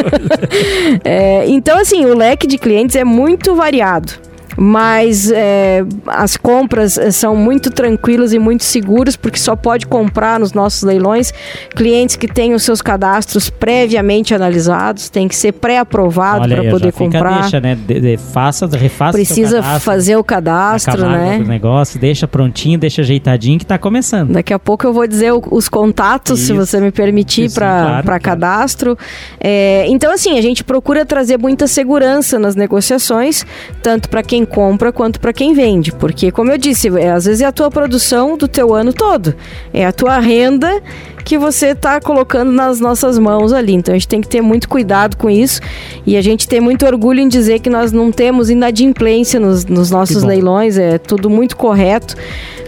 é, 1.05 1.49
então, 1.49 1.79
assim, 1.79 2.05
o 2.05 2.17
leque 2.17 2.47
de 2.47 2.59
clientes 2.59 2.97
é 2.97 3.05
muito 3.05 3.55
variado 3.55 4.25
mas 4.57 5.31
é, 5.31 5.85
as 6.07 6.37
compras 6.37 6.97
eh, 6.97 7.11
são 7.11 7.37
muito 7.37 7.71
tranquilas 7.71 8.33
e 8.33 8.39
muito 8.39 8.65
seguras, 8.65 9.17
porque 9.17 9.39
só 9.39 9.57
pode 9.57 9.87
comprar 9.87 10.39
nos 10.39 10.53
nossos 10.53 10.83
leilões 10.83 11.33
clientes 11.75 12.17
que 12.17 12.29
têm 12.29 12.55
os 12.55 12.63
seus 12.63 12.81
cadastros 12.81 13.51
previamente 13.51 14.35
analisados, 14.35 15.09
tem 15.09 15.27
que 15.29 15.35
ser 15.35 15.53
pré-aprovado 15.53 16.49
para 16.49 16.71
poder 16.71 16.93
comprar. 16.93 17.43
Deixa, 17.43 17.61
né? 17.61 17.75
De, 17.75 18.01
de, 18.01 18.17
faça, 18.17 18.67
refaça 18.67 19.13
Precisa 19.13 19.63
fazer 19.81 20.17
o 20.17 20.25
cadastro, 20.25 21.09
né? 21.09 21.39
Do 21.39 21.49
negócio, 21.49 21.99
deixa 21.99 22.27
prontinho, 22.29 22.79
deixa 22.79 23.03
ajeitadinho 23.03 23.59
que 23.59 23.65
está 23.65 23.79
começando. 23.79 24.33
Daqui 24.33 24.53
a 24.53 24.59
pouco 24.59 24.87
eu 24.87 24.93
vou 24.93 25.07
dizer 25.07 25.33
o, 25.33 25.43
os 25.51 25.69
contatos, 25.69 26.39
isso, 26.39 26.47
se 26.49 26.53
você 26.53 26.81
me 26.81 26.91
permitir, 26.91 27.51
para 27.53 28.03
claro, 28.03 28.21
cadastro. 28.23 28.99
É, 29.41 29.87
então, 29.89 30.13
assim, 30.13 30.39
a 30.39 30.43
gente 30.43 30.63
procura 30.63 31.05
trazer 31.05 31.39
muita 31.39 31.67
segurança 31.67 32.39
nas 32.39 32.55
negociações, 32.55 33.45
tanto 33.83 34.09
para 34.09 34.23
quem 34.23 34.44
compra 34.45 34.93
quanto 34.93 35.21
para 35.21 35.33
quem 35.33 35.55
vende, 35.55 35.93
porque 35.93 36.31
como 36.31 36.51
eu 36.51 36.59
disse, 36.59 36.89
é, 36.99 37.11
às 37.11 37.25
vezes 37.25 37.41
é 37.41 37.47
a 37.47 37.53
tua 37.53 37.71
produção 37.71 38.37
do 38.37 38.49
teu 38.49 38.75
ano 38.75 38.93
todo, 38.93 39.35
é 39.73 39.85
a 39.85 39.93
tua 39.93 40.19
renda 40.19 40.83
que 41.25 41.39
você 41.39 41.69
está 41.69 42.01
colocando 42.01 42.53
nas 42.53 42.79
nossas 42.79 43.19
mãos 43.19 43.53
ali. 43.53 43.73
Então 43.73 43.95
a 43.95 43.97
gente 43.97 44.09
tem 44.09 44.21
que 44.21 44.29
ter 44.29 44.43
muito 44.43 44.69
cuidado 44.69 45.17
com 45.17 45.31
isso 45.31 45.61
e 46.07 46.17
a 46.17 46.23
gente 46.23 46.47
tem 46.47 46.61
muito 46.61 46.85
orgulho 46.85 47.21
em 47.21 47.29
dizer 47.29 47.61
que 47.61 47.71
nós 47.71 47.91
não 47.91 48.13
temos 48.13 48.51
inadimplência 48.51 49.41
nos, 49.41 49.65
nos 49.65 49.91
nossos 49.91 50.23
leilões, 50.23 50.77
é 50.77 50.99
tudo 50.99 51.31
muito 51.31 51.57
correto. 51.57 52.15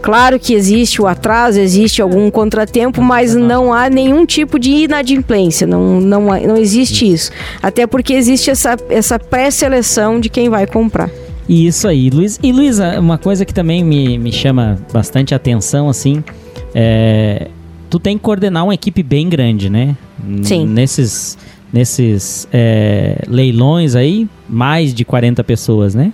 Claro 0.02 0.38
que 0.38 0.54
existe 0.54 1.02
o 1.02 1.06
atraso, 1.06 1.60
existe 1.60 2.00
algum 2.00 2.30
contratempo, 2.30 3.02
mas 3.02 3.34
não 3.34 3.72
há 3.72 3.90
nenhum 3.90 4.24
tipo 4.24 4.58
de 4.58 4.70
inadimplência, 4.70 5.66
não, 5.66 6.00
não, 6.00 6.22
não 6.26 6.56
existe 6.56 7.10
isso. 7.12 7.30
Até 7.62 7.86
porque 7.86 8.14
existe 8.14 8.50
essa, 8.50 8.76
essa 8.88 9.18
pré-seleção 9.18 10.20
de 10.20 10.28
quem 10.28 10.48
vai 10.48 10.66
comprar. 10.66 11.10
Isso 11.48 11.86
aí, 11.86 12.10
Luiz. 12.10 12.38
E 12.42 12.52
Luísa, 12.52 12.98
uma 12.98 13.18
coisa 13.18 13.44
que 13.44 13.54
também 13.54 13.84
me, 13.84 14.18
me 14.18 14.32
chama 14.32 14.78
bastante 14.92 15.34
atenção, 15.34 15.88
assim, 15.88 16.22
é, 16.74 17.48
tu 17.88 17.98
tem 17.98 18.16
que 18.16 18.24
coordenar 18.24 18.64
uma 18.64 18.74
equipe 18.74 19.02
bem 19.02 19.28
grande, 19.28 19.70
né? 19.70 19.96
Sim. 20.42 20.66
Nesses, 20.66 21.38
nesses 21.72 22.48
é, 22.52 23.22
leilões 23.28 23.94
aí, 23.94 24.28
mais 24.48 24.92
de 24.92 25.04
40 25.04 25.44
pessoas, 25.44 25.94
né? 25.94 26.12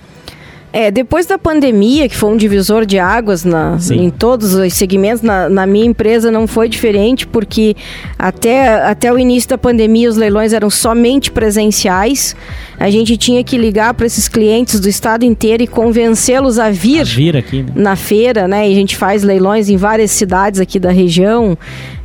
É, 0.73 0.91
depois 0.91 1.27
da 1.27 1.37
pandemia, 1.37 2.09
que 2.09 2.17
foi 2.17 2.31
um 2.31 2.37
divisor 2.37 2.87
de 2.87 2.99
águas 2.99 3.45
na, 3.45 3.77
em 3.91 4.09
todos 4.09 4.55
os 4.55 4.73
segmentos, 4.73 5.21
na, 5.21 5.47
na, 5.47 5.67
minha 5.67 5.85
empresa 5.85 6.31
não 6.31 6.47
foi 6.47 6.67
diferente, 6.67 7.27
porque 7.27 7.77
até, 8.19 8.83
até 8.83 9.13
o 9.13 9.19
início 9.19 9.51
da 9.51 9.59
pandemia 9.59 10.09
os 10.09 10.17
leilões 10.17 10.55
eram 10.55 10.71
somente 10.71 11.31
presenciais. 11.31 12.35
A 12.81 12.89
gente 12.89 13.19
tinha 13.19 13.45
que 13.45 13.59
ligar 13.59 13.93
para 13.93 14.07
esses 14.07 14.29
clientes 14.29 14.81
do 14.81 14.89
estado 14.89 15.27
inteiro 15.27 15.63
e 15.63 15.67
convencê-los 15.67 16.59
a 16.59 16.71
vir, 16.71 17.03
a 17.03 17.05
vir 17.05 17.37
aqui, 17.37 17.63
né? 17.63 17.73
na 17.77 17.95
feira, 17.95 18.49
né? 18.49 18.67
E 18.67 18.73
a 18.73 18.75
gente 18.75 18.97
faz 18.97 19.23
leilões 19.23 19.69
em 19.69 19.77
várias 19.77 20.11
cidades 20.11 20.59
aqui 20.59 20.79
da 20.79 20.91
região. 20.91 21.57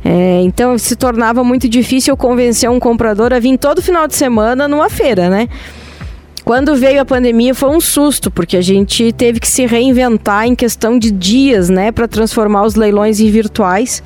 É, 0.04 0.42
então 0.42 0.76
se 0.76 0.94
tornava 0.94 1.42
muito 1.42 1.68
difícil 1.68 2.14
convencer 2.18 2.70
um 2.70 2.78
comprador 2.78 3.32
a 3.32 3.40
vir 3.40 3.56
todo 3.56 3.80
final 3.80 4.06
de 4.06 4.14
semana 4.14 4.68
numa 4.68 4.90
feira, 4.90 5.30
né? 5.30 5.48
Quando 6.48 6.74
veio 6.76 6.98
a 6.98 7.04
pandemia 7.04 7.54
foi 7.54 7.68
um 7.68 7.78
susto, 7.78 8.30
porque 8.30 8.56
a 8.56 8.62
gente 8.62 9.12
teve 9.12 9.38
que 9.38 9.46
se 9.46 9.66
reinventar 9.66 10.46
em 10.46 10.54
questão 10.54 10.98
de 10.98 11.10
dias, 11.10 11.68
né, 11.68 11.92
para 11.92 12.08
transformar 12.08 12.64
os 12.64 12.74
leilões 12.74 13.20
em 13.20 13.30
virtuais. 13.30 14.02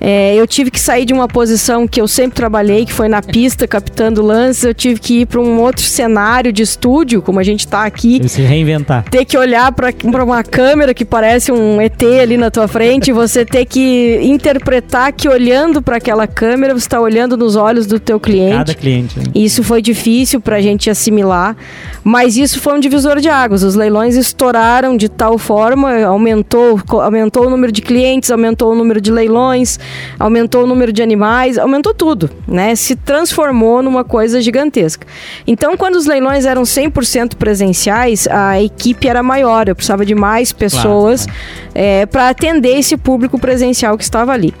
É, 0.00 0.34
eu 0.34 0.46
tive 0.46 0.70
que 0.70 0.78
sair 0.78 1.04
de 1.04 1.12
uma 1.12 1.26
posição 1.26 1.86
que 1.86 2.00
eu 2.00 2.06
sempre 2.06 2.36
trabalhei, 2.36 2.84
que 2.84 2.92
foi 2.92 3.08
na 3.08 3.22
pista, 3.22 3.66
captando 3.66 4.22
lances. 4.22 4.64
Eu 4.64 4.74
tive 4.74 5.00
que 5.00 5.20
ir 5.20 5.26
para 5.26 5.40
um 5.40 5.60
outro 5.60 5.82
cenário 5.82 6.52
de 6.52 6.62
estúdio, 6.62 7.22
como 7.22 7.40
a 7.40 7.42
gente 7.42 7.60
está 7.60 7.84
aqui. 7.84 8.20
E 8.22 8.28
se 8.28 8.42
reinventar. 8.42 9.04
Ter 9.10 9.24
que 9.24 9.36
olhar 9.36 9.72
para 9.72 9.92
uma 10.24 10.42
câmera 10.42 10.92
que 10.92 11.04
parece 11.04 11.50
um 11.50 11.80
ET 11.80 12.02
ali 12.02 12.36
na 12.36 12.50
tua 12.50 12.68
frente, 12.68 13.08
e 13.08 13.12
você 13.12 13.44
ter 13.44 13.64
que 13.64 14.20
interpretar 14.22 15.12
que 15.12 15.28
olhando 15.28 15.80
para 15.80 15.96
aquela 15.96 16.26
câmera, 16.26 16.74
você 16.74 16.86
está 16.86 17.00
olhando 17.00 17.36
nos 17.36 17.56
olhos 17.56 17.86
do 17.86 17.98
teu 17.98 18.20
cliente. 18.20 18.56
Cada 18.56 18.74
cliente. 18.74 19.18
Hein? 19.18 19.26
Isso 19.34 19.62
foi 19.62 19.80
difícil 19.80 20.40
para 20.40 20.56
a 20.56 20.60
gente 20.60 20.90
assimilar, 20.90 21.56
mas 22.04 22.36
isso 22.36 22.60
foi 22.60 22.74
um 22.74 22.80
divisor 22.80 23.20
de 23.20 23.28
águas. 23.28 23.62
Os 23.62 23.74
leilões 23.74 24.16
estouraram 24.16 24.96
de 24.96 25.08
tal 25.08 25.38
forma, 25.38 26.04
aumentou, 26.04 26.80
aumentou 27.02 27.46
o 27.46 27.50
número 27.50 27.72
de 27.72 27.82
clientes, 27.82 28.30
aumentou 28.30 28.72
o 28.72 28.74
número 28.74 29.00
de 29.00 29.10
leilões 29.10 29.78
aumentou 30.18 30.64
o 30.64 30.66
número 30.66 30.92
de 30.92 31.02
animais, 31.02 31.58
aumentou 31.58 31.94
tudo, 31.94 32.30
né? 32.46 32.74
Se 32.74 32.96
transformou 32.96 33.82
numa 33.82 34.04
coisa 34.04 34.40
gigantesca. 34.40 35.06
Então, 35.46 35.76
quando 35.76 35.96
os 35.96 36.06
leilões 36.06 36.44
eram 36.44 36.62
100% 36.62 37.36
presenciais, 37.36 38.26
a 38.28 38.60
equipe 38.60 39.08
era 39.08 39.22
maior, 39.22 39.68
eu 39.68 39.74
precisava 39.74 40.04
de 40.04 40.14
mais 40.14 40.52
pessoas 40.52 41.26
claro, 41.26 41.40
é, 41.74 42.06
para 42.06 42.28
atender 42.28 42.78
esse 42.78 42.96
público 42.96 43.38
presencial 43.38 43.96
que 43.96 44.04
estava 44.04 44.32
ali. 44.32 44.54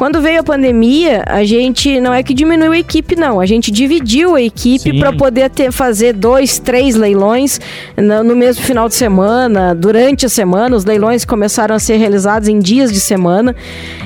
Quando 0.00 0.18
veio 0.22 0.40
a 0.40 0.42
pandemia, 0.42 1.22
a 1.26 1.44
gente 1.44 2.00
não 2.00 2.14
é 2.14 2.22
que 2.22 2.32
diminuiu 2.32 2.72
a 2.72 2.78
equipe, 2.78 3.14
não. 3.14 3.38
A 3.38 3.44
gente 3.44 3.70
dividiu 3.70 4.34
a 4.34 4.40
equipe 4.40 4.98
para 4.98 5.12
poder 5.12 5.50
ter, 5.50 5.70
fazer 5.70 6.14
dois, 6.14 6.58
três 6.58 6.94
leilões 6.94 7.60
no, 7.98 8.24
no 8.24 8.34
mesmo 8.34 8.64
final 8.64 8.88
de 8.88 8.94
semana, 8.94 9.74
durante 9.74 10.24
a 10.24 10.28
semana. 10.30 10.74
Os 10.74 10.86
leilões 10.86 11.26
começaram 11.26 11.74
a 11.74 11.78
ser 11.78 11.98
realizados 11.98 12.48
em 12.48 12.58
dias 12.58 12.90
de 12.90 12.98
semana. 12.98 13.54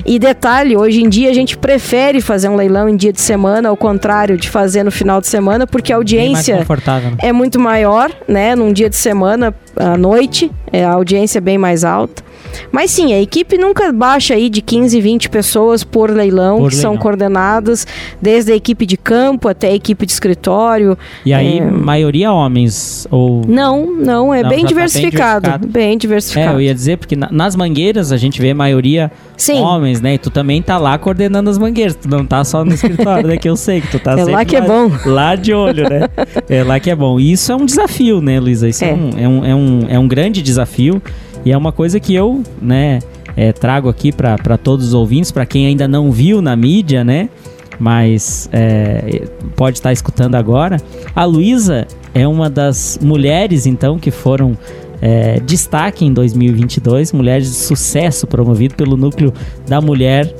E 0.05 0.19
detalhe, 0.19 0.75
hoje 0.75 1.01
em 1.01 1.07
dia 1.07 1.29
a 1.29 1.33
gente 1.33 1.57
prefere 1.57 2.19
fazer 2.19 2.49
um 2.49 2.57
leilão 2.57 2.89
em 2.89 2.97
dia 2.97 3.13
de 3.13 3.21
semana, 3.21 3.69
ao 3.69 3.77
contrário 3.77 4.37
de 4.37 4.49
fazer 4.49 4.83
no 4.83 4.91
final 4.91 5.21
de 5.21 5.27
semana, 5.27 5.65
porque 5.65 5.93
a 5.93 5.95
audiência 5.95 6.57
né? 6.57 6.65
é 7.19 7.31
muito 7.31 7.57
maior, 7.57 8.11
né? 8.27 8.53
Num 8.53 8.73
dia 8.73 8.89
de 8.89 8.97
semana, 8.97 9.55
à 9.77 9.95
noite, 9.95 10.51
é, 10.73 10.83
a 10.83 10.91
audiência 10.91 11.37
é 11.37 11.41
bem 11.41 11.57
mais 11.57 11.85
alta. 11.85 12.21
Mas 12.71 12.91
sim, 12.91 13.13
a 13.13 13.21
equipe 13.21 13.57
nunca 13.57 13.91
baixa 13.91 14.33
aí 14.33 14.49
de 14.49 14.61
15, 14.61 14.99
20 14.99 15.29
pessoas 15.29 15.83
por 15.83 16.09
leilão, 16.09 16.59
por 16.59 16.69
que 16.69 16.75
leilão. 16.75 16.93
são 16.93 16.97
coordenadas 16.97 17.87
desde 18.21 18.51
a 18.51 18.55
equipe 18.55 18.85
de 18.85 18.97
campo 18.97 19.47
até 19.47 19.67
a 19.69 19.73
equipe 19.73 20.05
de 20.05 20.11
escritório. 20.11 20.97
E 21.25 21.33
aí, 21.33 21.59
é... 21.59 21.65
maioria 21.65 22.31
homens? 22.31 23.07
ou 23.11 23.41
Não, 23.47 23.91
não, 23.91 24.33
é 24.33 24.41
não, 24.41 24.49
bem, 24.49 24.65
diversificado, 24.65 25.49
tá 25.49 25.57
bem, 25.57 25.65
diversificado, 25.65 25.67
bem 25.67 25.97
diversificado. 25.97 26.51
É, 26.51 26.55
eu 26.55 26.61
ia 26.61 26.73
dizer, 26.73 26.97
porque 26.97 27.15
na, 27.15 27.29
nas 27.31 27.55
mangueiras 27.55 28.11
a 28.11 28.17
gente 28.17 28.41
vê 28.41 28.51
a 28.51 28.55
maioria 28.55 29.11
Sim. 29.37 29.59
homens, 29.59 30.01
né? 30.01 30.15
E 30.15 30.17
tu 30.17 30.29
também 30.29 30.61
tá 30.61 30.77
lá 30.77 30.97
coordenando 30.97 31.49
as 31.49 31.57
mangueiras, 31.57 31.95
tu 31.95 32.09
não 32.09 32.25
tá 32.25 32.43
só 32.43 32.63
no 32.63 32.73
escritório, 32.73 33.27
né? 33.27 33.37
Que 33.37 33.49
eu 33.49 33.55
sei 33.55 33.81
que 33.81 33.87
tu 33.87 33.99
tá 33.99 34.13
é 34.13 34.17
sempre 34.17 34.31
lá 34.31 34.45
que 34.45 34.55
é 34.55 34.61
bom. 34.61 34.91
Lá 35.05 35.35
de 35.35 35.53
olho, 35.53 35.89
né? 35.89 36.09
É 36.49 36.63
lá 36.63 36.79
que 36.79 36.89
é 36.89 36.95
bom. 36.95 37.19
E 37.19 37.31
isso 37.31 37.51
é 37.51 37.55
um 37.55 37.65
desafio, 37.65 38.21
né, 38.21 38.39
Luísa? 38.39 38.67
Isso 38.67 38.83
é. 38.83 38.89
É, 38.89 38.93
um, 38.93 39.09
é, 39.17 39.27
um, 39.27 39.45
é, 39.45 39.55
um, 39.55 39.85
é 39.89 39.99
um 39.99 40.07
grande 40.07 40.41
desafio. 40.41 41.01
E 41.45 41.51
é 41.51 41.57
uma 41.57 41.71
coisa 41.71 41.99
que 41.99 42.13
eu, 42.13 42.41
né, 42.59 42.99
é, 43.37 43.53
trago 43.53 43.87
aqui 43.87 44.11
para 44.11 44.57
todos 44.57 44.87
os 44.87 44.93
ouvintes, 44.95 45.31
para 45.31 45.45
quem 45.45 45.67
ainda 45.67 45.87
não 45.87 46.11
viu 46.11 46.41
na 46.41 46.55
mídia, 46.55 47.03
né? 47.03 47.29
Mas 47.79 48.49
é, 48.51 49.27
pode 49.55 49.77
estar 49.77 49.93
escutando 49.93 50.35
agora. 50.35 50.77
A 51.15 51.23
Luísa 51.23 51.85
é 52.13 52.27
uma 52.27 52.49
das 52.49 52.97
mulheres, 53.01 53.67
então, 53.67 53.99
que 53.99 54.09
foram 54.09 54.57
é, 55.01 55.39
destaque 55.41 56.05
em 56.05 56.13
2022, 56.13 57.11
mulheres 57.11 57.47
de 57.49 57.55
sucesso 57.55 58.25
promovido 58.25 58.75
pelo 58.75 58.97
núcleo 58.97 59.33
da 59.67 59.79
mulher 59.79 60.33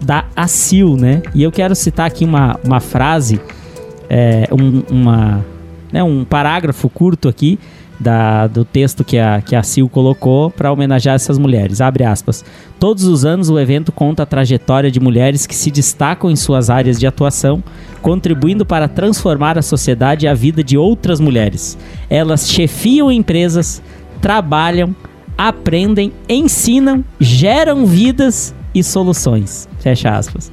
da 0.00 0.26
ACIL, 0.36 0.96
né? 0.96 1.22
E 1.34 1.42
eu 1.42 1.50
quero 1.50 1.74
citar 1.74 2.06
aqui 2.06 2.24
uma, 2.24 2.60
uma 2.62 2.78
frase, 2.78 3.40
é, 4.08 4.46
um, 4.52 4.82
uma, 4.90 5.44
né, 5.90 6.04
um 6.04 6.24
parágrafo 6.24 6.88
curto 6.90 7.28
aqui 7.28 7.58
da, 7.98 8.46
do 8.46 8.64
texto 8.64 9.04
que 9.04 9.18
a, 9.18 9.40
que 9.40 9.54
a 9.54 9.62
Sil 9.62 9.88
colocou 9.88 10.50
para 10.50 10.72
homenagear 10.72 11.14
essas 11.14 11.38
mulheres. 11.38 11.80
Abre 11.80 12.04
aspas. 12.04 12.44
Todos 12.78 13.04
os 13.04 13.24
anos 13.24 13.48
o 13.48 13.58
evento 13.58 13.92
conta 13.92 14.24
a 14.24 14.26
trajetória 14.26 14.90
de 14.90 15.00
mulheres 15.00 15.46
que 15.46 15.54
se 15.54 15.70
destacam 15.70 16.30
em 16.30 16.36
suas 16.36 16.70
áreas 16.70 16.98
de 16.98 17.06
atuação, 17.06 17.62
contribuindo 18.02 18.66
para 18.66 18.88
transformar 18.88 19.56
a 19.58 19.62
sociedade 19.62 20.26
e 20.26 20.28
a 20.28 20.34
vida 20.34 20.62
de 20.62 20.76
outras 20.76 21.20
mulheres. 21.20 21.78
Elas 22.10 22.50
chefiam 22.50 23.10
empresas, 23.10 23.82
trabalham, 24.20 24.94
aprendem, 25.36 26.12
ensinam, 26.28 27.04
geram 27.18 27.86
vidas 27.86 28.54
e 28.74 28.82
soluções. 28.82 29.68
Fecha 29.78 30.10
aspas. 30.16 30.50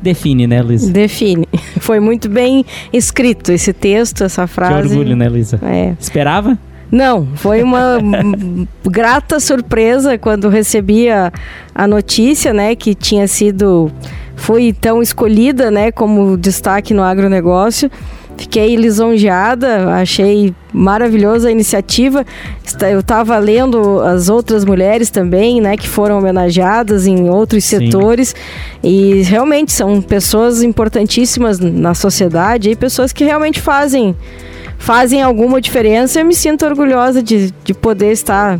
Define, 0.00 0.46
né, 0.46 0.62
Luísa? 0.62 0.92
Define. 0.92 1.46
Foi 1.80 1.98
muito 1.98 2.28
bem 2.28 2.64
escrito 2.92 3.50
esse 3.50 3.72
texto, 3.72 4.22
essa 4.22 4.46
frase. 4.46 4.88
Que 4.88 4.94
orgulho, 4.94 5.16
né, 5.16 5.28
Luísa? 5.28 5.58
É. 5.62 5.94
Esperava? 5.98 6.56
Não, 6.90 7.28
foi 7.36 7.62
uma 7.62 7.98
grata 8.84 9.38
surpresa 9.38 10.16
quando 10.16 10.48
recebi 10.48 11.08
a, 11.10 11.30
a 11.74 11.86
notícia, 11.86 12.52
né, 12.52 12.74
que 12.74 12.94
tinha 12.94 13.28
sido, 13.28 13.90
foi 14.34 14.68
então 14.68 15.02
escolhida, 15.02 15.70
né, 15.70 15.92
como 15.92 16.36
destaque 16.36 16.94
no 16.94 17.02
agronegócio. 17.02 17.90
Fiquei 18.38 18.76
lisonjeada, 18.76 19.92
achei 19.94 20.54
maravilhosa 20.72 21.48
a 21.48 21.50
iniciativa. 21.50 22.24
Eu 22.88 23.00
estava 23.00 23.36
lendo 23.36 24.00
as 24.00 24.28
outras 24.28 24.64
mulheres 24.64 25.10
também, 25.10 25.60
né, 25.60 25.76
que 25.76 25.88
foram 25.88 26.18
homenageadas 26.18 27.04
em 27.08 27.28
outros 27.28 27.64
Sim. 27.64 27.86
setores 27.86 28.36
e 28.82 29.22
realmente 29.22 29.72
são 29.72 30.00
pessoas 30.00 30.62
importantíssimas 30.62 31.58
na 31.58 31.94
sociedade 31.94 32.70
e 32.70 32.76
pessoas 32.76 33.12
que 33.12 33.24
realmente 33.24 33.60
fazem 33.60 34.14
fazem 34.78 35.20
alguma 35.20 35.60
diferença. 35.60 36.20
Eu 36.20 36.24
me 36.24 36.34
sinto 36.34 36.64
orgulhosa 36.64 37.22
de, 37.22 37.52
de 37.64 37.74
poder 37.74 38.12
estar 38.12 38.58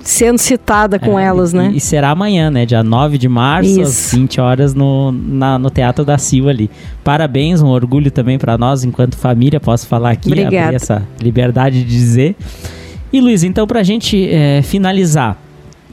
sendo 0.00 0.38
citada 0.38 0.98
com 0.98 1.18
é, 1.18 1.24
elas, 1.24 1.52
né? 1.52 1.70
E, 1.74 1.78
será 1.78 2.10
amanhã, 2.10 2.50
né? 2.50 2.64
Dia 2.64 2.82
9 2.82 3.18
de 3.18 3.28
março, 3.28 3.82
Isso. 3.82 3.82
às 3.82 4.14
20 4.14 4.40
horas, 4.40 4.74
no, 4.74 5.12
na, 5.12 5.58
no 5.58 5.68
Teatro 5.68 6.04
da 6.04 6.16
Silva 6.16 6.48
ali. 6.48 6.70
Parabéns, 7.04 7.60
um 7.60 7.68
orgulho 7.68 8.10
também 8.10 8.38
para 8.38 8.56
nós, 8.56 8.84
enquanto 8.84 9.16
família, 9.16 9.60
posso 9.60 9.86
falar 9.86 10.12
aqui, 10.12 10.28
Obrigada. 10.28 10.64
abrir 10.64 10.76
essa 10.76 11.06
liberdade 11.20 11.84
de 11.84 11.90
dizer. 11.90 12.36
E 13.12 13.20
Luiz, 13.20 13.44
então, 13.44 13.66
para 13.66 13.80
a 13.80 13.82
gente 13.82 14.28
é, 14.30 14.62
finalizar, 14.62 15.36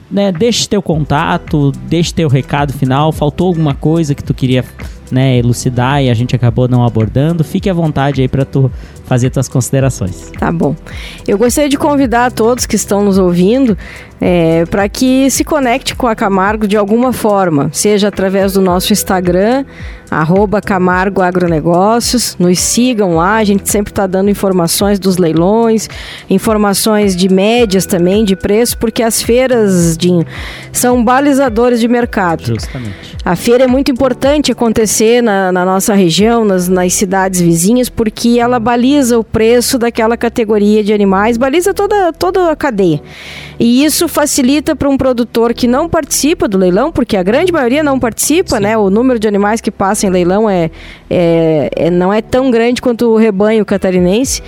né, 0.09 0.31
deixe 0.31 0.67
teu 0.67 0.81
contato, 0.81 1.71
deixe 1.87 2.13
teu 2.13 2.29
recado 2.29 2.71
final. 2.71 3.11
Faltou 3.11 3.47
alguma 3.47 3.73
coisa 3.73 4.15
que 4.15 4.23
tu 4.23 4.33
queria 4.33 4.63
né, 5.11 5.37
elucidar 5.37 6.01
e 6.01 6.09
a 6.09 6.13
gente 6.13 6.35
acabou 6.35 6.67
não 6.67 6.85
abordando? 6.85 7.43
Fique 7.43 7.69
à 7.69 7.73
vontade 7.73 8.21
aí 8.21 8.27
para 8.27 8.45
tu 8.45 8.71
fazer 9.05 9.29
tuas 9.29 9.47
considerações. 9.47 10.31
Tá 10.37 10.51
bom. 10.51 10.75
Eu 11.27 11.37
gostaria 11.37 11.69
de 11.69 11.77
convidar 11.77 12.25
a 12.25 12.31
todos 12.31 12.65
que 12.65 12.75
estão 12.75 13.03
nos 13.03 13.17
ouvindo 13.17 13.77
é, 14.19 14.65
para 14.65 14.87
que 14.89 15.29
se 15.29 15.43
conecte 15.43 15.95
com 15.95 16.07
a 16.07 16.15
Camargo 16.15 16.67
de 16.67 16.77
alguma 16.77 17.13
forma, 17.13 17.69
seja 17.71 18.07
através 18.07 18.53
do 18.53 18.61
nosso 18.61 18.91
Instagram, 18.91 19.65
arroba 20.09 20.61
Camargo 20.61 21.21
Agronegócios, 21.21 22.35
nos 22.39 22.59
sigam 22.59 23.15
lá, 23.15 23.35
a 23.37 23.43
gente 23.43 23.69
sempre 23.69 23.91
está 23.91 24.07
dando 24.07 24.29
informações 24.29 24.99
dos 24.99 25.17
leilões, 25.17 25.89
informações 26.29 27.15
de 27.15 27.27
médias 27.29 27.85
também, 27.85 28.23
de 28.23 28.35
preço, 28.35 28.77
porque 28.77 29.03
as 29.03 29.21
feiras 29.21 29.97
de, 29.97 30.09
são 30.71 31.03
balizadores 31.03 31.79
de 31.79 31.87
mercado. 31.87 32.45
Justamente. 32.45 33.15
A 33.25 33.35
feira 33.35 33.63
é 33.63 33.67
muito 33.67 33.91
importante 33.91 34.51
acontecer 34.51 35.21
na, 35.23 35.51
na 35.51 35.65
nossa 35.65 35.95
região, 35.95 36.45
nas, 36.45 36.69
nas 36.69 36.93
cidades 36.93 37.41
vizinhas, 37.41 37.89
porque 37.89 38.37
ela 38.39 38.59
baliza 38.59 39.17
o 39.17 39.23
preço 39.23 39.79
daquela 39.79 40.15
categoria 40.15 40.83
de 40.83 40.93
animais, 40.93 41.35
baliza 41.35 41.73
toda, 41.73 42.13
toda 42.13 42.51
a 42.51 42.55
cadeia. 42.55 43.01
E 43.59 43.83
isso 43.83 44.07
facilita 44.07 44.75
para 44.75 44.89
um 44.89 44.97
produtor 44.97 45.53
que 45.53 45.67
não 45.67 45.89
participa 45.89 46.47
do 46.47 46.57
leilão, 46.57 46.91
porque 46.91 47.17
a 47.17 47.23
grande 47.23 47.51
maioria 47.51 47.83
não 47.83 47.99
participa, 47.99 48.57
Sim. 48.57 48.63
né? 48.63 48.77
O 48.77 48.89
número 48.89 49.17
de 49.17 49.27
animais 49.27 49.59
que 49.59 49.71
passa 49.71 50.04
em 50.05 50.09
leilão 50.09 50.49
é, 50.49 50.69
é, 51.09 51.69
é, 51.75 51.89
não 51.89 52.11
é 52.11 52.21
tão 52.21 52.49
grande 52.49 52.81
quanto 52.81 53.09
o 53.09 53.17
rebanho 53.17 53.65
catarinense. 53.65 54.41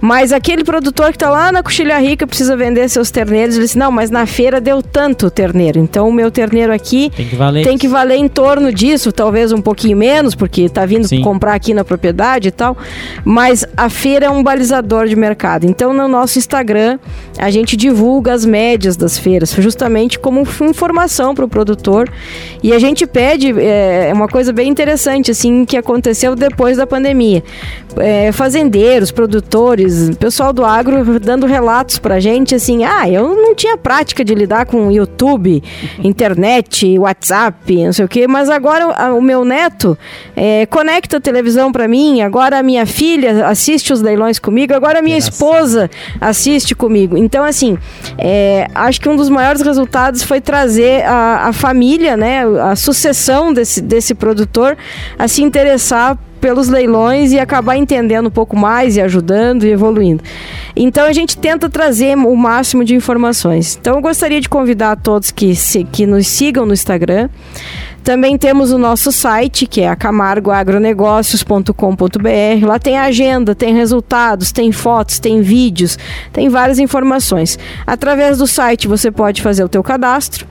Mas 0.00 0.32
aquele 0.32 0.64
produtor 0.64 1.08
que 1.08 1.16
está 1.16 1.28
lá 1.28 1.52
na 1.52 1.62
Coxilha 1.62 1.98
Rica 1.98 2.26
precisa 2.26 2.56
vender 2.56 2.88
seus 2.88 3.10
terneiros, 3.10 3.56
ele 3.56 3.64
diz: 3.64 3.74
não, 3.74 3.92
mas 3.92 4.10
na 4.10 4.24
feira 4.24 4.60
deu 4.60 4.82
tanto 4.82 5.26
o 5.26 5.30
terneiro. 5.30 5.78
Então 5.78 6.08
o 6.08 6.12
meu 6.12 6.30
terneiro 6.30 6.72
aqui 6.72 7.10
tem 7.14 7.26
que 7.26 7.36
valer, 7.36 7.64
tem 7.64 7.78
que 7.78 7.88
valer 7.88 8.16
em 8.16 8.28
torno 8.28 8.72
disso, 8.72 9.12
talvez 9.12 9.52
um 9.52 9.60
pouquinho 9.60 9.96
menos, 9.96 10.34
porque 10.34 10.62
está 10.62 10.86
vindo 10.86 11.06
Sim. 11.06 11.20
comprar 11.20 11.54
aqui 11.54 11.74
na 11.74 11.84
propriedade 11.84 12.48
e 12.48 12.50
tal. 12.50 12.76
Mas 13.24 13.64
a 13.76 13.90
feira 13.90 14.26
é 14.26 14.30
um 14.30 14.42
balizador 14.42 15.06
de 15.06 15.16
mercado. 15.16 15.66
Então 15.66 15.92
no 15.92 16.08
nosso 16.08 16.38
Instagram 16.38 16.98
a 17.38 17.50
gente 17.50 17.76
divulga 17.76 18.32
as 18.32 18.46
médias 18.46 18.96
das 18.96 19.18
feiras, 19.18 19.52
justamente 19.58 20.18
como 20.18 20.40
informação 20.62 21.34
para 21.34 21.44
o 21.44 21.48
produtor. 21.48 22.10
E 22.62 22.72
a 22.72 22.78
gente 22.78 23.06
pede 23.06 23.52
é, 23.60 24.08
é 24.08 24.12
uma 24.14 24.28
coisa 24.28 24.52
bem 24.52 24.68
interessante 24.68 24.89
assim 25.30 25.64
que 25.64 25.76
aconteceu 25.76 26.34
depois 26.34 26.76
da 26.76 26.86
pandemia. 26.86 27.42
É, 27.96 28.30
fazendeiros, 28.32 29.10
produtores, 29.10 30.10
pessoal 30.16 30.52
do 30.52 30.64
agro 30.64 31.18
dando 31.18 31.46
relatos 31.46 31.98
para 31.98 32.20
gente 32.20 32.54
assim, 32.54 32.84
ah, 32.84 33.08
eu 33.08 33.34
não 33.34 33.54
tinha 33.54 33.76
prática 33.76 34.24
de 34.24 34.34
lidar 34.34 34.66
com 34.66 34.90
YouTube, 34.90 35.62
internet, 36.02 36.98
WhatsApp, 36.98 37.84
não 37.84 37.92
sei 37.92 38.04
o 38.04 38.08
que, 38.08 38.26
mas 38.28 38.48
agora 38.48 39.12
o 39.12 39.20
meu 39.20 39.44
neto 39.44 39.98
é, 40.36 40.66
conecta 40.66 41.16
a 41.16 41.20
televisão 41.20 41.72
para 41.72 41.88
mim, 41.88 42.20
agora 42.20 42.58
a 42.58 42.62
minha 42.62 42.86
filha 42.86 43.46
assiste 43.46 43.92
os 43.92 44.00
leilões 44.00 44.38
comigo, 44.38 44.74
agora 44.74 45.00
a 45.00 45.02
minha 45.02 45.18
esposa 45.18 45.90
assiste 46.20 46.74
comigo. 46.74 47.16
Então, 47.16 47.44
assim, 47.44 47.76
é, 48.16 48.66
acho 48.74 49.00
que 49.00 49.08
um 49.08 49.16
dos 49.16 49.28
maiores 49.28 49.62
resultados 49.62 50.22
foi 50.22 50.40
trazer 50.40 51.04
a, 51.04 51.48
a 51.48 51.52
família, 51.52 52.16
né, 52.16 52.42
a 52.62 52.76
sucessão 52.76 53.52
desse, 53.52 53.80
desse 53.80 54.14
produtor 54.14 54.76
a 55.18 55.28
se 55.28 55.42
interessar 55.42 56.18
pelos 56.40 56.68
leilões 56.68 57.32
e 57.32 57.38
acabar 57.38 57.76
entendendo 57.76 58.26
um 58.26 58.30
pouco 58.30 58.56
mais 58.56 58.96
e 58.96 59.00
ajudando 59.00 59.64
e 59.64 59.70
evoluindo. 59.70 60.22
Então 60.74 61.04
a 61.04 61.12
gente 61.12 61.36
tenta 61.36 61.68
trazer 61.68 62.16
o 62.16 62.36
máximo 62.36 62.84
de 62.84 62.94
informações. 62.94 63.76
Então 63.80 63.96
eu 63.96 64.02
gostaria 64.02 64.40
de 64.40 64.48
convidar 64.48 64.92
a 64.92 64.96
todos 64.96 65.30
que, 65.30 65.54
se, 65.54 65.84
que 65.84 66.06
nos 66.06 66.26
sigam 66.26 66.66
no 66.66 66.72
Instagram. 66.72 67.28
Também 68.02 68.38
temos 68.38 68.72
o 68.72 68.78
nosso 68.78 69.12
site, 69.12 69.66
que 69.66 69.82
é 69.82 69.94
camargoagronegócios.com.br. 69.94 72.66
Lá 72.66 72.78
tem 72.78 72.98
agenda, 72.98 73.54
tem 73.54 73.74
resultados, 73.74 74.52
tem 74.52 74.72
fotos, 74.72 75.18
tem 75.18 75.42
vídeos, 75.42 75.98
tem 76.32 76.48
várias 76.48 76.78
informações. 76.78 77.58
Através 77.86 78.38
do 78.38 78.46
site 78.46 78.88
você 78.88 79.10
pode 79.10 79.42
fazer 79.42 79.64
o 79.64 79.68
teu 79.68 79.82
cadastro. 79.82 80.46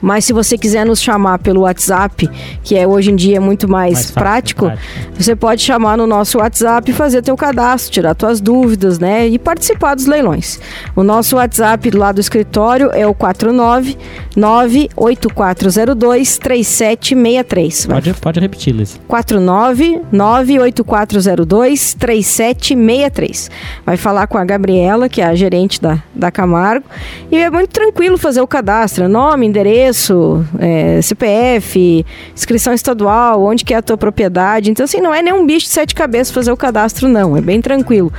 Mas 0.00 0.26
se 0.26 0.32
você 0.32 0.58
quiser 0.58 0.84
nos 0.84 1.00
chamar 1.00 1.38
pelo 1.38 1.62
WhatsApp, 1.62 2.28
que 2.62 2.76
é 2.76 2.86
hoje 2.86 3.10
em 3.10 3.16
dia 3.16 3.40
muito 3.40 3.68
mais, 3.68 3.94
mais 3.94 4.10
prático, 4.10 4.66
prático, 4.66 4.86
você 5.18 5.34
pode 5.34 5.62
chamar 5.62 5.96
no 5.96 6.06
nosso 6.06 6.38
WhatsApp 6.38 6.90
e 6.90 6.94
fazer 6.94 7.22
teu 7.22 7.36
cadastro, 7.36 7.92
tirar 7.92 8.14
tuas 8.14 8.40
dúvidas, 8.40 8.98
né? 8.98 9.26
E 9.26 9.38
participar 9.38 9.94
dos 9.94 10.06
leilões. 10.06 10.60
O 10.94 11.02
nosso 11.02 11.36
WhatsApp 11.36 11.90
lá 11.90 12.12
do 12.12 12.20
escritório 12.20 12.90
é 12.92 13.06
o 13.06 13.14
49 13.14 13.96
98402 14.36 16.38
3763. 16.38 17.86
Pode, 17.86 18.14
pode 18.14 18.40
repetir, 18.40 18.74
Liz. 18.74 19.00
49 19.08 20.02
98402 20.12 21.94
3763. 21.94 23.50
Vai 23.84 23.96
falar 23.96 24.26
com 24.26 24.36
a 24.36 24.44
Gabriela, 24.44 25.08
que 25.08 25.22
é 25.22 25.24
a 25.24 25.34
gerente 25.34 25.80
da, 25.80 26.02
da 26.14 26.30
Camargo. 26.30 26.84
E 27.32 27.36
é 27.36 27.50
muito 27.50 27.70
tranquilo 27.70 28.18
fazer 28.18 28.42
o 28.42 28.46
cadastro, 28.46 29.08
nome, 29.08 29.46
endereço 29.46 29.85
endereço, 29.86 30.44
é, 30.58 31.00
CPF, 31.00 32.04
inscrição 32.34 32.72
estadual, 32.72 33.44
onde 33.44 33.64
que 33.64 33.72
é 33.72 33.76
a 33.76 33.82
tua 33.82 33.96
propriedade. 33.96 34.70
Então, 34.70 34.84
assim, 34.84 35.00
não 35.00 35.14
é 35.14 35.22
nenhum 35.22 35.46
bicho 35.46 35.66
de 35.66 35.72
sete 35.72 35.94
cabeças 35.94 36.32
fazer 36.32 36.52
o 36.52 36.56
cadastro, 36.56 37.08
não. 37.08 37.36
É 37.36 37.40
bem 37.40 37.60
tranquilo. 37.60 38.12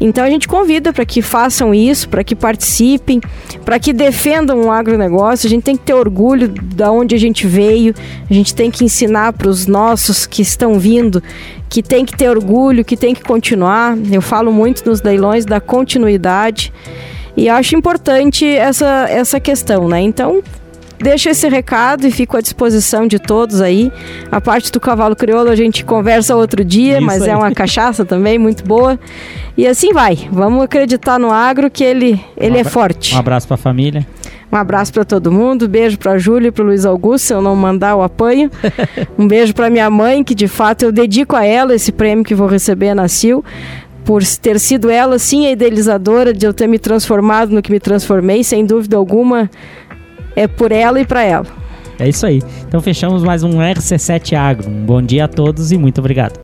Então 0.00 0.24
a 0.24 0.28
gente 0.28 0.48
convida 0.48 0.92
para 0.92 1.06
que 1.06 1.22
façam 1.22 1.72
isso, 1.72 2.08
para 2.08 2.24
que 2.24 2.34
participem, 2.34 3.20
para 3.64 3.78
que 3.78 3.92
defendam 3.92 4.62
o 4.62 4.70
agronegócio. 4.70 5.46
A 5.46 5.50
gente 5.50 5.62
tem 5.62 5.76
que 5.76 5.84
ter 5.84 5.94
orgulho 5.94 6.48
da 6.48 6.90
onde 6.90 7.14
a 7.14 7.18
gente 7.18 7.46
veio. 7.46 7.94
A 8.28 8.34
gente 8.34 8.54
tem 8.54 8.70
que 8.70 8.84
ensinar 8.84 9.32
para 9.32 9.48
os 9.48 9.66
nossos 9.66 10.26
que 10.26 10.42
estão 10.42 10.78
vindo 10.78 11.22
que 11.70 11.82
tem 11.82 12.04
que 12.04 12.16
ter 12.16 12.28
orgulho, 12.28 12.84
que 12.84 12.96
tem 12.96 13.14
que 13.14 13.22
continuar. 13.22 13.96
Eu 14.10 14.20
falo 14.20 14.52
muito 14.52 14.84
nos 14.84 15.00
leilões 15.00 15.44
da 15.44 15.60
continuidade. 15.60 16.72
E 17.36 17.48
acho 17.48 17.74
importante 17.74 18.46
essa, 18.46 19.06
essa 19.08 19.40
questão, 19.40 19.88
né? 19.88 20.00
Então, 20.00 20.42
deixo 21.04 21.28
esse 21.28 21.46
recado 21.50 22.06
e 22.06 22.10
fico 22.10 22.34
à 22.34 22.40
disposição 22.40 23.06
de 23.06 23.18
todos 23.18 23.60
aí. 23.60 23.92
A 24.32 24.40
parte 24.40 24.72
do 24.72 24.80
cavalo 24.80 25.14
crioulo 25.14 25.50
a 25.50 25.54
gente 25.54 25.84
conversa 25.84 26.34
outro 26.34 26.64
dia, 26.64 26.96
Isso 26.96 27.06
mas 27.06 27.20
é 27.20 27.26
aí. 27.26 27.30
é 27.30 27.36
uma 27.36 27.52
cachaça 27.52 28.06
também 28.06 28.38
muito 28.38 28.64
boa. 28.64 28.98
E 29.54 29.66
assim 29.66 29.92
vai. 29.92 30.16
Vamos 30.32 30.64
acreditar 30.64 31.18
no 31.18 31.30
agro 31.30 31.70
que 31.70 31.84
ele, 31.84 32.18
ele 32.38 32.56
um 32.56 32.60
é 32.60 32.64
forte. 32.64 33.14
Um 33.14 33.18
abraço 33.18 33.46
para 33.46 33.54
a 33.54 33.58
família. 33.58 34.06
Um 34.50 34.56
abraço 34.56 34.92
para 34.92 35.04
todo 35.04 35.30
mundo, 35.30 35.68
beijo 35.68 35.98
para 35.98 36.16
Júlia 36.16 36.48
e 36.48 36.52
para 36.52 36.64
Luiz 36.64 36.86
Augusto, 36.86 37.26
se 37.26 37.34
eu 37.34 37.42
não 37.42 37.54
mandar 37.54 37.96
o 37.96 38.02
apanho. 38.02 38.50
um 39.18 39.26
beijo 39.26 39.52
para 39.52 39.68
minha 39.68 39.90
mãe, 39.90 40.24
que 40.24 40.34
de 40.34 40.48
fato 40.48 40.84
eu 40.84 40.92
dedico 40.92 41.36
a 41.36 41.44
ela 41.44 41.74
esse 41.74 41.92
prêmio 41.92 42.24
que 42.24 42.34
vou 42.34 42.46
receber 42.46 42.94
na 42.94 43.08
CIL 43.08 43.44
por 44.04 44.22
ter 44.22 44.60
sido 44.60 44.90
ela, 44.90 45.18
sim, 45.18 45.46
a 45.46 45.50
idealizadora 45.50 46.32
de 46.32 46.46
eu 46.46 46.52
ter 46.52 46.66
me 46.66 46.78
transformado 46.78 47.50
no 47.50 47.62
que 47.62 47.72
me 47.72 47.80
transformei, 47.80 48.44
sem 48.44 48.64
dúvida 48.64 48.96
alguma 48.96 49.50
é 50.34 50.46
por 50.46 50.72
ela 50.72 51.00
e 51.00 51.04
para 51.04 51.22
ela. 51.22 51.46
É 51.98 52.08
isso 52.08 52.26
aí. 52.26 52.42
Então 52.66 52.80
fechamos 52.80 53.22
mais 53.22 53.42
um 53.42 53.58
RC7 53.58 54.36
Agro. 54.36 54.68
Um 54.68 54.84
bom 54.84 55.00
dia 55.00 55.26
a 55.26 55.28
todos 55.28 55.70
e 55.70 55.78
muito 55.78 55.98
obrigado. 55.98 56.32